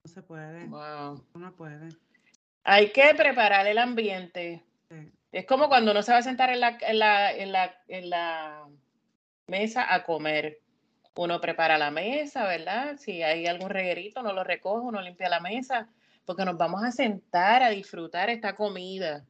No 0.06 0.10
se 0.10 0.22
puede. 0.22 0.68
Wow. 0.68 1.22
No 1.34 1.54
puede. 1.54 1.90
Hay 2.64 2.94
que 2.94 3.14
preparar 3.14 3.68
el 3.68 3.78
ambiente. 3.78 4.64
Es 5.32 5.46
como 5.46 5.68
cuando 5.68 5.92
uno 5.92 6.04
se 6.04 6.12
va 6.12 6.20
a 6.20 6.24
sentar 6.24 6.50
en 6.52 6.60
la, 8.10 8.68
mesa 9.48 9.94
a 9.94 10.04
comer. 10.04 10.60
Uno 11.16 11.42
prepara 11.42 11.78
la 11.78 11.92
mesa, 11.92 12.46
¿verdad? 12.46 12.98
Si 12.98 13.24
hay 13.24 13.48
algún 13.48 13.70
reguerito, 13.70 14.22
uno 14.22 14.34
lo 14.34 14.44
recoge, 14.44 14.86
uno 14.86 15.02
limpia 15.02 15.30
la 15.30 15.40
mesa, 15.40 15.90
porque 16.26 16.46
nos 16.46 16.58
vamos 16.58 16.84
a 16.84 16.92
sentar 16.92 17.64
a 17.64 17.70
disfrutar 17.70 18.30
esta 18.30 18.56
comida. 18.56 19.26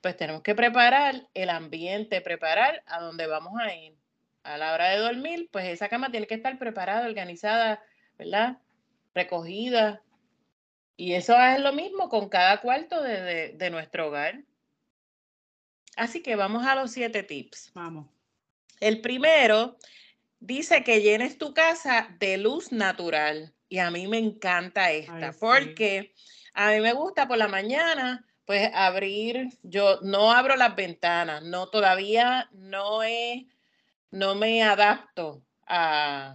Pues 0.00 0.16
tenemos 0.16 0.42
que 0.42 0.54
preparar 0.54 1.28
el 1.34 1.50
ambiente, 1.50 2.20
preparar 2.20 2.82
a 2.86 3.00
dónde 3.00 3.26
vamos 3.26 3.60
a 3.60 3.74
ir. 3.74 3.94
A 4.42 4.56
la 4.56 4.72
hora 4.72 4.88
de 4.88 4.98
dormir, 4.98 5.48
pues 5.52 5.66
esa 5.66 5.88
cama 5.88 6.10
tiene 6.10 6.26
que 6.26 6.34
estar 6.34 6.58
preparada, 6.58 7.06
organizada, 7.06 7.82
¿verdad? 8.16 8.58
Recogida. 9.14 10.02
Y 10.96 11.12
eso 11.14 11.38
es 11.40 11.60
lo 11.60 11.72
mismo 11.72 12.08
con 12.08 12.28
cada 12.28 12.60
cuarto 12.60 13.02
de 13.02 13.68
nuestro 13.70 14.08
hogar. 14.08 14.42
Así 15.98 16.22
que 16.22 16.36
vamos 16.36 16.64
a 16.64 16.76
los 16.76 16.92
siete 16.92 17.24
tips. 17.24 17.72
Vamos. 17.74 18.06
El 18.78 19.00
primero 19.00 19.76
dice 20.38 20.84
que 20.84 21.02
llenes 21.02 21.38
tu 21.38 21.52
casa 21.52 22.14
de 22.20 22.38
luz 22.38 22.70
natural. 22.70 23.52
Y 23.68 23.80
a 23.80 23.90
mí 23.90 24.06
me 24.06 24.18
encanta 24.18 24.92
esta, 24.92 25.32
porque 25.38 26.14
a 26.54 26.70
mí 26.70 26.80
me 26.80 26.92
gusta 26.92 27.26
por 27.26 27.36
la 27.36 27.48
mañana, 27.48 28.24
pues 28.46 28.70
abrir, 28.72 29.48
yo 29.62 29.98
no 30.02 30.32
abro 30.32 30.56
las 30.56 30.74
ventanas, 30.74 31.42
no, 31.42 31.66
todavía 31.66 32.48
no 32.52 33.02
he, 33.02 33.48
no 34.10 34.36
me 34.36 34.62
adapto 34.62 35.42
a, 35.66 36.34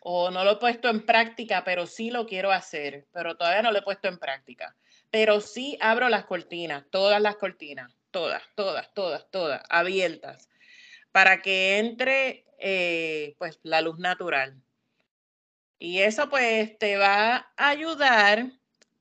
o 0.00 0.30
no 0.30 0.44
lo 0.44 0.52
he 0.52 0.56
puesto 0.56 0.88
en 0.88 1.04
práctica, 1.04 1.64
pero 1.64 1.86
sí 1.86 2.10
lo 2.10 2.26
quiero 2.26 2.50
hacer, 2.50 3.08
pero 3.12 3.36
todavía 3.36 3.60
no 3.60 3.72
lo 3.72 3.80
he 3.80 3.82
puesto 3.82 4.08
en 4.08 4.18
práctica. 4.18 4.74
Pero 5.10 5.40
sí 5.40 5.76
abro 5.82 6.08
las 6.08 6.24
cortinas, 6.24 6.84
todas 6.90 7.20
las 7.20 7.36
cortinas 7.36 7.97
todas, 8.10 8.42
todas, 8.54 8.92
todas, 8.94 9.30
todas, 9.30 9.62
abiertas, 9.68 10.48
para 11.12 11.42
que 11.42 11.78
entre 11.78 12.44
eh, 12.58 13.34
pues 13.38 13.58
la 13.62 13.80
luz 13.80 13.98
natural. 13.98 14.60
Y 15.78 16.00
eso 16.00 16.28
pues 16.28 16.76
te 16.78 16.96
va 16.96 17.52
a 17.56 17.68
ayudar 17.68 18.50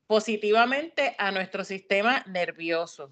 positivamente 0.05 1.15
a 1.17 1.31
nuestro 1.31 1.63
sistema 1.63 2.23
nervioso. 2.27 3.11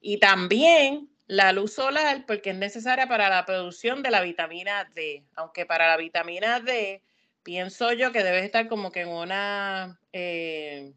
Y 0.00 0.18
también 0.18 1.10
la 1.26 1.52
luz 1.52 1.74
solar, 1.74 2.24
porque 2.26 2.50
es 2.50 2.56
necesaria 2.56 3.08
para 3.08 3.28
la 3.30 3.46
producción 3.46 4.02
de 4.02 4.10
la 4.10 4.20
vitamina 4.20 4.84
D, 4.94 5.24
aunque 5.34 5.64
para 5.64 5.88
la 5.88 5.96
vitamina 5.96 6.60
D 6.60 7.02
pienso 7.42 7.92
yo 7.92 8.12
que 8.12 8.22
debe 8.22 8.44
estar 8.44 8.68
como 8.68 8.92
que 8.92 9.02
en 9.02 9.08
una 9.08 9.98
eh, 10.12 10.92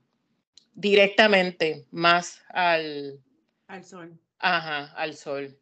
directamente 0.74 1.86
más 1.91 2.43
al, 2.49 3.20
al 3.68 3.84
sol. 3.84 4.20
Ajá, 4.39 4.93
al 4.95 5.15
sol. 5.15 5.57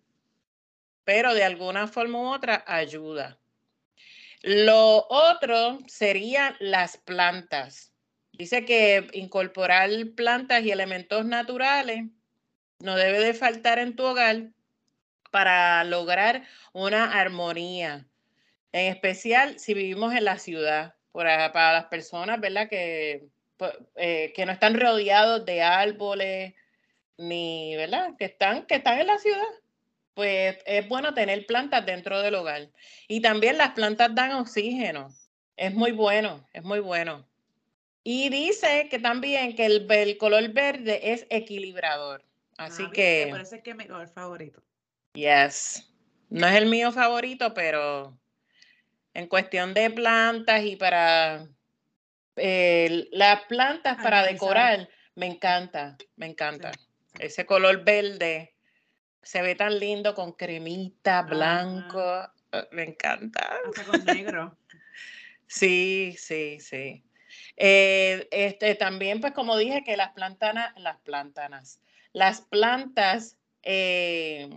Pero 1.04 1.34
de 1.34 1.44
alguna 1.44 1.88
forma 1.88 2.20
u 2.20 2.34
otra 2.34 2.64
ayuda. 2.68 3.38
Lo 4.42 5.08
otro 5.10 5.80
serían 5.88 6.56
las 6.60 6.98
plantas. 6.98 7.94
Dice 8.32 8.66
que 8.66 9.08
incorporar 9.14 9.90
plantas 10.16 10.64
y 10.64 10.72
elementos 10.72 11.26
naturales 11.26 12.06
no 12.80 12.96
debe 12.96 13.20
de 13.20 13.34
faltar 13.34 13.80
en 13.80 13.96
tu 13.96 14.04
hogar 14.04 14.52
para 15.32 15.84
lograr 15.84 16.44
una 16.74 17.20
armonía. 17.20 18.08
En 18.72 18.92
especial 18.92 19.58
si 19.60 19.74
vivimos 19.74 20.14
en 20.14 20.26
la 20.26 20.38
ciudad, 20.38 20.96
para, 21.16 21.74
las 21.74 21.86
personas, 21.86 22.40
¿verdad? 22.40 22.68
Que, 22.70 23.28
pues, 23.58 23.72
eh, 23.96 24.34
que 24.36 24.46
no 24.46 24.52
están 24.52 24.80
rodeados 24.80 25.46
de 25.46 25.62
árboles, 25.62 26.54
ni, 27.18 27.76
¿verdad? 27.76 28.16
Que 28.18 28.26
están, 28.26 28.66
que 28.66 28.76
están 28.76 29.00
en 29.00 29.08
la 29.08 29.18
ciudad. 29.18 29.44
Pues 30.14 30.58
es 30.66 30.88
bueno 30.88 31.14
tener 31.14 31.46
plantas 31.46 31.86
dentro 31.86 32.22
del 32.22 32.36
hogar. 32.36 32.70
Y 33.08 33.22
también 33.22 33.58
las 33.58 33.72
plantas 33.72 34.16
dan 34.16 34.34
oxígeno. 34.34 35.10
Es 35.58 35.74
muy 35.74 35.92
bueno, 35.92 36.48
es 36.54 36.64
muy 36.64 36.80
bueno. 36.80 37.26
Y 38.04 38.30
dice 38.30 38.88
que 38.90 39.00
también 39.00 39.56
que 39.56 39.66
el, 39.66 39.88
el 39.90 40.18
color 40.18 40.48
verde 40.50 41.12
es 41.14 41.26
equilibrador. 41.30 42.24
Así 42.58 42.84
ah, 42.88 42.92
que. 42.94 43.24
Me 43.26 43.32
parece 43.32 43.62
que 43.62 43.72
es 43.72 43.76
mi 43.76 43.86
color 43.86 44.08
favorito. 44.08 44.62
Yes. 45.14 45.92
No 46.30 46.48
es 46.48 46.56
el 46.56 46.68
mío 46.68 46.92
favorito, 46.92 47.54
pero 47.54 48.18
en 49.14 49.28
cuestión 49.28 49.74
de 49.74 49.90
plantas 49.90 50.64
y 50.64 50.76
para 50.76 51.48
eh, 52.36 53.08
las 53.12 53.42
plantas 53.46 53.98
para 54.04 54.24
decorar, 54.24 54.90
me 55.16 55.28
encanta, 55.28 55.98
me 56.16 56.28
encanta. 56.28 56.72
Ese 57.20 57.46
color 57.46 57.84
verde 57.84 58.56
se 59.22 59.42
ve 59.42 59.56
tan 59.56 59.80
lindo 59.80 60.14
con 60.14 60.34
cremita, 60.34 61.24
blanco. 61.24 62.00
Ah, 62.02 62.34
me 62.72 62.84
encanta. 62.84 63.58
con 63.88 64.06
negro. 64.06 64.58
sí, 65.48 66.16
sí, 66.18 66.60
sí. 66.60 67.04
Eh, 67.58 68.28
este, 68.32 68.76
también, 68.76 69.20
pues 69.20 69.34
como 69.34 69.58
dije, 69.58 69.84
que 69.84 69.98
las 69.98 70.12
plantanas, 70.12 70.74
las 70.78 70.98
plantanas, 71.02 71.82
las 72.14 72.42
plantas 72.42 73.38
eh, 73.64 74.50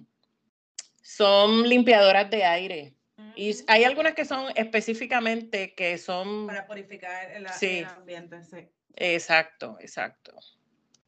son 1.02 1.68
limpiadoras 1.68 2.30
de 2.30 2.44
aire. 2.44 2.94
Y 3.34 3.56
hay 3.66 3.84
algunas 3.84 4.14
que 4.14 4.24
son 4.24 4.52
específicamente 4.54 5.74
que 5.74 5.98
son... 5.98 6.46
Para 6.46 6.66
purificar 6.66 7.30
el, 7.32 7.46
el 7.46 7.84
ambiente, 7.84 8.44
sí. 8.44 8.68
Exacto, 8.94 9.76
exacto. 9.80 10.34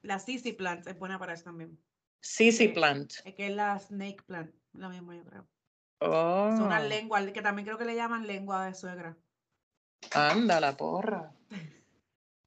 La 0.03 0.19
sissy 0.19 0.53
plant 0.53 0.87
es 0.87 0.99
buena 0.99 1.19
para 1.19 1.35
eso 1.35 1.45
también. 1.45 1.79
Sissy 2.21 2.69
plant. 2.69 3.13
Es 3.25 3.35
que 3.35 3.47
es 3.47 3.55
la 3.55 3.79
snake 3.79 4.23
plant, 4.27 4.55
lo 4.73 4.89
mismo 4.89 5.13
yo 5.13 5.25
creo. 5.25 5.49
Oh. 5.99 6.51
Es 6.53 6.61
una 6.61 6.81
lengua, 6.81 7.25
que 7.33 7.43
también 7.43 7.67
creo 7.67 7.79
que 7.79 7.85
le 7.85 7.95
llaman 7.95 8.27
lengua 8.27 8.67
de 8.67 8.75
suegra. 8.75 9.17
Anda, 10.13 10.61
la 10.61 10.77
porra. 10.77 11.33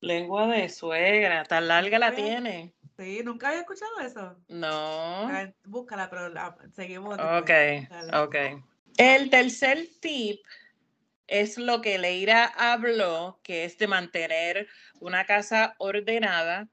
lengua 0.02 0.48
de 0.48 0.70
suegra, 0.70 1.44
tan 1.46 1.68
larga 1.68 2.00
la 2.00 2.14
tiene. 2.14 2.74
Sí, 2.98 3.22
nunca 3.24 3.50
había 3.50 3.62
escuchado 3.62 4.00
eso. 4.00 4.38
No. 4.48 5.30
búscala, 5.66 6.10
pero 6.10 6.32
seguimos. 6.74 7.18
Ok, 7.20 7.52
ok. 8.14 8.36
El 8.98 9.30
tercer 9.30 9.88
tip 10.00 10.40
es 11.28 11.58
lo 11.58 11.82
que 11.82 11.98
Leira 11.98 12.46
habló, 12.46 13.40
que 13.44 13.66
es 13.66 13.78
de 13.78 13.88
mantener 13.88 14.68
una 15.00 15.26
casa 15.26 15.76
ordenada 15.80 16.70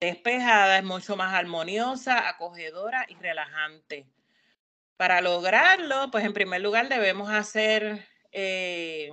despejada, 0.00 0.78
es 0.78 0.84
mucho 0.84 1.16
más 1.16 1.34
armoniosa, 1.34 2.28
acogedora 2.28 3.06
y 3.08 3.14
relajante. 3.14 4.06
Para 4.96 5.20
lograrlo, 5.20 6.10
pues 6.10 6.24
en 6.24 6.32
primer 6.32 6.60
lugar 6.60 6.88
debemos 6.88 7.30
hacer 7.30 8.06
eh, 8.32 9.10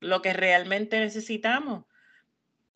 lo 0.00 0.22
que 0.22 0.32
realmente 0.32 0.98
necesitamos, 0.98 1.84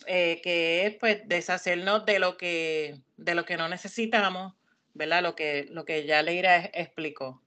eh, 0.07 0.41
que 0.43 0.87
es 0.87 0.95
pues 0.97 1.27
deshacernos 1.27 2.07
de 2.07 2.19
lo 2.19 2.37
que, 2.37 3.01
de 3.17 3.35
lo 3.35 3.45
que 3.45 3.57
no 3.57 3.69
necesitamos, 3.69 4.55
¿verdad? 4.95 5.23
Lo 5.23 5.35
que, 5.35 5.67
lo 5.71 5.85
que 5.85 6.07
ya 6.07 6.23
Leira 6.23 6.71
explicó. 6.73 7.43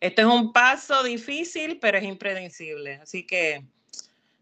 Este 0.00 0.22
es 0.22 0.28
un 0.28 0.52
paso 0.52 1.02
difícil, 1.02 1.78
pero 1.78 1.96
es 1.98 2.04
impredecible, 2.04 2.94
así 2.96 3.24
que 3.24 3.64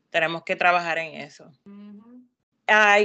tenemos 0.08 0.42
que 0.42 0.56
trabajar 0.56 0.98
en 0.98 1.20
eso. 1.20 1.52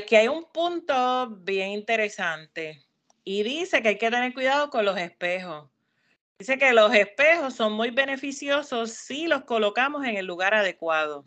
Que 0.07 0.17
hay 0.17 0.27
un 0.27 0.45
punto 0.51 1.27
bien 1.29 1.69
interesante 1.69 2.85
y 3.23 3.43
dice 3.43 3.81
que 3.81 3.89
hay 3.89 3.97
que 3.97 4.11
tener 4.11 4.33
cuidado 4.33 4.69
con 4.69 4.85
los 4.85 4.97
espejos, 4.97 5.69
Dice 6.37 6.57
que 6.57 6.73
los 6.73 6.93
espejos 6.93 7.53
son 7.53 7.71
muy 7.71 7.91
beneficiosos 7.91 8.91
si 8.91 9.27
los 9.27 9.45
colocamos 9.45 10.03
en 10.03 10.17
el 10.17 10.25
lugar 10.25 10.53
adecuado. 10.53 11.25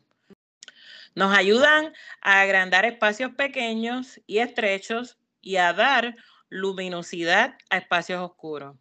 Nos 1.14 1.34
ayudan 1.34 1.94
a 2.20 2.42
agrandar 2.42 2.84
espacios 2.84 3.32
pequeños 3.32 4.20
y 4.26 4.38
estrechos 4.38 5.16
y 5.40 5.56
a 5.56 5.72
dar 5.72 6.14
luminosidad 6.50 7.56
a 7.70 7.78
espacios 7.78 8.20
oscuros. 8.20 8.76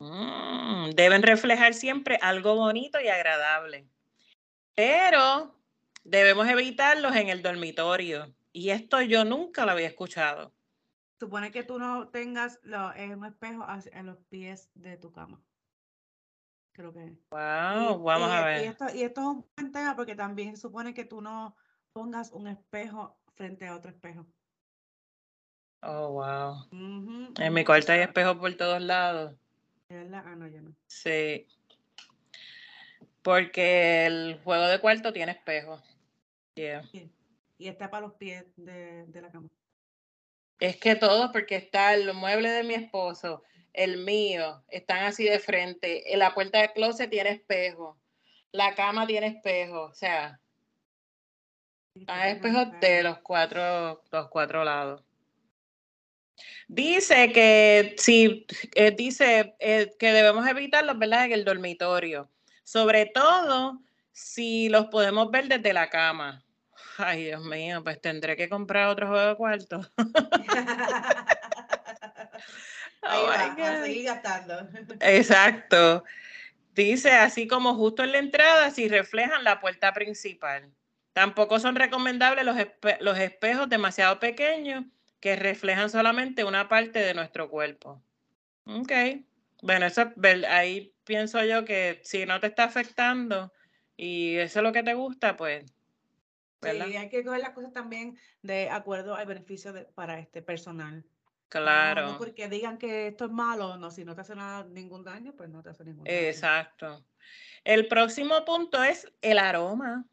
Mm, 0.00 0.90
deben 0.90 1.22
reflejar 1.22 1.72
siempre 1.72 2.18
algo 2.20 2.56
bonito 2.56 3.00
y 3.00 3.06
agradable. 3.06 3.86
Pero 4.74 5.54
debemos 6.06 6.48
evitarlos 6.48 7.14
en 7.16 7.28
el 7.28 7.42
dormitorio. 7.42 8.32
Y 8.52 8.70
esto 8.70 9.02
yo 9.02 9.24
nunca 9.24 9.66
lo 9.66 9.72
había 9.72 9.88
escuchado. 9.88 10.52
Supone 11.18 11.50
que 11.50 11.62
tú 11.62 11.78
no 11.78 12.08
tengas 12.08 12.60
un 12.64 13.24
espejo 13.24 13.66
en 13.92 14.06
los 14.06 14.18
pies 14.28 14.70
de 14.74 14.96
tu 14.96 15.12
cama. 15.12 15.42
Creo 16.72 16.92
que. 16.92 17.16
Wow, 17.30 18.02
vamos 18.02 18.30
a 18.30 18.44
ver. 18.44 18.64
Y 18.64 18.68
esto, 18.68 18.84
y 18.94 19.02
esto 19.02 19.20
es 19.20 19.26
un 19.26 19.46
buen 19.56 19.72
tema 19.72 19.96
porque 19.96 20.14
también 20.14 20.56
supone 20.56 20.94
que 20.94 21.04
tú 21.04 21.20
no 21.20 21.56
pongas 21.92 22.32
un 22.32 22.48
espejo 22.48 23.18
frente 23.34 23.66
a 23.66 23.74
otro 23.74 23.90
espejo. 23.90 24.26
Oh, 25.82 26.12
wow. 26.12 26.66
En 27.38 27.52
mi 27.52 27.64
cuarto 27.64 27.92
hay 27.92 28.00
espejos 28.00 28.36
por 28.36 28.52
todos 28.54 28.82
lados. 28.82 29.34
verdad? 29.88 30.22
Ah, 30.26 30.34
no, 30.34 30.48
yo 30.48 30.60
no. 30.60 30.74
Sí. 30.86 31.46
Porque 33.22 34.06
el 34.06 34.40
juego 34.44 34.66
de 34.66 34.80
cuarto 34.80 35.12
tiene 35.12 35.32
espejos. 35.32 35.95
Y 37.58 37.68
está 37.68 37.90
para 37.90 38.06
los 38.06 38.14
pies 38.14 38.44
de, 38.56 39.04
de 39.06 39.20
la 39.20 39.30
cama. 39.30 39.48
Es 40.58 40.76
que 40.76 40.96
todos, 40.96 41.30
porque 41.32 41.56
está 41.56 41.94
el 41.94 42.12
mueble 42.14 42.50
de 42.50 42.64
mi 42.64 42.74
esposo, 42.74 43.42
el 43.72 43.98
mío, 43.98 44.64
están 44.68 45.04
así 45.04 45.24
de 45.24 45.38
frente. 45.38 46.02
La 46.14 46.34
puerta 46.34 46.60
del 46.60 46.72
closet 46.72 47.10
tiene 47.10 47.30
espejo. 47.30 47.98
La 48.52 48.74
cama 48.74 49.06
tiene 49.06 49.26
espejo. 49.28 49.82
O 49.82 49.94
sea, 49.94 50.40
hay 52.06 52.32
espejos 52.32 52.68
de 52.80 53.02
los 53.02 53.18
cuatro, 53.18 54.02
los 54.10 54.28
cuatro 54.28 54.64
lados. 54.64 55.02
Dice 56.68 57.32
que 57.32 57.94
sí, 57.98 58.46
eh, 58.74 58.90
dice 58.90 59.54
eh, 59.60 59.92
que 59.98 60.12
debemos 60.12 60.46
evitarlos, 60.46 60.98
¿verdad? 60.98 61.26
En 61.26 61.32
el 61.32 61.44
dormitorio. 61.44 62.30
Sobre 62.64 63.06
todo 63.06 63.80
si 64.12 64.68
los 64.68 64.86
podemos 64.86 65.30
ver 65.30 65.48
desde 65.48 65.72
la 65.72 65.90
cama. 65.90 66.45
Ay, 66.98 67.24
Dios 67.24 67.44
mío, 67.44 67.82
pues 67.82 68.00
tendré 68.00 68.36
que 68.36 68.48
comprar 68.48 68.88
otro 68.88 69.08
juego 69.08 69.28
de 69.28 69.36
cuarto. 69.36 69.80
Ahí 73.02 73.20
oh 73.22 73.26
va, 73.26 73.44
a 73.44 73.82
seguir 73.82 74.04
gastando. 74.04 74.68
Exacto. 75.00 76.04
Dice, 76.74 77.12
así 77.12 77.46
como 77.46 77.74
justo 77.74 78.02
en 78.02 78.12
la 78.12 78.18
entrada, 78.18 78.70
si 78.70 78.88
reflejan 78.88 79.44
la 79.44 79.60
puerta 79.60 79.92
principal. 79.92 80.72
Tampoco 81.12 81.58
son 81.58 81.76
recomendables 81.76 82.44
los, 82.44 82.56
los 83.00 83.18
espejos 83.18 83.68
demasiado 83.68 84.18
pequeños 84.18 84.84
que 85.20 85.36
reflejan 85.36 85.88
solamente 85.88 86.44
una 86.44 86.68
parte 86.68 86.98
de 86.98 87.14
nuestro 87.14 87.48
cuerpo. 87.48 88.02
Ok. 88.66 88.92
Bueno, 89.62 89.86
eso, 89.86 90.12
ahí 90.48 90.94
pienso 91.04 91.42
yo 91.44 91.64
que 91.64 92.00
si 92.04 92.26
no 92.26 92.40
te 92.40 92.48
está 92.48 92.64
afectando 92.64 93.52
y 93.96 94.36
eso 94.36 94.58
es 94.58 94.62
lo 94.62 94.72
que 94.72 94.82
te 94.82 94.94
gusta, 94.94 95.36
pues 95.36 95.64
Sí, 96.62 96.68
hay 96.68 97.08
que 97.08 97.24
coger 97.24 97.40
las 97.40 97.50
cosas 97.50 97.72
también 97.72 98.18
de 98.42 98.70
acuerdo 98.70 99.14
al 99.14 99.26
beneficio 99.26 99.72
de, 99.72 99.84
para 99.84 100.18
este 100.18 100.42
personal. 100.42 101.04
Claro. 101.48 102.12
No, 102.12 102.18
porque 102.18 102.48
digan 102.48 102.76
que 102.78 103.08
esto 103.08 103.26
es 103.26 103.30
malo, 103.30 103.76
no, 103.76 103.90
si 103.90 104.04
no 104.04 104.14
te 104.14 104.22
hace 104.22 104.34
nada, 104.34 104.64
ningún 104.64 105.04
daño, 105.04 105.34
pues 105.36 105.48
no 105.48 105.62
te 105.62 105.70
hace 105.70 105.84
ningún 105.84 106.04
daño. 106.04 106.16
Exacto. 106.16 107.04
El 107.62 107.86
próximo 107.86 108.44
punto 108.44 108.82
es 108.82 109.12
el 109.22 109.38
aroma, 109.38 110.06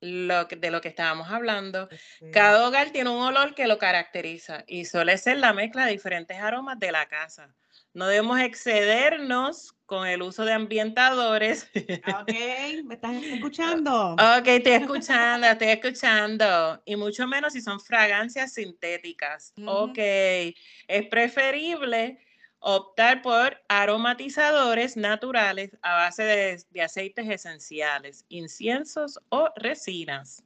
lo 0.00 0.44
de 0.44 0.70
lo 0.70 0.80
que 0.80 0.88
estábamos 0.88 1.28
hablando. 1.30 1.88
Cada 2.32 2.66
hogar 2.66 2.90
tiene 2.90 3.10
un 3.10 3.20
olor 3.20 3.54
que 3.54 3.66
lo 3.66 3.78
caracteriza 3.78 4.64
y 4.66 4.84
suele 4.84 5.18
ser 5.18 5.38
la 5.38 5.52
mezcla 5.52 5.86
de 5.86 5.92
diferentes 5.92 6.38
aromas 6.38 6.78
de 6.78 6.92
la 6.92 7.06
casa. 7.08 7.54
No 7.92 8.06
debemos 8.06 8.38
excedernos 8.40 9.74
con 9.84 10.06
el 10.06 10.22
uso 10.22 10.44
de 10.44 10.52
ambientadores. 10.52 11.68
Ah, 12.04 12.20
ok, 12.22 12.84
¿me 12.84 12.94
estás 12.94 13.16
escuchando? 13.24 14.12
Ok, 14.12 14.46
estoy 14.46 14.72
escuchando, 14.74 15.46
estoy 15.46 15.68
escuchando. 15.68 16.80
Y 16.84 16.94
mucho 16.94 17.26
menos 17.26 17.52
si 17.52 17.60
son 17.60 17.80
fragancias 17.80 18.54
sintéticas. 18.54 19.52
Ok, 19.66 19.98
es 19.98 21.06
preferible 21.10 22.18
optar 22.60 23.22
por 23.22 23.60
aromatizadores 23.68 24.96
naturales 24.96 25.76
a 25.82 25.94
base 25.94 26.22
de, 26.22 26.62
de 26.70 26.82
aceites 26.82 27.28
esenciales, 27.28 28.24
inciensos 28.28 29.18
o 29.30 29.48
resinas. 29.56 30.44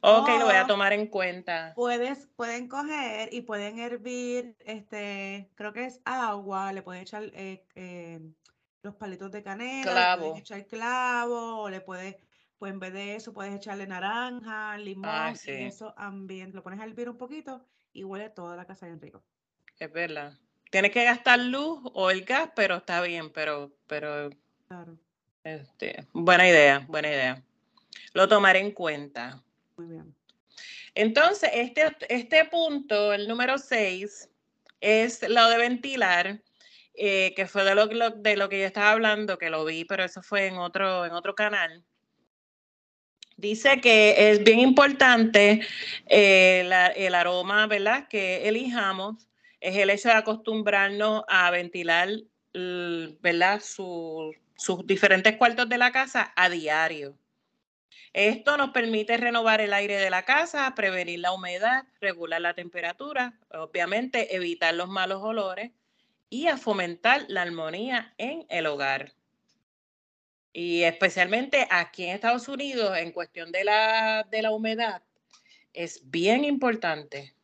Ok, 0.00 0.28
lo 0.38 0.46
voy 0.46 0.54
a 0.54 0.66
tomar 0.66 0.92
en 0.92 1.06
cuenta. 1.06 1.72
Puedes, 1.74 2.28
pueden 2.36 2.68
coger 2.68 3.32
y 3.32 3.42
pueden 3.42 3.78
hervir, 3.78 4.56
este, 4.64 5.50
creo 5.54 5.72
que 5.72 5.86
es 5.86 6.00
agua, 6.04 6.72
le 6.72 6.82
pueden 6.82 7.02
echar 7.02 7.24
eh, 7.34 7.64
eh, 7.74 8.20
los 8.82 8.94
palitos 8.94 9.30
de 9.30 9.42
canela, 9.42 10.16
le 10.16 10.22
pueden 10.22 10.36
echar 10.38 10.66
clavo, 10.66 11.62
o 11.62 11.70
le 11.70 11.80
puedes, 11.80 12.16
pues 12.58 12.72
en 12.72 12.80
vez 12.80 12.92
de 12.92 13.16
eso 13.16 13.32
puedes 13.32 13.54
echarle 13.54 13.86
naranja, 13.86 14.76
limón, 14.78 15.34
y 15.46 15.50
eso 15.50 15.94
ambiente, 15.96 16.56
lo 16.56 16.62
pones 16.62 16.80
a 16.80 16.84
hervir 16.84 17.08
un 17.08 17.18
poquito 17.18 17.64
y 17.92 18.04
huele 18.04 18.30
toda 18.30 18.56
la 18.56 18.66
casa 18.66 18.86
bien 18.86 19.00
rico. 19.00 19.22
Es 19.78 19.92
verdad. 19.92 20.34
Tienes 20.70 20.92
que 20.92 21.04
gastar 21.04 21.40
luz 21.40 21.80
o 21.94 22.10
el 22.10 22.24
gas, 22.24 22.50
pero 22.54 22.76
está 22.76 23.02
bien, 23.02 23.32
pero, 23.32 23.72
pero. 23.86 24.30
Claro. 24.68 24.96
Este, 25.42 26.06
buena 26.12 26.48
idea, 26.48 26.84
buena 26.86 27.08
idea. 27.08 27.42
Lo 28.12 28.28
tomaré 28.28 28.60
en 28.60 28.72
cuenta. 28.72 29.42
Muy 29.80 29.94
bien. 29.94 30.14
Entonces, 30.94 31.50
este, 31.54 31.96
este 32.10 32.44
punto, 32.44 33.14
el 33.14 33.26
número 33.28 33.56
6, 33.56 34.28
es 34.80 35.26
lo 35.26 35.48
de 35.48 35.56
ventilar, 35.56 36.42
eh, 36.94 37.32
que 37.34 37.46
fue 37.46 37.64
de 37.64 37.74
lo, 37.74 37.86
de 37.86 38.36
lo 38.36 38.48
que 38.50 38.60
yo 38.60 38.66
estaba 38.66 38.90
hablando, 38.90 39.38
que 39.38 39.48
lo 39.48 39.64
vi, 39.64 39.86
pero 39.86 40.04
eso 40.04 40.22
fue 40.22 40.48
en 40.48 40.58
otro, 40.58 41.06
en 41.06 41.12
otro 41.12 41.34
canal. 41.34 41.82
Dice 43.38 43.80
que 43.80 44.30
es 44.30 44.44
bien 44.44 44.58
importante 44.58 45.62
eh, 46.06 46.92
el 46.96 47.14
aroma, 47.14 47.66
¿verdad? 47.66 48.06
Que 48.08 48.46
elijamos, 48.48 49.28
es 49.60 49.76
el 49.76 49.88
hecho 49.88 50.10
de 50.10 50.16
acostumbrarnos 50.16 51.24
a 51.26 51.50
ventilar, 51.50 52.10
¿verdad? 52.52 53.62
sus 53.62 54.86
diferentes 54.86 55.38
cuartos 55.38 55.70
de 55.70 55.78
la 55.78 55.90
casa 55.90 56.34
a 56.36 56.50
diario. 56.50 57.16
Esto 58.12 58.56
nos 58.56 58.70
permite 58.70 59.16
renovar 59.16 59.60
el 59.60 59.72
aire 59.72 59.96
de 59.96 60.10
la 60.10 60.24
casa, 60.24 60.74
prevenir 60.74 61.20
la 61.20 61.32
humedad, 61.32 61.84
regular 62.00 62.40
la 62.40 62.54
temperatura, 62.54 63.38
obviamente 63.52 64.34
evitar 64.34 64.74
los 64.74 64.88
malos 64.88 65.22
olores 65.22 65.70
y 66.28 66.48
a 66.48 66.56
fomentar 66.56 67.24
la 67.28 67.42
armonía 67.42 68.14
en 68.18 68.46
el 68.48 68.66
hogar. 68.66 69.12
Y 70.52 70.82
especialmente 70.82 71.68
aquí 71.70 72.04
en 72.04 72.10
Estados 72.10 72.48
Unidos, 72.48 72.98
en 72.98 73.12
cuestión 73.12 73.52
de 73.52 73.62
la, 73.62 74.26
de 74.28 74.42
la 74.42 74.50
humedad, 74.50 75.02
es 75.72 76.10
bien 76.10 76.44
importante. 76.44 77.34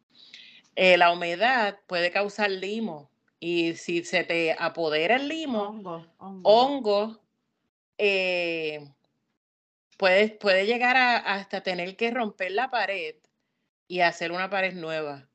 Eh, 0.74 0.96
la 0.96 1.12
humedad 1.12 1.78
puede 1.86 2.10
causar 2.10 2.50
limo 2.50 3.08
y 3.38 3.74
si 3.74 4.04
se 4.04 4.24
te 4.24 4.56
apodera 4.58 5.16
el 5.16 5.28
limo, 5.28 5.62
hongo, 5.62 6.06
hongo. 6.42 7.20
Eh, 7.98 8.88
puede, 9.97 10.28
puede 10.30 10.66
llegar 10.66 10.97
a, 10.97 11.16
hasta 11.16 11.62
tener 11.62 11.97
que 11.97 12.11
romper 12.11 12.53
la 12.53 12.70
pared 12.70 13.16
y 13.88 14.01
hacer 14.01 14.32
una 14.32 14.51
pared 14.51 14.74
nueva. 14.74 15.28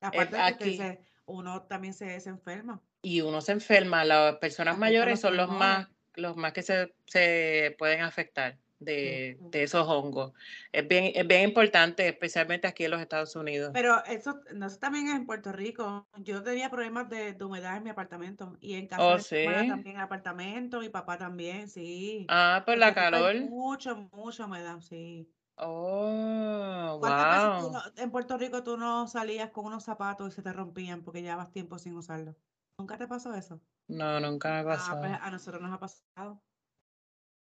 Aparte 0.00 0.36
de 0.36 0.56
que 0.56 1.00
uno 1.26 1.62
también 1.62 1.94
se, 1.94 2.14
enferma. 2.14 2.82
Y 3.02 3.20
uno 3.20 3.40
se 3.40 3.52
enferma. 3.52 4.04
Las 4.04 4.36
personas 4.36 4.78
mayores 4.78 5.20
son 5.20 5.36
los 5.36 5.50
más, 5.50 5.88
los 6.14 6.36
más 6.36 6.52
que 6.52 6.62
se, 6.62 6.94
se 7.06 7.74
pueden 7.78 8.02
afectar 8.02 8.58
de, 8.84 9.38
esos 9.52 9.86
hongos. 9.88 10.32
Es 10.72 10.86
bien, 10.86 11.12
es 11.14 11.26
bien 11.26 11.48
importante, 11.48 12.08
especialmente 12.08 12.66
aquí 12.66 12.84
en 12.84 12.90
los 12.90 13.00
Estados 13.00 13.34
Unidos. 13.36 13.70
Pero 13.72 14.04
eso, 14.04 14.40
no, 14.54 14.68
también 14.76 15.08
es 15.08 15.14
en 15.14 15.26
Puerto 15.26 15.52
Rico. 15.52 16.06
Yo 16.18 16.42
tenía 16.42 16.70
problemas 16.70 17.08
de, 17.08 17.36
humedad 17.42 17.76
en 17.76 17.84
mi 17.84 17.90
apartamento 17.90 18.56
y 18.60 18.74
en 18.74 18.86
casa 18.86 19.02
oh, 19.02 19.16
de 19.16 19.66
también 19.68 19.98
apartamento, 19.98 20.80
mi 20.80 20.88
papá 20.88 21.18
también, 21.18 21.68
sí. 21.68 22.26
Ah, 22.28 22.62
por 22.64 22.78
la 22.78 22.94
calor. 22.94 23.34
Mucho, 23.48 24.08
mucha 24.12 24.46
humedad, 24.46 24.80
sí. 24.80 25.28
Oh, 25.56 26.98
wow. 27.00 27.82
en 27.96 28.10
Puerto 28.10 28.38
Rico 28.38 28.62
tú 28.62 28.76
no 28.76 29.06
salías 29.06 29.50
con 29.50 29.66
unos 29.66 29.84
zapatos 29.84 30.32
y 30.32 30.34
se 30.34 30.42
te 30.42 30.52
rompían 30.52 31.02
porque 31.02 31.22
llevabas 31.22 31.52
tiempo 31.52 31.78
sin 31.78 31.94
usarlos? 31.94 32.34
¿Nunca 32.78 32.96
te 32.96 33.06
pasó 33.06 33.34
eso? 33.34 33.60
No, 33.86 34.18
nunca 34.18 34.50
me 34.50 34.60
ah, 34.60 34.64
pasó. 34.64 34.98
Pues, 34.98 35.12
a 35.20 35.30
nosotros 35.30 35.62
nos 35.62 35.72
ha 35.72 35.78
pasado. 35.78 36.42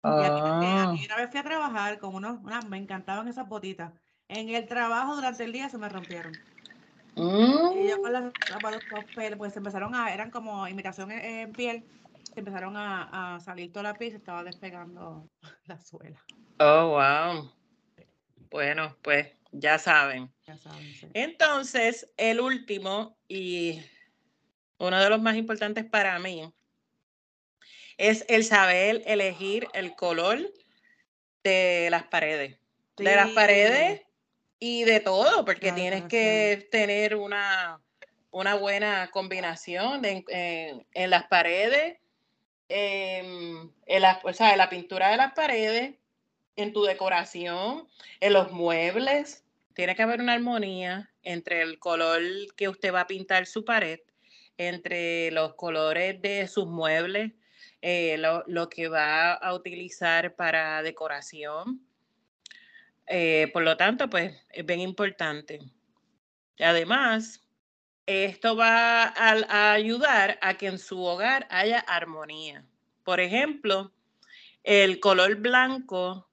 Y 0.04 0.08
a 0.08 0.88
mí, 0.88 1.04
una 1.06 1.16
vez 1.16 1.30
fui 1.30 1.38
a 1.38 1.44
trabajar 1.44 1.98
con 1.98 2.14
unos, 2.14 2.40
me 2.68 2.76
encantaban 2.76 3.28
esas 3.28 3.48
botitas. 3.48 3.92
En 4.28 4.48
el 4.48 4.66
trabajo 4.66 5.14
durante 5.14 5.44
el 5.44 5.52
día 5.52 5.68
se 5.68 5.78
me 5.78 5.88
rompieron. 5.88 6.32
Y 7.14 7.88
yo 7.88 8.00
con 8.00 8.12
las 8.12 8.32
pues 9.38 9.56
empezaron 9.56 9.94
a, 9.94 10.12
eran 10.12 10.30
como 10.30 10.66
imitación 10.66 11.12
en, 11.12 11.52
piel. 11.52 11.84
empezaron 12.34 12.76
a, 12.76 13.34
a 13.36 13.40
salir 13.40 13.72
toda 13.72 13.84
la 13.84 13.94
pieza 13.94 14.16
y 14.16 14.18
estaba 14.18 14.42
despegando 14.42 15.28
la 15.66 15.78
suela. 15.78 16.20
Oh, 16.58 16.88
wow. 16.90 17.52
Bueno, 18.50 18.96
pues 19.02 19.28
ya 19.52 19.78
saben. 19.78 20.32
Ya 20.46 20.56
saben, 20.56 20.92
sí. 20.94 21.06
Entonces, 21.14 22.12
el 22.16 22.40
último 22.40 23.16
y 23.28 23.80
uno 24.78 24.98
de 24.98 25.10
los 25.10 25.22
más 25.22 25.36
importantes 25.36 25.84
para 25.84 26.18
mí 26.18 26.52
es 27.98 28.24
el 28.28 28.44
saber 28.44 29.02
elegir 29.06 29.68
el 29.74 29.94
color 29.94 30.52
de 31.44 31.88
las 31.90 32.04
paredes. 32.04 32.58
De 32.96 33.16
las 33.16 33.30
paredes 33.30 34.02
y 34.58 34.84
de 34.84 35.00
todo, 35.00 35.44
porque 35.44 35.72
tienes 35.72 36.04
que 36.04 36.68
tener 36.70 37.16
una, 37.16 37.80
una 38.30 38.54
buena 38.54 39.10
combinación 39.10 40.02
de- 40.02 40.24
en, 40.28 40.86
en 40.94 41.10
las 41.10 41.24
paredes, 41.24 41.98
em, 42.68 43.70
en 43.86 44.02
la, 44.02 44.20
o 44.22 44.32
sea, 44.32 44.52
en 44.52 44.58
la 44.58 44.70
pintura 44.70 45.10
de 45.10 45.16
las 45.16 45.32
paredes, 45.32 45.94
en 46.56 46.72
tu 46.72 46.84
decoración, 46.84 47.88
en 48.20 48.32
los 48.32 48.52
muebles. 48.52 49.44
Tiene 49.74 49.96
que 49.96 50.02
haber 50.02 50.20
una 50.20 50.34
armonía 50.34 51.10
entre 51.22 51.62
el 51.62 51.78
color 51.78 52.20
que 52.56 52.68
usted 52.68 52.92
va 52.92 53.00
a 53.02 53.06
pintar 53.06 53.46
su 53.46 53.64
pared, 53.64 54.00
entre 54.58 55.30
los 55.32 55.54
colores 55.54 56.20
de 56.20 56.46
sus 56.46 56.66
muebles, 56.66 57.32
eh, 57.82 58.16
lo, 58.16 58.44
lo 58.46 58.68
que 58.68 58.88
va 58.88 59.34
a 59.34 59.54
utilizar 59.54 60.34
para 60.34 60.82
decoración. 60.82 61.86
Eh, 63.06 63.50
por 63.52 63.62
lo 63.62 63.76
tanto, 63.76 64.08
pues 64.08 64.34
es 64.50 64.64
bien 64.64 64.80
importante. 64.80 65.58
Además, 66.58 67.42
esto 68.06 68.56
va 68.56 69.04
a, 69.04 69.72
ayudar 69.72 70.38
a 70.40 70.54
que 70.54 70.68
en 70.68 70.78
su 70.78 71.02
hogar 71.02 71.46
haya 71.50 71.80
armonía. 71.80 72.64
Por 73.04 73.20
ejemplo, 73.20 73.92
el 74.62 75.00
color 75.00 75.36
blanco 75.36 76.28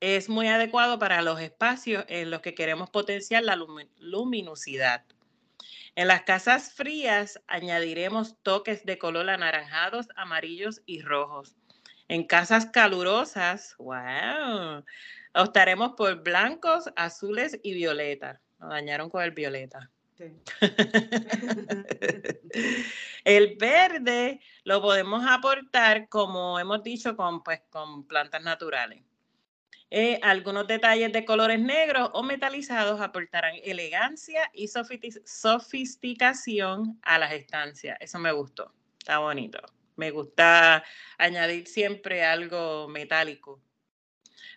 es 0.00 0.28
muy 0.28 0.48
adecuado 0.48 0.98
para 0.98 1.22
los 1.22 1.40
espacios 1.40 2.04
en 2.08 2.30
los 2.30 2.40
que 2.40 2.54
queremos 2.54 2.90
potenciar 2.90 3.42
la 3.44 3.56
lumi- 3.56 3.88
luminosidad. 3.98 5.04
En 5.96 6.08
las 6.08 6.24
casas 6.24 6.74
frías 6.74 7.40
añadiremos 7.46 8.36
toques 8.42 8.84
de 8.84 8.98
color 8.98 9.30
anaranjados, 9.30 10.08
amarillos 10.14 10.82
y 10.84 11.00
rojos. 11.00 11.56
En 12.08 12.26
casas 12.26 12.66
calurosas, 12.66 13.74
wow, 13.78 14.84
optaremos 15.34 15.94
por 15.96 16.22
blancos, 16.22 16.90
azules 16.96 17.58
y 17.62 17.72
violeta. 17.72 18.42
Nos 18.58 18.68
dañaron 18.68 19.08
con 19.08 19.22
el 19.22 19.30
violeta. 19.30 19.90
Sí. 20.18 20.34
El 23.24 23.56
verde 23.56 24.40
lo 24.64 24.82
podemos 24.82 25.24
aportar, 25.26 26.10
como 26.10 26.60
hemos 26.60 26.82
dicho, 26.82 27.16
con, 27.16 27.42
pues, 27.42 27.62
con 27.70 28.06
plantas 28.06 28.42
naturales. 28.42 29.02
Eh, 29.98 30.20
algunos 30.22 30.66
detalles 30.66 31.10
de 31.10 31.24
colores 31.24 31.58
negros 31.58 32.10
o 32.12 32.22
metalizados 32.22 33.00
aportarán 33.00 33.54
elegancia 33.64 34.50
y 34.52 34.68
sofisticación 34.68 37.00
a 37.00 37.18
las 37.18 37.32
estancias. 37.32 37.96
Eso 37.98 38.18
me 38.18 38.30
gustó, 38.30 38.74
está 38.98 39.20
bonito. 39.20 39.58
Me 39.96 40.10
gusta 40.10 40.84
añadir 41.16 41.66
siempre 41.66 42.26
algo 42.26 42.88
metálico. 42.88 43.62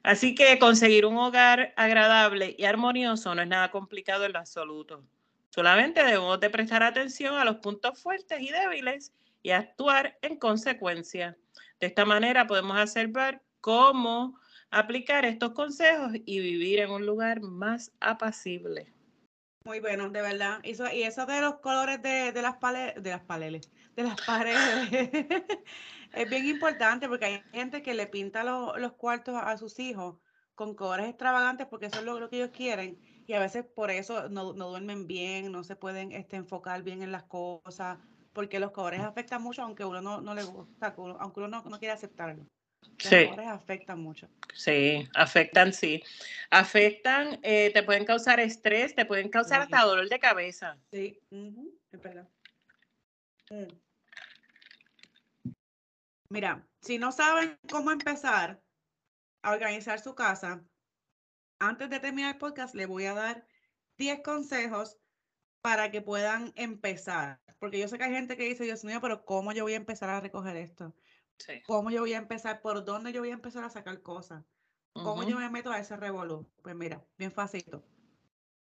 Así 0.04 0.36
que 0.36 0.60
conseguir 0.60 1.06
un 1.06 1.16
hogar 1.16 1.74
agradable 1.78 2.54
y 2.58 2.66
armonioso 2.66 3.34
no 3.34 3.42
es 3.42 3.48
nada 3.48 3.72
complicado 3.72 4.26
en 4.26 4.34
lo 4.34 4.40
absoluto. 4.40 5.06
Solamente 5.52 6.04
debemos 6.04 6.38
de 6.42 6.50
prestar 6.50 6.84
atención 6.84 7.36
a 7.36 7.46
los 7.46 7.60
puntos 7.60 7.98
fuertes 7.98 8.42
y 8.42 8.50
débiles 8.50 9.14
y 9.42 9.52
actuar 9.52 10.18
en 10.22 10.36
consecuencia. 10.36 11.38
De 11.80 11.88
esta 11.88 12.04
manera 12.04 12.46
podemos 12.46 12.78
hacer 12.78 13.08
ver 13.08 13.42
cómo 13.62 14.38
aplicar 14.72 15.26
estos 15.26 15.54
consejos 15.54 16.14
y 16.26 16.40
vivir 16.40 16.80
en 16.80 16.92
un 16.92 17.06
lugar 17.06 17.42
más 17.42 17.92
apacible. 18.00 18.94
Muy 19.66 19.80
bueno, 19.82 20.10
de 20.10 20.22
verdad. 20.22 20.62
Y 20.64 20.72
eso, 21.04 21.26
de 21.26 21.42
los 21.42 21.60
colores 21.60 22.02
de, 22.02 22.32
las 22.42 22.58
paredes, 22.58 23.04
de 23.04 23.10
las 23.12 23.22
paredes, 23.22 23.70
de 23.96 24.04
las 24.04 24.18
paredes, 24.26 24.90
es 26.14 26.30
bien 26.30 26.46
importante 26.48 27.08
porque 27.08 27.26
hay 27.26 27.44
gente 27.52 27.82
que 27.84 27.94
le 27.94 28.08
pinta 28.08 28.44
lo- 28.44 28.78
los 28.78 28.94
cuartos 28.94 29.36
a 29.36 29.58
sus 29.58 29.80
hijos 29.80 30.18
con 30.56 30.76
colores 30.76 31.08
extravagantes 31.08 31.68
porque 31.68 31.86
eso 31.88 32.00
es 32.00 32.06
lo, 32.06 32.20
lo 32.20 32.30
que 32.30 32.38
ellos 32.38 32.52
quieren 32.52 33.00
y 33.26 33.34
a 33.34 33.40
veces 33.40 33.66
por 33.66 33.92
eso 33.92 34.28
no, 34.30 34.54
no 34.54 34.70
duermen 34.70 35.08
bien, 35.08 35.52
no 35.52 35.64
se 35.64 35.76
pueden 35.76 36.12
este, 36.12 36.36
enfocar 36.38 36.84
bien 36.84 37.02
en 37.02 37.12
las 37.12 37.24
cosas, 37.26 38.00
porque 38.34 38.60
los 38.60 38.72
colores 38.72 39.02
afectan 39.02 39.42
mucho 39.42 39.62
aunque 39.64 39.86
uno 39.86 40.02
no, 40.02 40.22
no 40.22 40.34
le 40.36 40.44
gusta, 40.44 40.96
aunque 41.20 41.40
uno 41.42 41.48
no, 41.50 41.64
no 41.70 41.80
quiera 41.80 41.94
aceptarlo. 41.94 42.46
Los 42.82 42.98
Sí. 43.04 43.30
afectan 43.46 44.02
mucho. 44.02 44.28
Sí, 44.54 45.08
afectan, 45.14 45.72
sí. 45.74 46.04
Afectan, 46.50 47.40
eh, 47.44 47.72
te 47.74 47.84
pueden 47.84 48.06
causar 48.06 48.40
estrés, 48.40 48.94
te 48.94 49.06
pueden 49.06 49.30
causar 49.30 49.62
hasta 49.62 49.82
dolor 49.82 50.10
de 50.10 50.20
cabeza. 50.20 50.78
Sí, 50.92 51.20
ujú, 51.30 51.80
es 51.92 52.02
verdad. 52.02 52.28
Mm. 53.50 53.74
Mira, 56.30 56.68
si 56.82 56.98
no 56.98 57.12
saben 57.12 57.58
cómo 57.72 57.92
empezar 57.92 58.62
a 59.42 59.52
organizar 59.52 60.00
su 60.00 60.14
casa, 60.14 60.64
antes 61.60 61.90
de 61.90 62.00
terminar 62.00 62.34
el 62.34 62.40
podcast, 62.40 62.76
le 62.76 62.86
voy 62.86 63.06
a 63.06 63.14
dar 63.14 63.46
10 63.98 64.22
consejos 64.22 64.98
para 65.62 65.92
que 65.92 66.02
puedan 66.02 66.54
empezar. 66.56 67.40
Porque 67.60 67.80
yo 67.80 67.88
sé 67.88 67.98
que 67.98 68.06
hay 68.06 68.14
gente 68.14 68.38
que 68.38 68.44
dice, 68.44 68.64
Dios 68.64 68.84
mío, 68.84 69.00
pero 69.02 69.26
¿cómo 69.26 69.52
yo 69.52 69.64
voy 69.64 69.74
a 69.74 69.78
empezar 69.78 70.10
a 70.10 70.22
recoger 70.22 70.56
esto? 70.56 70.94
Sí. 71.40 71.62
¿Cómo 71.66 71.90
yo 71.90 72.02
voy 72.02 72.14
a 72.14 72.18
empezar? 72.18 72.62
¿Por 72.62 72.86
dónde 72.86 73.12
yo 73.12 73.22
voy 73.22 73.32
a 73.32 73.34
empezar 73.34 73.64
a 73.64 73.70
sacar 73.70 74.02
cosas? 74.02 74.46
¿Cómo 74.94 75.24
yo 75.24 75.38
me 75.38 75.50
meto 75.50 75.72
a 75.72 75.80
ese 75.80 75.96
revolú? 75.96 76.50
Pues 76.62 76.76
mira, 76.76 77.06
bien 77.18 77.32
facilito. 77.32 77.86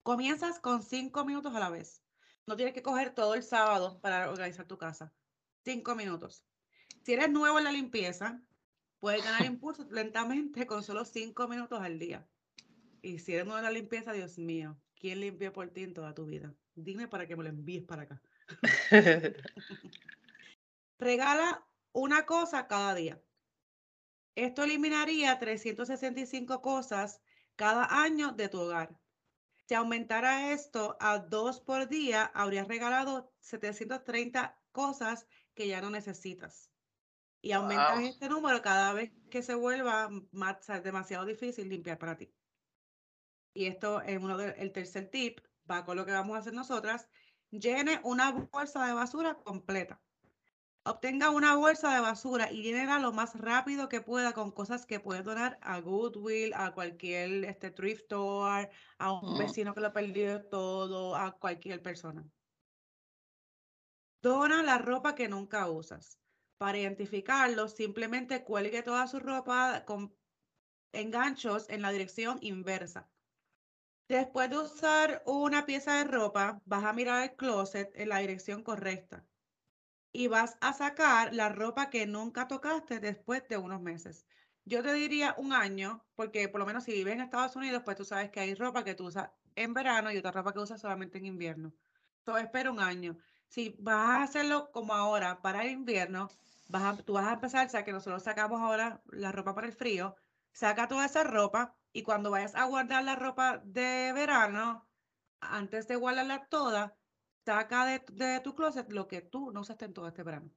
Comienzas 0.02 0.58
con 0.58 0.82
cinco 0.82 1.24
minutos 1.24 1.54
a 1.54 1.60
la 1.60 1.70
vez. 1.70 2.02
No 2.46 2.56
tienes 2.56 2.74
que 2.74 2.82
coger 2.82 3.14
todo 3.14 3.34
el 3.34 3.42
sábado 3.42 4.00
para 4.00 4.30
organizar 4.30 4.66
tu 4.66 4.78
casa. 4.78 5.12
Cinco 5.64 5.94
minutos. 5.94 6.44
Si 7.02 7.12
eres 7.12 7.30
nuevo 7.30 7.58
en 7.58 7.64
la 7.64 7.72
limpieza, 7.72 8.42
puedes 9.00 9.24
ganar 9.24 9.44
impulso 9.46 9.86
lentamente 9.90 10.66
con 10.66 10.82
solo 10.82 11.04
cinco 11.04 11.48
minutos 11.48 11.80
al 11.80 11.98
día. 11.98 12.26
Y 13.02 13.18
si 13.18 13.34
eres 13.34 13.44
nuevo 13.44 13.58
en 13.58 13.64
la 13.64 13.70
limpieza, 13.70 14.12
Dios 14.12 14.38
mío, 14.38 14.78
¿quién 14.98 15.20
limpió 15.20 15.52
por 15.52 15.68
ti 15.70 15.82
en 15.82 15.94
toda 15.94 16.14
tu 16.14 16.26
vida? 16.26 16.54
Dime 16.74 17.08
para 17.08 17.26
que 17.26 17.36
me 17.36 17.44
lo 17.44 17.50
envíes 17.50 17.84
para 17.84 18.02
acá. 18.02 18.22
Regala 20.98 21.66
una 21.94 22.26
cosa 22.26 22.66
cada 22.66 22.94
día. 22.94 23.22
Esto 24.34 24.64
eliminaría 24.64 25.38
365 25.38 26.60
cosas 26.60 27.22
cada 27.54 28.02
año 28.02 28.32
de 28.32 28.48
tu 28.48 28.60
hogar. 28.60 29.00
Si 29.68 29.74
aumentara 29.74 30.52
esto 30.52 30.96
a 31.00 31.20
dos 31.20 31.60
por 31.60 31.88
día, 31.88 32.24
habrías 32.34 32.68
regalado 32.68 33.32
730 33.38 34.60
cosas 34.72 35.26
que 35.54 35.68
ya 35.68 35.80
no 35.80 35.88
necesitas. 35.88 36.72
Y 37.40 37.52
aumentas 37.52 38.00
Wow. 38.00 38.08
este 38.08 38.28
número 38.28 38.60
cada 38.60 38.92
vez 38.92 39.12
que 39.30 39.42
se 39.42 39.54
vuelva 39.54 40.10
más, 40.32 40.66
demasiado 40.82 41.24
difícil 41.24 41.68
limpiar 41.68 41.98
para 41.98 42.16
ti. 42.16 42.34
Y 43.54 43.66
esto 43.66 44.00
es 44.02 44.18
uno 44.20 44.36
de- 44.36 44.50
el 44.58 44.72
tercer 44.72 45.10
tip, 45.10 45.38
va 45.70 45.84
con 45.84 45.96
lo 45.96 46.04
que 46.04 46.12
vamos 46.12 46.34
a 46.36 46.40
hacer 46.40 46.54
nosotras. 46.54 47.08
Llene 47.50 48.00
una 48.02 48.32
bolsa 48.32 48.84
de 48.84 48.94
basura 48.94 49.36
completa. 49.36 50.02
Obtenga 50.86 51.30
una 51.30 51.56
bolsa 51.56 51.94
de 51.94 52.00
basura 52.00 52.52
y 52.52 52.62
llénela 52.62 52.98
lo 52.98 53.10
más 53.10 53.34
rápido 53.40 53.88
que 53.88 54.02
pueda 54.02 54.34
con 54.34 54.50
cosas 54.50 54.84
que 54.84 55.00
puede 55.00 55.22
donar 55.22 55.58
a 55.62 55.80
Goodwill, 55.80 56.52
a 56.52 56.74
cualquier 56.74 57.46
este, 57.46 57.70
thrift 57.70 58.02
store, 58.02 58.68
a 58.98 59.12
un 59.12 59.38
vecino 59.38 59.72
que 59.72 59.80
lo 59.80 59.94
perdió 59.94 60.44
todo, 60.44 61.16
a 61.16 61.32
cualquier 61.38 61.80
persona. 61.80 62.22
Dona 64.20 64.62
la 64.62 64.76
ropa 64.76 65.14
que 65.14 65.26
nunca 65.26 65.70
usas. 65.70 66.18
Para 66.58 66.76
identificarlo, 66.76 67.68
simplemente 67.68 68.44
cuelgue 68.44 68.82
toda 68.82 69.06
su 69.06 69.20
ropa 69.20 69.86
con 69.86 70.14
enganchos 70.92 71.66
en 71.70 71.80
la 71.80 71.92
dirección 71.92 72.36
inversa. 72.42 73.08
Después 74.06 74.50
de 74.50 74.58
usar 74.58 75.22
una 75.24 75.64
pieza 75.64 75.96
de 75.96 76.04
ropa, 76.04 76.60
vas 76.66 76.84
a 76.84 76.92
mirar 76.92 77.22
el 77.22 77.36
closet 77.36 77.90
en 77.94 78.10
la 78.10 78.18
dirección 78.18 78.62
correcta 78.62 79.24
y 80.14 80.28
vas 80.28 80.56
a 80.60 80.72
sacar 80.72 81.34
la 81.34 81.48
ropa 81.48 81.90
que 81.90 82.06
nunca 82.06 82.46
tocaste 82.46 83.00
después 83.00 83.42
de 83.48 83.56
unos 83.58 83.82
meses. 83.82 84.26
Yo 84.64 84.80
te 84.80 84.92
diría 84.94 85.34
un 85.38 85.52
año, 85.52 86.06
porque 86.14 86.48
por 86.48 86.60
lo 86.60 86.66
menos 86.66 86.84
si 86.84 86.92
vives 86.92 87.14
en 87.14 87.20
Estados 87.20 87.56
Unidos, 87.56 87.82
pues 87.84 87.96
tú 87.96 88.04
sabes 88.04 88.30
que 88.30 88.38
hay 88.38 88.54
ropa 88.54 88.84
que 88.84 88.94
tú 88.94 89.06
usas 89.06 89.30
en 89.56 89.74
verano 89.74 90.12
y 90.12 90.16
otra 90.16 90.30
ropa 90.30 90.52
que 90.52 90.60
usas 90.60 90.80
solamente 90.80 91.18
en 91.18 91.26
invierno. 91.26 91.74
Entonces 92.18 92.44
espera 92.44 92.70
un 92.70 92.78
año. 92.78 93.18
Si 93.48 93.74
vas 93.80 94.08
a 94.10 94.22
hacerlo 94.22 94.70
como 94.70 94.94
ahora 94.94 95.42
para 95.42 95.64
el 95.64 95.72
invierno, 95.72 96.28
vas 96.68 96.84
a, 96.84 97.02
tú 97.02 97.14
vas 97.14 97.26
a 97.26 97.32
empezar, 97.34 97.66
o 97.66 97.70
sea 97.70 97.84
que 97.84 97.92
nosotros 97.92 98.22
sacamos 98.22 98.60
ahora 98.60 99.02
la 99.10 99.32
ropa 99.32 99.52
para 99.56 99.66
el 99.66 99.72
frío, 99.72 100.14
saca 100.52 100.86
toda 100.86 101.06
esa 101.06 101.24
ropa 101.24 101.76
y 101.92 102.04
cuando 102.04 102.30
vayas 102.30 102.54
a 102.54 102.66
guardar 102.66 103.02
la 103.02 103.16
ropa 103.16 103.58
de 103.64 104.12
verano, 104.14 104.88
antes 105.40 105.88
de 105.88 105.96
guardarla 105.96 106.46
toda, 106.46 106.96
saca 107.44 107.86
de, 107.86 108.02
de 108.12 108.40
tu 108.40 108.54
closet 108.54 108.90
lo 108.92 109.08
que 109.08 109.20
tú 109.22 109.52
no 109.52 109.60
usaste 109.60 109.84
en 109.84 109.94
todo 109.94 110.08
este 110.08 110.22
verano. 110.22 110.50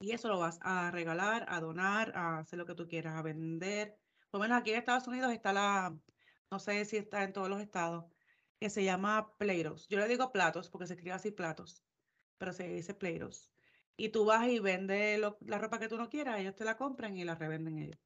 Y 0.00 0.12
eso 0.12 0.28
lo 0.28 0.38
vas 0.38 0.58
a 0.62 0.90
regalar, 0.90 1.46
a 1.48 1.60
donar, 1.60 2.12
a 2.16 2.38
hacer 2.38 2.58
lo 2.58 2.66
que 2.66 2.74
tú 2.74 2.86
quieras, 2.88 3.16
a 3.16 3.22
vender. 3.22 3.96
Por 4.30 4.40
lo 4.40 4.42
menos 4.42 4.58
aquí 4.58 4.70
en 4.70 4.78
Estados 4.78 5.06
Unidos 5.08 5.32
está 5.32 5.52
la, 5.52 5.96
no 6.50 6.58
sé 6.58 6.84
si 6.84 6.96
está 6.96 7.24
en 7.24 7.32
todos 7.32 7.48
los 7.48 7.60
estados, 7.60 8.04
que 8.60 8.70
se 8.70 8.84
llama 8.84 9.32
Pleiros. 9.38 9.88
Yo 9.88 9.98
le 9.98 10.08
digo 10.08 10.32
platos 10.32 10.70
porque 10.70 10.86
se 10.86 10.94
escribe 10.94 11.14
así 11.14 11.30
platos, 11.30 11.84
pero 12.38 12.52
se 12.52 12.68
dice 12.68 12.94
Pleiros. 12.94 13.50
Y 13.96 14.10
tú 14.10 14.24
vas 14.24 14.48
y 14.48 14.58
vendes 14.58 15.20
la 15.40 15.58
ropa 15.58 15.78
que 15.78 15.88
tú 15.88 15.96
no 15.96 16.10
quieras, 16.10 16.40
ellos 16.40 16.56
te 16.56 16.64
la 16.64 16.76
compran 16.76 17.16
y 17.16 17.24
la 17.24 17.36
revenden 17.36 17.78
ellos. 17.78 17.98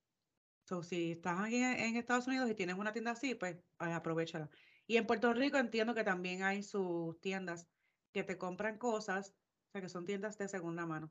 So, 0.64 0.82
si 0.82 1.12
estás 1.12 1.40
aquí 1.40 1.56
en, 1.56 1.96
Estados 1.96 2.26
Unidos 2.26 2.50
y 2.50 2.54
tienes 2.54 2.76
una 2.76 2.92
tienda 2.92 3.12
así, 3.12 3.34
pues 3.34 3.56
aprovechala. 3.78 4.50
Y 4.86 4.98
en 4.98 5.06
Puerto 5.06 5.32
Rico 5.32 5.56
entiendo 5.56 5.94
que 5.94 6.04
también 6.04 6.42
hay 6.42 6.62
sus 6.62 7.18
tiendas 7.20 7.66
que 8.12 8.24
te 8.24 8.38
compran 8.38 8.78
cosas, 8.78 9.34
o 9.68 9.72
sea, 9.72 9.80
que 9.80 9.88
son 9.88 10.06
tiendas 10.06 10.38
de 10.38 10.48
segunda 10.48 10.86
mano, 10.86 11.11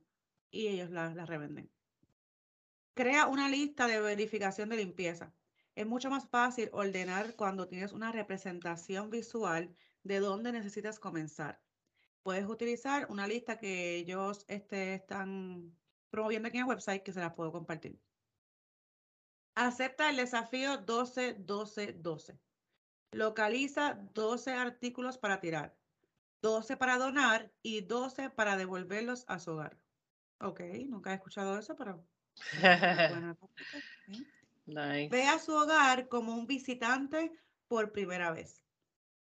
y 0.52 0.68
ellos 0.68 0.90
las 0.90 1.28
revenden. 1.28 1.72
Crea 2.94 3.28
una 3.28 3.50
lista 3.50 3.88
de 3.88 4.02
verificación 4.02 4.70
de 4.70 4.78
limpieza. 4.78 5.34
Es 5.76 5.86
mucho 5.86 6.10
más 6.10 6.28
fácil 6.28 6.70
ordenar 6.74 7.36
cuando 7.36 7.68
tienes 7.68 7.92
una 7.94 8.12
representación 8.12 9.12
visual 9.12 9.76
de 10.04 10.20
dónde 10.20 10.52
necesitas 10.52 11.00
comenzar. 11.00 11.62
Puedes 12.24 12.48
utilizar 12.48 13.06
una 13.12 13.28
lista 13.28 13.60
que 13.60 13.96
ellos 13.96 14.46
este, 14.48 14.96
están 14.96 15.78
promoviendo 16.10 16.48
aquí 16.48 16.58
en 16.58 16.64
el 16.64 16.70
website 16.70 17.04
que 17.04 17.14
se 17.14 17.20
las 17.20 17.34
puedo 17.34 17.52
compartir. 17.52 18.02
Acepta 19.54 20.10
el 20.10 20.18
desafío 20.18 20.86
12-12-12. 20.86 22.40
Localiza 23.12 23.94
12 24.14 24.54
artículos 24.54 25.18
para 25.18 25.40
tirar, 25.40 25.78
12 26.42 26.78
para 26.78 26.98
donar 26.98 27.52
y 27.62 27.82
12 27.82 28.30
para 28.30 28.58
devolverlos 28.58 29.26
a 29.28 29.40
su 29.40 29.52
hogar. 29.52 29.78
Ok, 30.40 30.62
nunca 30.88 31.12
he 31.12 31.16
escuchado 31.16 31.58
eso, 31.58 31.76
pero... 31.76 32.06
Ve 34.66 35.24
a 35.24 35.40
su 35.40 35.54
hogar 35.54 36.08
como 36.10 36.36
un 36.36 36.46
visitante 36.46 37.32
por 37.68 37.92
primera 37.92 38.32
vez. 38.32 38.62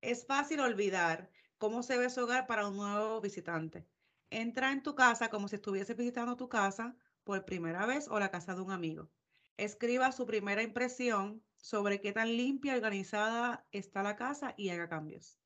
Es 0.02 0.26
fácil 0.26 0.60
olvidar 0.60 1.30
cómo 1.58 1.84
se 1.84 1.98
ve 1.98 2.10
su 2.10 2.24
hogar 2.24 2.48
para 2.48 2.68
un 2.68 2.76
nuevo 2.76 3.22
visitante. 3.22 3.88
Entra 4.30 4.72
en 4.72 4.84
tu 4.84 4.96
casa 4.96 5.30
como 5.30 5.48
si 5.48 5.56
estuviese 5.56 5.94
visitando 5.94 6.36
tu 6.38 6.50
casa 6.50 6.96
por 7.24 7.46
primera 7.46 7.86
vez 7.86 8.08
o 8.08 8.20
la 8.20 8.32
casa 8.32 8.56
de 8.56 8.62
un 8.62 8.72
amigo 8.72 9.10
escriba 9.58 10.12
su 10.12 10.26
primera 10.26 10.62
impresión 10.62 11.44
sobre 11.58 12.00
qué 12.00 12.14
tan 12.14 12.38
limpia 12.38 12.74
y 12.74 12.78
organizada 12.78 13.66
está 13.72 14.04
la 14.04 14.16
casa 14.16 14.54
y 14.56 14.70
haga 14.70 14.88
cambios. 14.88 15.40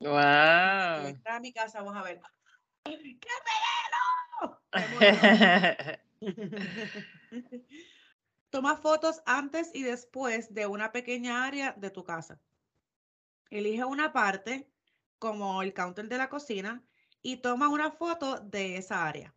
Wow. 0.00 1.06
Entra 1.06 1.36
a 1.36 1.40
mi 1.40 1.52
casa, 1.52 1.82
vamos 1.82 1.96
a 1.96 2.02
ver. 2.02 2.20
¡Qué 2.84 2.98
Toma 8.50 8.76
fotos 8.76 9.22
antes 9.26 9.70
y 9.74 9.82
después 9.82 10.52
de 10.52 10.66
una 10.66 10.92
pequeña 10.92 11.44
área 11.44 11.72
de 11.72 11.90
tu 11.90 12.04
casa. 12.04 12.40
Elige 13.50 13.84
una 13.84 14.12
parte, 14.12 14.70
como 15.18 15.62
el 15.62 15.72
counter 15.74 16.08
de 16.08 16.18
la 16.18 16.28
cocina, 16.28 16.84
y 17.22 17.38
toma 17.38 17.68
una 17.68 17.90
foto 17.90 18.40
de 18.40 18.76
esa 18.76 19.06
área 19.06 19.34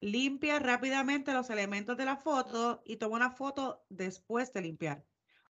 limpia 0.00 0.58
rápidamente 0.58 1.32
los 1.32 1.50
elementos 1.50 1.96
de 1.96 2.04
la 2.04 2.16
foto 2.16 2.82
y 2.84 2.96
toma 2.96 3.16
una 3.16 3.30
foto 3.30 3.84
después 3.88 4.52
de 4.52 4.62
limpiar. 4.62 5.04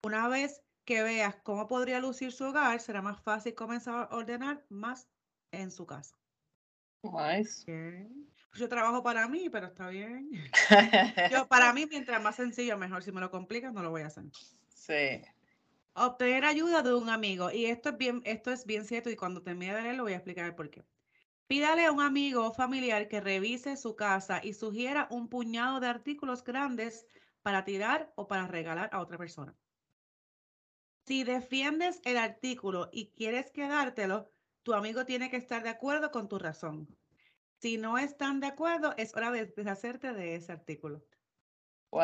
Una 0.02 0.28
vez 0.28 0.62
que 0.84 1.02
veas 1.02 1.36
cómo 1.42 1.66
podría 1.66 2.00
lucir 2.00 2.32
su 2.32 2.44
hogar, 2.44 2.80
será 2.80 3.02
más 3.02 3.20
fácil 3.20 3.54
comenzar 3.54 4.08
a 4.10 4.14
ordenar 4.14 4.64
más 4.68 5.08
en 5.50 5.70
su 5.70 5.86
casa. 5.86 6.16
Nice. 7.02 8.08
Yo 8.54 8.68
trabajo 8.68 9.02
para 9.02 9.28
mí, 9.28 9.48
pero 9.50 9.66
está 9.66 9.88
bien. 9.88 10.30
yo, 11.30 11.46
para 11.48 11.72
mí, 11.72 11.86
mientras 11.86 12.22
más 12.22 12.36
sencillo, 12.36 12.78
mejor. 12.78 13.02
Si 13.02 13.12
me 13.12 13.20
lo 13.20 13.30
complicas, 13.30 13.72
no 13.72 13.82
lo 13.82 13.90
voy 13.90 14.02
a 14.02 14.06
hacer. 14.06 14.24
Sí. 14.68 15.22
Obtener 15.94 16.44
ayuda 16.44 16.82
de 16.82 16.94
un 16.94 17.10
amigo. 17.10 17.50
Y 17.50 17.66
esto 17.66 17.90
es 17.90 17.98
bien, 17.98 18.22
esto 18.24 18.52
es 18.52 18.64
bien 18.64 18.84
cierto. 18.84 19.10
Y 19.10 19.16
cuando 19.16 19.42
termine 19.42 19.74
de 19.74 19.82
leer, 19.82 19.96
lo 19.96 20.04
voy 20.04 20.12
a 20.12 20.16
explicar 20.16 20.46
el 20.46 20.54
por 20.54 20.70
qué. 20.70 20.84
Pídale 21.46 21.84
a 21.84 21.92
un 21.92 22.00
amigo 22.00 22.46
o 22.46 22.54
familiar 22.54 23.08
que 23.08 23.20
revise 23.20 23.76
su 23.76 23.96
casa 23.96 24.40
y 24.42 24.54
sugiera 24.54 25.08
un 25.10 25.28
puñado 25.28 25.78
de 25.78 25.88
artículos 25.88 26.42
grandes 26.42 27.06
para 27.42 27.64
tirar 27.64 28.12
o 28.16 28.26
para 28.26 28.46
regalar 28.46 28.88
a 28.92 29.00
otra 29.00 29.18
persona. 29.18 29.54
Si 31.06 31.22
defiendes 31.24 32.00
el 32.04 32.16
artículo 32.16 32.88
y 32.92 33.10
quieres 33.10 33.50
quedártelo, 33.50 34.30
tu 34.62 34.72
amigo 34.72 35.04
tiene 35.04 35.30
que 35.30 35.36
estar 35.36 35.62
de 35.62 35.68
acuerdo 35.68 36.10
con 36.10 36.28
tu 36.28 36.38
razón. 36.38 36.88
Si 37.60 37.76
no 37.76 37.98
están 37.98 38.40
de 38.40 38.46
acuerdo, 38.46 38.94
es 38.96 39.14
hora 39.14 39.30
de 39.30 39.46
deshacerte 39.46 40.12
de 40.12 40.34
ese 40.36 40.52
artículo. 40.52 41.04
Wow. 41.90 42.02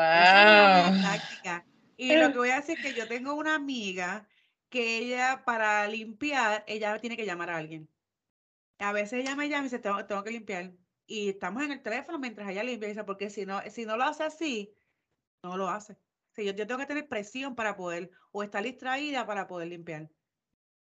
Y 1.97 2.15
lo 2.15 2.31
que 2.31 2.37
voy 2.37 2.49
a 2.49 2.57
decir 2.57 2.77
es 2.77 2.85
que 2.85 2.99
yo 2.99 3.07
tengo 3.07 3.33
una 3.33 3.55
amiga 3.55 4.27
que 4.69 4.97
ella 4.97 5.43
para 5.45 5.87
limpiar, 5.87 6.63
ella 6.67 6.97
tiene 6.99 7.17
que 7.17 7.25
llamar 7.25 7.49
a 7.49 7.57
alguien. 7.57 7.89
A 8.79 8.93
veces 8.93 9.19
ella 9.19 9.35
me 9.35 9.49
llama 9.49 9.61
y 9.61 9.63
dice, 9.65 9.79
tengo, 9.79 10.05
tengo 10.05 10.23
que 10.23 10.31
limpiar. 10.31 10.71
Y 11.05 11.29
estamos 11.29 11.63
en 11.63 11.73
el 11.73 11.81
teléfono 11.81 12.17
mientras 12.19 12.49
ella 12.49 12.63
limpia. 12.63 13.05
Porque 13.05 13.29
si 13.29 13.45
no, 13.45 13.61
si 13.69 13.85
no 13.85 13.97
lo 13.97 14.05
hace 14.05 14.23
así, 14.23 14.73
no 15.43 15.57
lo 15.57 15.69
hace. 15.69 15.97
Yo, 16.45 16.53
yo, 16.53 16.67
tengo 16.67 16.79
que 16.79 16.85
tener 16.85 17.07
presión 17.07 17.55
para 17.55 17.75
poder, 17.75 18.11
o 18.31 18.43
estar 18.43 18.63
distraída 18.63 19.25
para 19.25 19.47
poder 19.47 19.67
limpiar. 19.69 20.09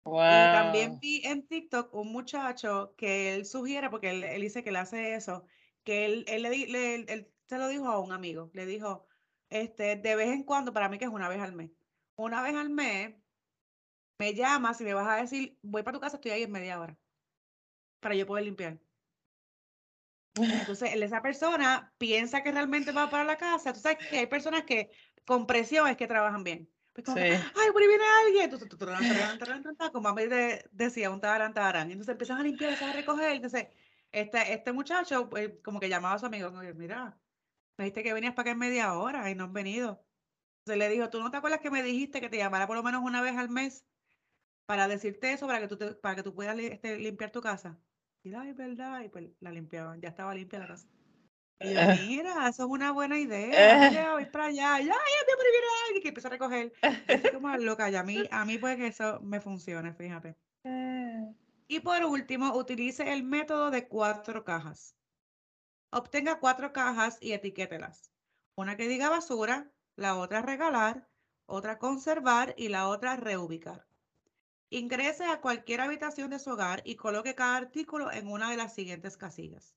Wow. 0.03 0.19
Y 0.19 0.53
también 0.53 0.99
vi 0.99 1.21
en 1.25 1.47
TikTok 1.47 1.93
un 1.93 2.11
muchacho 2.11 2.93
que 2.97 3.35
él 3.35 3.45
sugiere, 3.45 3.89
porque 3.89 4.09
él, 4.09 4.41
dice 4.41 4.63
que 4.63 4.71
le 4.71 4.79
hace 4.79 5.15
eso, 5.15 5.45
que 5.83 6.05
él, 6.05 6.25
él, 6.27 6.43
le, 6.43 6.95
él, 6.95 7.31
se 7.47 7.57
lo 7.57 7.67
dijo 7.67 7.87
a 7.87 7.99
un 7.99 8.11
amigo. 8.11 8.49
Le 8.53 8.65
dijo, 8.65 9.05
este, 9.49 9.95
de 9.95 10.15
vez 10.15 10.29
en 10.29 10.43
cuando, 10.43 10.73
para 10.73 10.89
mí 10.89 10.97
que 10.97 11.05
es 11.05 11.11
una 11.11 11.29
vez 11.29 11.39
al 11.39 11.53
mes. 11.53 11.71
Una 12.15 12.41
vez 12.41 12.55
al 12.55 12.69
mes, 12.69 13.15
me 14.19 14.33
llamas 14.33 14.79
y 14.81 14.83
me 14.83 14.93
vas 14.93 15.07
a 15.07 15.21
decir, 15.21 15.57
voy 15.61 15.83
para 15.83 15.95
tu 15.95 16.01
casa, 16.01 16.17
estoy 16.17 16.31
ahí 16.31 16.43
en 16.43 16.51
media 16.51 16.79
hora 16.79 16.97
para 17.99 18.15
yo 18.15 18.27
poder 18.27 18.43
limpiar. 18.43 18.77
Entonces, 20.35 20.93
esa 20.93 21.21
persona 21.21 21.93
piensa 21.97 22.43
que 22.43 22.51
realmente 22.51 22.91
va 22.91 23.09
para 23.09 23.23
la 23.23 23.37
casa. 23.37 23.73
Tú 23.73 23.79
sabes 23.79 23.99
que 24.09 24.19
hay 24.19 24.27
personas 24.27 24.63
que 24.63 24.91
con 25.25 25.47
presión 25.47 25.87
es 25.87 25.97
que 25.97 26.07
trabajan 26.07 26.43
bien. 26.43 26.69
Pues 26.93 27.05
como, 27.05 27.17
ay, 27.17 27.71
por 27.71 27.81
ahí 27.81 27.87
viene 27.87 28.03
alguien. 28.25 28.51
Como 29.91 30.07
a 30.07 30.13
mí 30.13 30.23
decía, 30.71 31.09
un 31.09 31.19
tarantarán. 31.19 31.89
Entonces 31.89 32.11
empiezan 32.11 32.39
a 32.39 32.43
limpiar, 32.43 32.71
empiezan 32.71 32.91
a 32.91 32.93
recoger. 32.93 33.31
Entonces, 33.31 33.67
este, 34.11 34.53
este 34.53 34.71
muchacho, 34.73 35.27
pues, 35.29 35.53
como 35.63 35.79
que 35.79 35.89
llamaba 35.89 36.15
a 36.15 36.19
su 36.19 36.27
amigo, 36.27 36.51
mira, 36.75 37.19
me 37.77 37.85
dijiste 37.85 38.03
que 38.03 38.13
venías 38.13 38.33
para 38.35 38.43
acá 38.43 38.51
en 38.51 38.59
media 38.59 38.93
hora 38.93 39.29
y 39.29 39.35
no 39.35 39.45
has 39.45 39.53
venido. 39.53 40.05
Entonces 40.59 40.77
le 40.79 40.89
dijo, 40.89 41.09
¿tú 41.09 41.19
no 41.19 41.31
te 41.31 41.37
acuerdas 41.37 41.59
que 41.61 41.71
me 41.71 41.83
dijiste 41.83 42.21
que 42.21 42.29
te 42.29 42.37
llamara 42.37 42.67
por 42.67 42.75
lo 42.77 42.83
menos 42.83 43.01
una 43.03 43.21
vez 43.21 43.35
al 43.37 43.49
mes 43.49 43.85
para 44.65 44.87
decirte 44.87 45.33
eso, 45.33 45.47
para 45.47 45.59
que 45.59 45.67
tú, 45.67 45.99
para 45.99 46.15
que 46.15 46.23
tú 46.23 46.33
puedas 46.35 46.57
este, 46.59 46.97
limpiar 46.97 47.31
tu 47.31 47.41
casa? 47.41 47.79
Y 48.23 48.33
ay, 48.33 48.53
verdad, 48.53 49.01
y 49.01 49.09
pues 49.09 49.25
la 49.39 49.51
limpiaban, 49.51 49.99
ya 49.99 50.09
estaba 50.09 50.33
limpia 50.35 50.59
la 50.59 50.67
casa. 50.67 50.87
Y 51.59 51.73
yo, 51.73 51.79
mira, 52.07 52.47
eso 52.49 52.63
es 52.63 52.69
una 52.69 52.91
buena 52.91 53.17
idea. 53.17 53.89
Mira, 53.89 54.13
voy 54.13 54.25
para 54.25 54.45
allá. 54.45 54.79
Y, 54.81 54.83
ay, 54.83 54.89
ya 55.95 56.01
que 56.01 56.07
empiezo 56.07 56.27
a 56.27 56.31
recoger. 56.31 56.73
Estoy 57.07 57.31
como 57.31 57.55
loca. 57.57 57.89
Y 57.89 57.95
a 57.95 58.03
mí, 58.03 58.23
a 58.31 58.45
mí 58.45 58.57
puede 58.57 58.77
que 58.77 58.87
eso 58.87 59.19
me 59.21 59.39
funcione, 59.39 59.93
fíjate. 59.93 60.35
Y 61.67 61.79
por 61.79 62.03
último, 62.05 62.55
utilice 62.55 63.13
el 63.13 63.23
método 63.23 63.71
de 63.71 63.87
cuatro 63.87 64.43
cajas. 64.43 64.95
Obtenga 65.91 66.39
cuatro 66.39 66.73
cajas 66.73 67.17
y 67.21 67.33
etiquételas. 67.33 68.11
Una 68.55 68.75
que 68.75 68.87
diga 68.87 69.09
basura, 69.09 69.71
la 69.95 70.15
otra 70.15 70.41
regalar, 70.41 71.07
otra 71.45 71.77
conservar 71.79 72.53
y 72.57 72.69
la 72.69 72.87
otra 72.87 73.15
reubicar. 73.15 73.85
Ingrese 74.69 75.25
a 75.25 75.39
cualquier 75.39 75.81
habitación 75.81 76.31
de 76.31 76.39
su 76.39 76.49
hogar 76.51 76.81
y 76.83 76.95
coloque 76.95 77.35
cada 77.35 77.57
artículo 77.57 78.11
en 78.11 78.27
una 78.27 78.49
de 78.49 78.57
las 78.57 78.73
siguientes 78.73 79.17
casillas. 79.17 79.75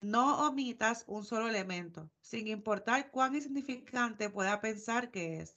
No 0.00 0.46
omitas 0.46 1.04
un 1.06 1.24
solo 1.24 1.48
elemento, 1.48 2.10
sin 2.20 2.48
importar 2.48 3.10
cuán 3.10 3.34
insignificante 3.34 4.30
pueda 4.30 4.60
pensar 4.60 5.10
que 5.10 5.40
es. 5.40 5.56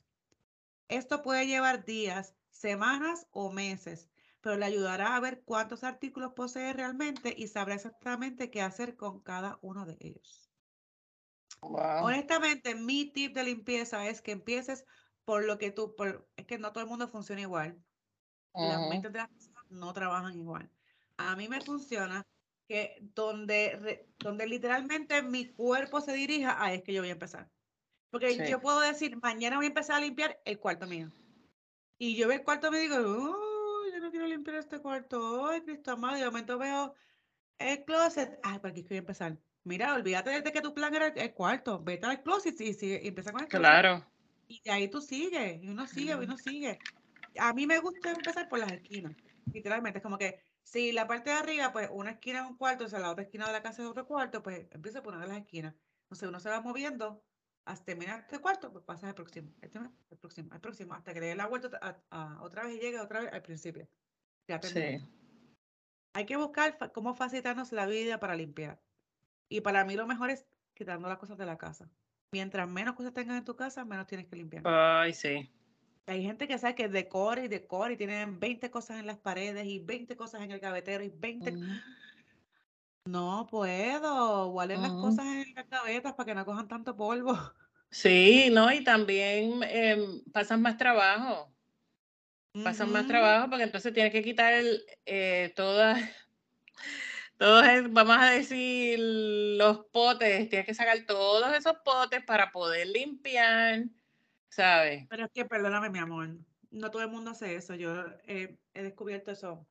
Esto 0.87 1.21
puede 1.21 1.45
llevar 1.45 1.85
días, 1.85 2.35
semanas 2.49 3.27
o 3.31 3.51
meses, 3.51 4.09
pero 4.41 4.55
le 4.55 4.65
ayudará 4.65 5.15
a 5.15 5.19
ver 5.19 5.43
cuántos 5.43 5.83
artículos 5.83 6.33
posee 6.33 6.73
realmente 6.73 7.33
y 7.37 7.47
sabrá 7.47 7.75
exactamente 7.75 8.49
qué 8.49 8.61
hacer 8.61 8.95
con 8.95 9.19
cada 9.19 9.59
uno 9.61 9.85
de 9.85 9.97
ellos. 9.99 10.49
Honestamente, 11.61 12.75
mi 12.75 13.05
tip 13.05 13.35
de 13.35 13.43
limpieza 13.43 14.07
es 14.07 14.21
que 14.21 14.31
empieces 14.31 14.85
por 15.25 15.45
lo 15.45 15.57
que 15.57 15.71
tú, 15.71 15.95
es 16.37 16.45
que 16.45 16.57
no 16.57 16.71
todo 16.71 16.83
el 16.83 16.89
mundo 16.89 17.07
funciona 17.07 17.41
igual 17.41 17.83
las 18.53 18.89
mentes 18.89 19.11
de 19.11 19.19
las 19.19 19.29
personas 19.29 19.63
no 19.69 19.93
trabajan 19.93 20.37
igual. 20.37 20.69
A 21.17 21.35
mí 21.35 21.47
me 21.47 21.61
funciona 21.61 22.25
que 22.69 23.01
donde, 23.15 24.05
donde 24.19 24.45
literalmente 24.45 25.23
mi 25.23 25.47
cuerpo 25.47 26.01
se 26.01 26.13
dirija, 26.13 26.63
a 26.63 26.71
es 26.71 26.83
que 26.83 26.93
yo 26.93 27.01
voy 27.01 27.09
a 27.09 27.13
empezar. 27.13 27.49
Porque 28.11 28.47
yo 28.47 28.61
puedo 28.61 28.79
decir, 28.79 29.17
mañana 29.17 29.57
voy 29.57 29.65
a 29.65 29.69
empezar 29.69 29.97
a 29.97 30.01
limpiar 30.01 30.39
el 30.45 30.59
cuarto 30.59 30.85
mío. 30.85 31.11
Y 31.97 32.15
yo 32.15 32.27
veo 32.27 32.37
el 32.37 32.43
cuarto 32.43 32.67
y 32.67 32.71
me 32.71 32.79
digo, 32.79 32.95
oh, 32.97 33.83
yo 33.91 33.99
no 33.99 34.11
quiero 34.11 34.27
limpiar 34.27 34.57
este 34.57 34.79
cuarto. 34.79 35.47
Ay, 35.47 35.61
Cristo 35.61 35.91
amado. 35.91 36.17
Y 36.17 36.19
de 36.19 36.27
momento 36.27 36.59
veo 36.59 36.93
el 37.57 37.83
closet. 37.85 38.39
Ay, 38.43 38.59
por 38.59 38.69
aquí 38.69 38.83
voy 38.83 38.97
a 38.97 38.99
empezar. 38.99 39.37
mira, 39.63 39.95
olvídate 39.95 40.41
de 40.41 40.51
que 40.51 40.61
tu 40.61 40.73
plan 40.73 40.93
era 40.93 41.07
el, 41.07 41.33
cuarto, 41.33 41.79
vete 41.83 42.05
al 42.05 42.21
closet 42.21 42.59
y, 42.61 42.77
y 42.85 43.07
empieza 43.07 43.31
con 43.31 43.41
esto. 43.41 43.57
Claro. 43.57 44.05
Y 44.47 44.61
ahí 44.69 44.87
tú 44.87 45.01
sigues, 45.01 45.61
y 45.61 45.69
uno 45.69 45.87
sigue, 45.87 46.11
y 46.11 46.23
uno 46.23 46.37
sigue. 46.37 46.79
A 47.39 47.53
mí 47.53 47.67
me 47.67 47.79
gusta 47.79 48.11
empezar 48.11 48.47
por 48.47 48.59
las 48.59 48.71
esquinas, 48.71 49.15
literalmente, 49.53 49.99
es 49.99 50.03
como 50.03 50.17
que 50.17 50.39
si 50.71 50.91
la 50.91 51.07
parte 51.07 51.31
de 51.31 51.35
arriba, 51.35 51.71
pues 51.71 51.89
una 51.91 52.11
esquina 52.11 52.41
es 52.41 52.45
un 52.45 52.55
cuarto, 52.55 52.85
o 52.85 52.87
sea, 52.87 52.99
la 52.99 53.09
otra 53.09 53.23
esquina 53.23 53.47
de 53.47 53.53
la 53.53 53.63
casa 53.63 53.81
es 53.81 53.87
otro 53.87 54.05
cuarto, 54.05 54.43
pues 54.43 54.67
empieza 54.69 55.01
por 55.01 55.15
una 55.15 55.23
de 55.23 55.29
las 55.29 55.39
esquinas. 55.39 55.73
Entonces 56.03 56.29
uno 56.29 56.39
se 56.39 56.49
va 56.49 56.61
moviendo 56.61 57.23
hasta 57.65 57.85
terminar 57.85 58.19
este 58.19 58.37
cuarto, 58.37 58.71
pues 58.71 58.85
pasas 58.85 59.05
al 59.05 59.15
próximo, 59.15 59.51
este 59.61 59.79
el 59.79 60.17
próximo, 60.19 60.53
el 60.53 60.61
próximo, 60.61 60.93
hasta 60.93 61.11
que 61.11 61.21
le 61.21 61.25
dé 61.27 61.35
la 61.35 61.47
vuelta 61.47 61.79
a, 62.11 62.43
otra 62.43 62.65
vez 62.65 62.75
y 62.75 62.79
llegue 62.79 62.99
otra 62.99 63.21
vez 63.21 63.33
al 63.33 63.41
principio. 63.41 63.87
Ya 64.47 64.61
sí. 64.61 64.99
Hay 66.13 66.25
que 66.27 66.37
buscar 66.37 66.77
cómo 66.91 67.15
facilitarnos 67.15 67.71
la 67.71 67.87
vida 67.87 68.19
para 68.19 68.35
limpiar. 68.35 68.79
Y 69.49 69.61
para 69.61 69.83
mí 69.85 69.95
lo 69.95 70.05
mejor 70.05 70.29
es 70.29 70.47
quitando 70.75 71.07
las 71.07 71.17
cosas 71.17 71.37
de 71.39 71.47
la 71.47 71.57
casa. 71.57 71.89
Mientras 72.31 72.69
menos 72.69 72.95
cosas 72.95 73.13
tengas 73.13 73.39
en 73.39 73.45
tu 73.45 73.55
casa, 73.55 73.85
menos 73.85 74.05
tienes 74.05 74.27
que 74.27 74.35
limpiar. 74.35 74.63
Ay, 74.67 75.13
sí. 75.13 75.51
Hay 76.05 76.23
gente 76.23 76.47
que 76.47 76.57
sabe 76.57 76.75
que 76.75 76.87
decora 76.87 77.43
y 77.43 77.47
decora 77.47 77.93
y 77.93 77.97
tienen 77.97 78.39
20 78.39 78.71
cosas 78.71 78.99
en 78.99 79.05
las 79.05 79.17
paredes 79.17 79.65
y 79.67 79.79
20 79.79 80.15
cosas 80.15 80.41
en 80.41 80.51
el 80.51 80.59
gavetero 80.59 81.03
y 81.03 81.09
20... 81.09 81.53
No 83.05 83.47
puedo. 83.49 84.49
Guarden 84.49 84.83
las 84.83 84.91
cosas 84.91 85.25
en 85.25 85.55
las 85.55 85.67
gavetas 85.69 86.13
para 86.13 86.25
que 86.27 86.35
no 86.35 86.45
cojan 86.45 86.67
tanto 86.67 86.95
polvo. 86.95 87.37
Sí, 87.89 88.49
no, 88.51 88.71
y 88.71 88.83
también 88.83 89.63
em, 89.63 90.23
pasan 90.31 90.61
más 90.61 90.77
trabajo. 90.77 91.51
Pasan 92.63 92.91
más 92.91 93.07
trabajo 93.07 93.49
porque 93.49 93.63
entonces 93.63 93.93
tienes 93.93 94.11
que 94.11 94.23
quitar 94.23 94.53
el, 94.53 94.83
eh, 95.05 95.53
todas, 95.55 95.99
todos, 97.37 97.65
vamos 97.89 98.17
a 98.19 98.31
decir, 98.31 98.99
los 98.99 99.85
potes, 99.85 100.49
tienes 100.49 100.65
que 100.65 100.73
sacar 100.73 100.99
todos 101.05 101.55
esos 101.55 101.77
potes 101.83 102.23
para 102.23 102.51
poder 102.51 102.87
limpiar, 102.87 103.85
¿sabes? 104.49 105.07
Pero 105.09 105.25
es 105.25 105.31
que, 105.31 105.45
perdóname, 105.45 105.89
mi 105.89 105.99
amor, 105.99 106.37
no 106.71 106.91
todo 106.91 107.01
el 107.01 107.09
mundo 107.09 107.31
hace 107.31 107.55
eso. 107.55 107.75
Yo 107.75 108.05
he 108.25 108.57
descubierto 108.73 109.31
eso 109.31 109.67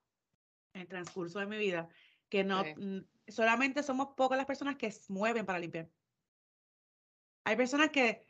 en 0.72 0.82
el 0.82 0.88
transcurso 0.88 1.38
de 1.38 1.46
mi 1.46 1.58
vida, 1.58 1.88
que 2.28 2.44
no, 2.44 2.64
solamente 3.28 3.82
somos 3.82 4.08
pocas 4.16 4.38
las 4.38 4.46
personas 4.46 4.76
que 4.76 4.92
mueven 5.08 5.46
para 5.46 5.58
limpiar. 5.58 5.88
Hay 7.44 7.56
personas 7.56 7.90
que, 7.90 8.26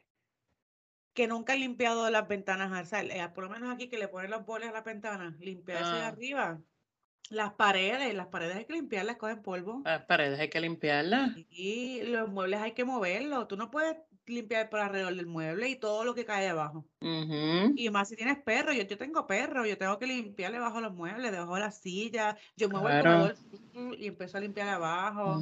que 1.12 1.26
nunca 1.26 1.52
han 1.52 1.60
limpiado 1.60 2.08
las 2.10 2.28
ventanas, 2.28 2.92
o 2.92 3.34
por 3.34 3.44
lo 3.44 3.50
menos 3.50 3.74
aquí 3.74 3.88
que 3.88 3.98
le 3.98 4.08
ponen 4.08 4.30
los 4.30 4.46
boles 4.46 4.68
a 4.68 4.72
las 4.72 4.84
ventanas, 4.84 5.38
limpiarse 5.40 5.96
de 5.96 6.02
ah. 6.02 6.08
arriba. 6.08 6.62
Las 7.30 7.52
paredes, 7.54 8.14
las 8.14 8.28
paredes 8.28 8.56
hay 8.56 8.64
que 8.64 8.72
limpiarlas, 8.72 9.16
cogen 9.16 9.42
polvo. 9.42 9.82
Las 9.84 10.04
paredes 10.06 10.40
hay 10.40 10.48
que 10.48 10.60
limpiarlas. 10.60 11.32
Y 11.50 12.00
los 12.04 12.30
muebles 12.30 12.60
hay 12.60 12.72
que 12.72 12.86
moverlos. 12.86 13.48
Tú 13.48 13.56
no 13.56 13.70
puedes 13.70 13.96
limpiar 14.28 14.70
por 14.70 14.80
alrededor 14.80 15.14
del 15.14 15.26
mueble 15.26 15.68
y 15.68 15.76
todo 15.76 16.04
lo 16.04 16.14
que 16.14 16.24
cae 16.24 16.48
abajo. 16.48 16.84
Y 17.00 17.90
más 17.90 18.08
si 18.08 18.16
tienes 18.16 18.38
perro, 18.38 18.72
yo, 18.72 18.82
yo 18.82 18.98
tengo 18.98 19.26
perro, 19.26 19.66
yo 19.66 19.78
tengo 19.78 19.98
que 19.98 20.06
limpiarle 20.06 20.58
bajo 20.58 20.80
los 20.80 20.94
muebles, 20.94 21.32
debajo 21.32 21.54
de 21.54 21.60
la 21.60 21.70
silla, 21.70 22.36
yo 22.56 22.68
muevo 22.68 22.88
el 22.88 23.02
comedor 23.02 23.36
y 23.98 24.06
empiezo 24.06 24.38
a 24.38 24.40
limpiar 24.40 24.68
abajo. 24.68 25.40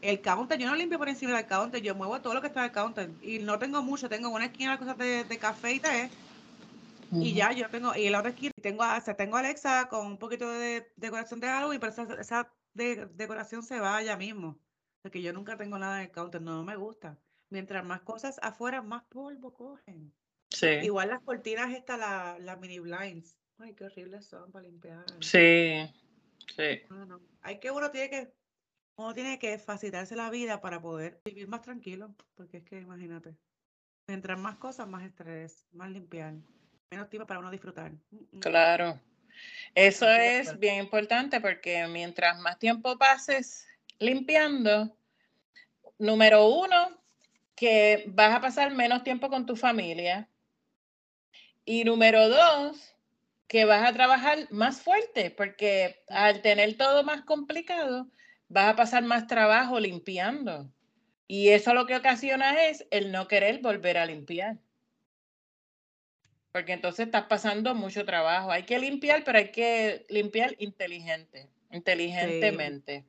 El 0.00 0.20
counter, 0.22 0.58
yo 0.58 0.66
no 0.66 0.76
limpio 0.76 0.98
por 0.98 1.08
encima 1.08 1.36
del 1.36 1.46
counter, 1.46 1.82
yo 1.82 1.94
muevo 1.94 2.20
todo 2.20 2.34
lo 2.34 2.40
que 2.40 2.46
está 2.46 2.60
en 2.60 2.66
el 2.66 2.72
counter. 2.72 3.10
Y 3.22 3.38
no 3.38 3.58
tengo 3.58 3.82
mucho, 3.82 4.08
tengo 4.08 4.30
una 4.30 4.46
esquina 4.46 4.72
de 4.72 4.78
cosas 4.78 4.96
de, 4.96 5.38
café 5.38 5.74
y 5.74 5.80
té. 5.80 6.10
Y 7.12 7.34
ya, 7.34 7.52
yo 7.52 7.68
tengo, 7.68 7.94
y 7.94 8.08
la 8.08 8.20
otra 8.20 8.30
esquina, 8.30 8.52
tengo, 8.62 8.84
o 8.84 9.14
tengo 9.14 9.36
Alexa 9.36 9.88
con 9.88 10.06
un 10.06 10.16
poquito 10.16 10.48
de 10.48 10.90
decoración 10.96 11.40
de 11.40 11.48
algo, 11.48 11.72
pero 11.80 11.88
esa, 11.88 12.06
esa 12.20 12.52
decoración 12.72 13.62
se 13.62 13.80
va 13.80 14.02
ya 14.02 14.16
mismo. 14.16 14.58
Porque 15.02 15.22
yo 15.22 15.32
nunca 15.32 15.56
tengo 15.56 15.78
nada 15.78 15.98
en 15.98 16.08
el 16.08 16.10
counter, 16.12 16.40
no 16.40 16.62
me 16.64 16.76
gusta. 16.76 17.18
Mientras 17.50 17.84
más 17.84 18.00
cosas 18.02 18.38
afuera, 18.42 18.80
más 18.82 19.02
polvo 19.04 19.52
cogen. 19.52 20.12
Sí. 20.48 20.68
Igual 20.82 21.08
las 21.08 21.22
cortinas 21.22 21.72
estas, 21.72 21.98
las 22.40 22.60
mini 22.60 22.78
blinds. 22.78 23.36
Ay, 23.58 23.74
qué 23.74 23.84
horribles 23.84 24.26
son 24.26 24.50
para 24.50 24.64
limpiar. 24.64 25.04
Sí, 25.20 25.88
sí. 26.56 26.80
Hay 27.42 27.60
que 27.60 27.70
uno 27.70 27.90
tiene 27.90 28.08
que 28.08 28.32
uno 28.96 29.14
tiene 29.14 29.38
que 29.38 29.58
facilitarse 29.58 30.14
la 30.14 30.30
vida 30.30 30.60
para 30.60 30.80
poder 30.80 31.20
vivir 31.24 31.48
más 31.48 31.62
tranquilo, 31.62 32.14
porque 32.34 32.58
es 32.58 32.64
que 32.64 32.80
imagínate, 32.80 33.34
mientras 34.06 34.38
más 34.38 34.56
cosas, 34.56 34.86
más 34.88 35.04
estrés, 35.04 35.66
más 35.72 35.90
limpiar, 35.90 36.34
menos 36.90 37.08
tiempo 37.08 37.26
para 37.26 37.40
uno 37.40 37.50
disfrutar. 37.50 37.92
Mm, 38.10 38.16
mm. 38.32 38.40
Claro. 38.40 39.00
Eso 39.74 40.10
es 40.10 40.58
bien 40.58 40.76
importante 40.76 41.40
porque 41.40 41.86
mientras 41.86 42.38
más 42.40 42.58
tiempo 42.58 42.98
pases 42.98 43.66
limpiando, 43.98 44.94
número 45.98 46.46
uno, 46.48 46.98
que 47.60 48.04
vas 48.06 48.34
a 48.34 48.40
pasar 48.40 48.72
menos 48.72 49.04
tiempo 49.04 49.28
con 49.28 49.44
tu 49.44 49.54
familia. 49.54 50.26
Y 51.66 51.84
número 51.84 52.30
dos, 52.30 52.96
que 53.48 53.66
vas 53.66 53.86
a 53.86 53.92
trabajar 53.92 54.50
más 54.50 54.80
fuerte, 54.80 55.30
porque 55.30 56.02
al 56.08 56.40
tener 56.40 56.78
todo 56.78 57.04
más 57.04 57.20
complicado, 57.20 58.08
vas 58.48 58.72
a 58.72 58.76
pasar 58.76 59.02
más 59.04 59.26
trabajo 59.26 59.78
limpiando. 59.78 60.72
Y 61.26 61.50
eso 61.50 61.74
lo 61.74 61.84
que 61.84 61.96
ocasiona 61.96 62.64
es 62.64 62.86
el 62.90 63.12
no 63.12 63.28
querer 63.28 63.60
volver 63.60 63.98
a 63.98 64.06
limpiar. 64.06 64.56
Porque 66.52 66.72
entonces 66.72 67.06
estás 67.06 67.26
pasando 67.26 67.74
mucho 67.74 68.06
trabajo. 68.06 68.50
Hay 68.50 68.62
que 68.62 68.78
limpiar, 68.78 69.22
pero 69.22 69.36
hay 69.36 69.52
que 69.52 70.06
limpiar 70.08 70.56
inteligente, 70.60 71.50
inteligentemente. 71.70 73.04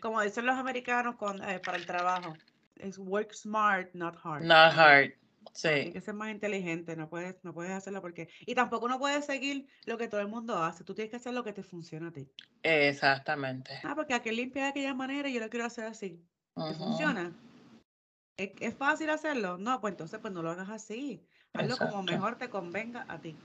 Como 0.00 0.22
dicen 0.22 0.46
los 0.46 0.56
americanos 0.56 1.16
con, 1.16 1.46
eh, 1.46 1.60
para 1.60 1.76
el 1.76 1.84
trabajo 1.84 2.34
es 2.78 2.98
work 2.98 3.32
smart, 3.32 3.92
not 3.94 4.16
hard. 4.22 4.42
Not 4.42 4.72
hard. 4.74 5.12
Sí. 5.52 5.68
Hay 5.68 5.92
que 5.92 6.00
ser 6.00 6.14
más 6.14 6.30
inteligente, 6.30 6.96
no 6.96 7.08
puedes, 7.08 7.36
no 7.42 7.54
puedes 7.54 7.72
hacerlo 7.72 8.02
porque. 8.02 8.28
Y 8.44 8.54
tampoco 8.54 8.88
no 8.88 8.98
puedes 8.98 9.24
seguir 9.24 9.66
lo 9.84 9.96
que 9.96 10.08
todo 10.08 10.20
el 10.20 10.28
mundo 10.28 10.62
hace. 10.62 10.84
Tú 10.84 10.94
tienes 10.94 11.10
que 11.10 11.16
hacer 11.16 11.32
lo 11.32 11.44
que 11.44 11.52
te 11.52 11.62
funciona 11.62 12.08
a 12.08 12.12
ti. 12.12 12.28
Exactamente. 12.62 13.80
Ah, 13.84 13.94
porque 13.94 14.14
aquel 14.14 14.36
limpia 14.36 14.64
de 14.64 14.68
aquella 14.70 14.94
manera 14.94 15.28
y 15.28 15.34
yo 15.34 15.40
lo 15.40 15.48
quiero 15.48 15.66
hacer 15.66 15.84
así. 15.84 16.20
¿Te 16.54 16.74
funciona? 16.74 17.32
¿Es, 18.36 18.74
fácil 18.74 19.08
hacerlo? 19.10 19.56
No, 19.56 19.80
pues 19.80 19.92
entonces 19.92 20.18
pues 20.20 20.32
no 20.32 20.42
lo 20.42 20.50
hagas 20.50 20.68
así. 20.68 21.26
Hazlo 21.54 21.78
como 21.78 22.02
mejor 22.02 22.36
te 22.36 22.50
convenga 22.50 23.06
a 23.08 23.18
ti. 23.18 23.36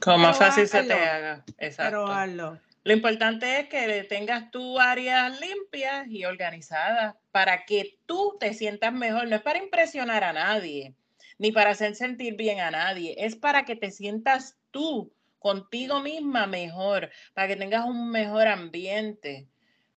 Como 0.00 0.18
más 0.18 0.38
fácil 0.38 0.66
se 0.66 0.84
te 0.84 0.94
haga. 0.94 1.44
Exacto. 1.58 2.04
Pero 2.04 2.06
hazlo. 2.06 2.58
Lo 2.84 2.92
importante 2.94 3.60
es 3.60 3.68
que 3.68 4.04
tengas 4.04 4.50
tu 4.50 4.78
áreas 4.78 5.38
limpias 5.38 6.06
y 6.08 6.24
organizadas 6.24 7.16
para 7.32 7.64
que 7.64 7.98
tú 8.06 8.36
te 8.38 8.54
sientas 8.54 8.92
mejor. 8.92 9.28
No 9.28 9.36
es 9.36 9.42
para 9.42 9.58
impresionar 9.58 10.24
a 10.24 10.32
nadie, 10.32 10.94
ni 11.38 11.52
para 11.52 11.70
hacer 11.70 11.94
sentir 11.94 12.36
bien 12.36 12.60
a 12.60 12.70
nadie. 12.70 13.14
Es 13.18 13.36
para 13.36 13.64
que 13.64 13.76
te 13.76 13.90
sientas 13.90 14.58
tú 14.70 15.12
contigo 15.38 16.00
misma 16.00 16.46
mejor, 16.46 17.10
para 17.34 17.48
que 17.48 17.56
tengas 17.56 17.86
un 17.86 18.10
mejor 18.10 18.46
ambiente, 18.46 19.48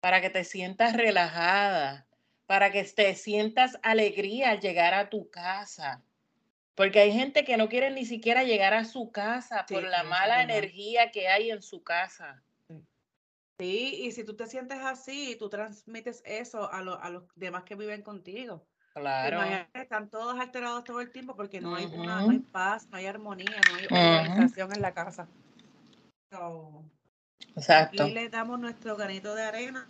para 0.00 0.20
que 0.20 0.30
te 0.30 0.44
sientas 0.44 0.94
relajada, 0.94 2.06
para 2.46 2.70
que 2.70 2.84
te 2.84 3.14
sientas 3.14 3.78
alegría 3.82 4.50
al 4.50 4.60
llegar 4.60 4.94
a 4.94 5.10
tu 5.10 5.28
casa. 5.30 6.02
Porque 6.74 7.00
hay 7.00 7.12
gente 7.12 7.44
que 7.44 7.56
no 7.56 7.68
quiere 7.68 7.90
ni 7.90 8.06
siquiera 8.06 8.44
llegar 8.44 8.72
a 8.72 8.84
su 8.84 9.10
casa 9.10 9.66
por 9.68 9.82
la 9.82 10.04
mala 10.04 10.42
energía 10.42 11.10
que 11.10 11.28
hay 11.28 11.50
en 11.50 11.62
su 11.62 11.82
casa. 11.82 12.42
Sí, 13.58 14.00
y 14.02 14.12
si 14.12 14.24
tú 14.24 14.34
te 14.34 14.46
sientes 14.46 14.78
así, 14.80 15.36
tú 15.38 15.48
transmites 15.48 16.22
eso 16.24 16.70
a, 16.72 16.78
a 16.78 17.10
los 17.10 17.24
demás 17.36 17.64
que 17.64 17.76
viven 17.76 18.02
contigo. 18.02 18.66
Claro. 18.94 19.40
están 19.72 20.10
todos 20.10 20.38
alterados 20.38 20.84
todo 20.84 21.00
el 21.00 21.10
tiempo 21.10 21.34
porque 21.34 21.60
no, 21.60 21.74
hay 21.74 21.86
una, 21.86 22.20
no 22.20 22.30
hay 22.30 22.40
paz, 22.40 22.86
no 22.90 22.98
hay 22.98 23.06
armonía, 23.06 23.60
no 23.68 23.76
hay 23.76 23.86
organización 23.86 24.74
en 24.74 24.82
la 24.82 24.92
casa. 24.92 25.28
Exacto. 27.56 28.06
Y 28.06 28.12
le 28.12 28.28
damos 28.28 28.58
nuestro 28.60 28.96
granito 28.96 29.34
de 29.34 29.42
arena. 29.42 29.88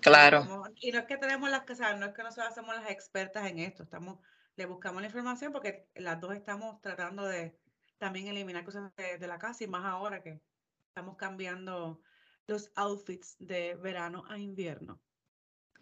Claro. 0.00 0.64
y 0.80 0.92
no 0.92 1.00
es 1.00 1.04
que 1.06 1.16
tenemos 1.16 1.50
las 1.50 1.62
casas, 1.62 1.98
no 1.98 2.06
es 2.06 2.14
que 2.14 2.22
nosotros 2.22 2.48
hacemos 2.48 2.74
las 2.76 2.90
expertas 2.90 3.44
en 3.50 3.58
esto, 3.58 3.82
estamos, 3.82 4.20
le 4.54 4.64
buscamos 4.64 5.02
la 5.02 5.08
información 5.08 5.52
porque 5.52 5.88
las 5.96 6.20
dos 6.20 6.32
estamos 6.34 6.80
tratando 6.80 7.24
de 7.26 7.58
también 7.98 8.28
eliminar 8.28 8.64
cosas 8.64 8.94
de, 8.96 9.18
de 9.18 9.26
la 9.26 9.38
casa 9.38 9.64
y 9.64 9.66
más 9.66 9.84
ahora 9.84 10.22
que 10.22 10.40
estamos 10.88 11.16
cambiando 11.16 12.00
los 12.46 12.70
outfits 12.76 13.36
de 13.38 13.74
verano 13.74 14.24
a 14.28 14.38
invierno. 14.38 15.00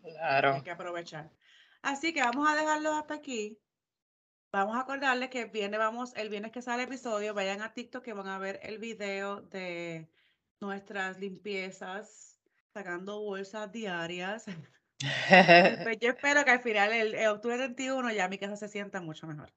Claro. 0.02 0.54
Hay 0.54 0.62
que 0.62 0.70
aprovechar. 0.70 1.30
Así 1.82 2.12
que 2.12 2.20
vamos 2.20 2.48
a 2.48 2.54
dejarlo 2.54 2.92
hasta 2.92 3.14
aquí. 3.14 3.58
Vamos 4.52 4.76
a 4.76 4.80
acordarles 4.80 5.30
que 5.30 5.46
viene, 5.46 5.78
vamos, 5.78 6.14
el 6.14 6.28
viernes 6.28 6.52
que 6.52 6.62
sale 6.62 6.84
el 6.84 6.88
episodio, 6.88 7.34
vayan 7.34 7.60
a 7.60 7.72
TikTok 7.72 8.04
que 8.04 8.12
van 8.12 8.28
a 8.28 8.38
ver 8.38 8.60
el 8.62 8.78
video 8.78 9.40
de 9.40 10.08
nuestras 10.60 11.18
limpiezas, 11.18 12.40
sacando 12.72 13.20
bolsas 13.20 13.72
diarias. 13.72 14.44
pues 15.84 15.98
yo 15.98 16.10
espero 16.10 16.44
que 16.44 16.52
al 16.52 16.60
final, 16.60 16.92
el, 16.92 17.26
octubre 17.26 17.56
31, 17.56 18.12
ya 18.12 18.28
mi 18.28 18.38
casa 18.38 18.56
se 18.56 18.68
sienta 18.68 19.00
mucho 19.00 19.26
mejor. 19.26 19.52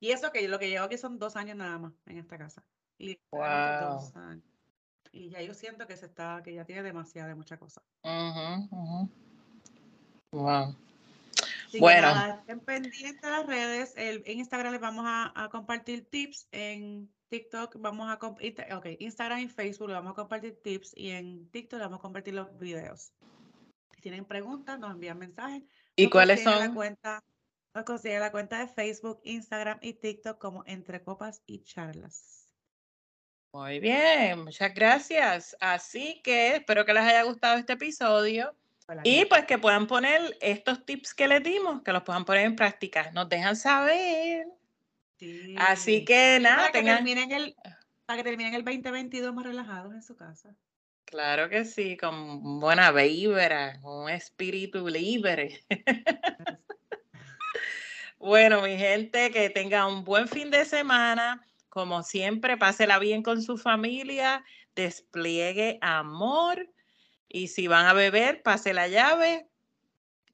Y 0.00 0.10
eso 0.10 0.32
que 0.32 0.48
lo 0.48 0.58
que 0.58 0.68
llevo 0.68 0.86
aquí 0.86 0.98
son 0.98 1.20
dos 1.20 1.36
años 1.36 1.56
nada 1.56 1.78
más 1.78 1.92
en 2.06 2.18
esta 2.18 2.36
casa. 2.36 2.64
Wow. 3.30 3.92
Dos 3.92 4.16
años 4.16 4.51
y 5.12 5.28
ya 5.28 5.42
yo 5.42 5.54
siento 5.54 5.86
que 5.86 5.96
se 5.96 6.06
está, 6.06 6.40
que 6.42 6.54
ya 6.54 6.64
tiene 6.64 6.82
demasiada 6.82 7.28
de 7.28 7.34
mucha 7.34 7.58
cosa. 7.58 7.82
Wow. 10.32 10.74
bueno. 11.78 12.36
estén 12.40 12.60
pendientes 12.60 13.20
de 13.20 13.30
las 13.30 13.46
redes. 13.46 13.92
en 13.96 14.38
Instagram 14.38 14.72
les 14.72 14.80
vamos 14.80 15.04
a, 15.06 15.48
compartir 15.50 16.06
tips. 16.06 16.48
En 16.50 17.12
TikTok 17.28 17.76
vamos 17.78 18.10
a 18.10 18.18
compartir, 18.18 18.54
ok, 18.72 18.86
Instagram 18.98 19.40
y 19.40 19.48
Facebook 19.48 19.88
le 19.88 19.94
vamos 19.94 20.12
a 20.12 20.14
compartir 20.14 20.58
tips 20.62 20.92
y 20.96 21.10
en 21.10 21.48
TikTok 21.50 21.78
le 21.78 21.84
vamos 21.84 21.98
a 21.98 22.02
compartir 22.02 22.34
los 22.34 22.58
videos. 22.58 23.12
Si 23.94 24.00
tienen 24.00 24.24
preguntas, 24.24 24.78
nos 24.78 24.92
envían 24.92 25.18
mensajes. 25.18 25.62
¿Y 25.94 26.08
cuáles 26.08 26.42
son? 26.42 26.58
La 26.58 26.72
cuenta, 26.72 27.22
nos 27.74 27.84
consiguen 27.84 28.20
la 28.20 28.32
cuenta 28.32 28.58
de 28.58 28.68
Facebook, 28.68 29.20
Instagram 29.24 29.78
y 29.82 29.92
TikTok 29.92 30.38
como 30.38 30.64
Entre 30.66 31.02
Copas 31.02 31.42
y 31.46 31.62
Charlas. 31.62 32.41
Muy 33.52 33.80
bien, 33.80 34.44
muchas 34.44 34.72
gracias. 34.72 35.54
Así 35.60 36.22
que 36.24 36.56
espero 36.56 36.86
que 36.86 36.94
les 36.94 37.02
haya 37.02 37.22
gustado 37.22 37.58
este 37.58 37.74
episodio. 37.74 38.54
Y 39.04 39.26
pues 39.26 39.44
que 39.44 39.58
puedan 39.58 39.86
poner 39.86 40.36
estos 40.40 40.84
tips 40.86 41.14
que 41.14 41.28
les 41.28 41.42
dimos, 41.42 41.82
que 41.82 41.92
los 41.92 42.02
puedan 42.02 42.24
poner 42.24 42.46
en 42.46 42.56
práctica. 42.56 43.10
Nos 43.12 43.28
dejan 43.28 43.56
saber. 43.56 44.46
Así 45.58 46.04
que 46.04 46.38
nada, 46.40 46.56
para 46.56 46.72
que, 46.72 46.82
terminen 46.82 47.30
el, 47.30 47.54
para 48.06 48.16
que 48.16 48.24
terminen 48.24 48.54
el 48.54 48.64
2022 48.64 49.34
más 49.34 49.44
relajados 49.44 49.94
en 49.94 50.02
su 50.02 50.16
casa. 50.16 50.54
Claro 51.04 51.50
que 51.50 51.66
sí, 51.66 51.96
con 51.98 52.58
buena 52.58 52.90
vibra, 52.90 53.78
con 53.82 54.04
un 54.04 54.10
espíritu 54.10 54.88
libre. 54.88 55.62
bueno, 58.18 58.62
mi 58.62 58.78
gente, 58.78 59.30
que 59.30 59.50
tenga 59.50 59.86
un 59.86 60.04
buen 60.04 60.26
fin 60.26 60.50
de 60.50 60.64
semana. 60.64 61.46
Como 61.72 62.02
siempre, 62.02 62.58
pásela 62.58 62.98
bien 62.98 63.22
con 63.22 63.40
su 63.40 63.56
familia, 63.56 64.44
despliegue 64.76 65.78
amor 65.80 66.68
y 67.30 67.48
si 67.48 67.66
van 67.66 67.86
a 67.86 67.94
beber, 67.94 68.42
pase 68.42 68.74
la 68.74 68.88
llave 68.88 69.48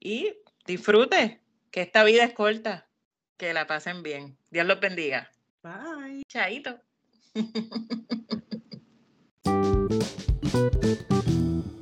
y 0.01 0.35
disfrute, 0.65 1.41
que 1.71 1.83
esta 1.83 2.03
vida 2.03 2.25
es 2.25 2.33
corta. 2.33 2.89
Que 3.37 3.53
la 3.53 3.67
pasen 3.67 4.03
bien. 4.03 4.37
Dios 4.51 4.67
los 4.67 4.81
bendiga. 4.81 5.31
Bye. 5.63 6.23
Chaito. 6.27 6.77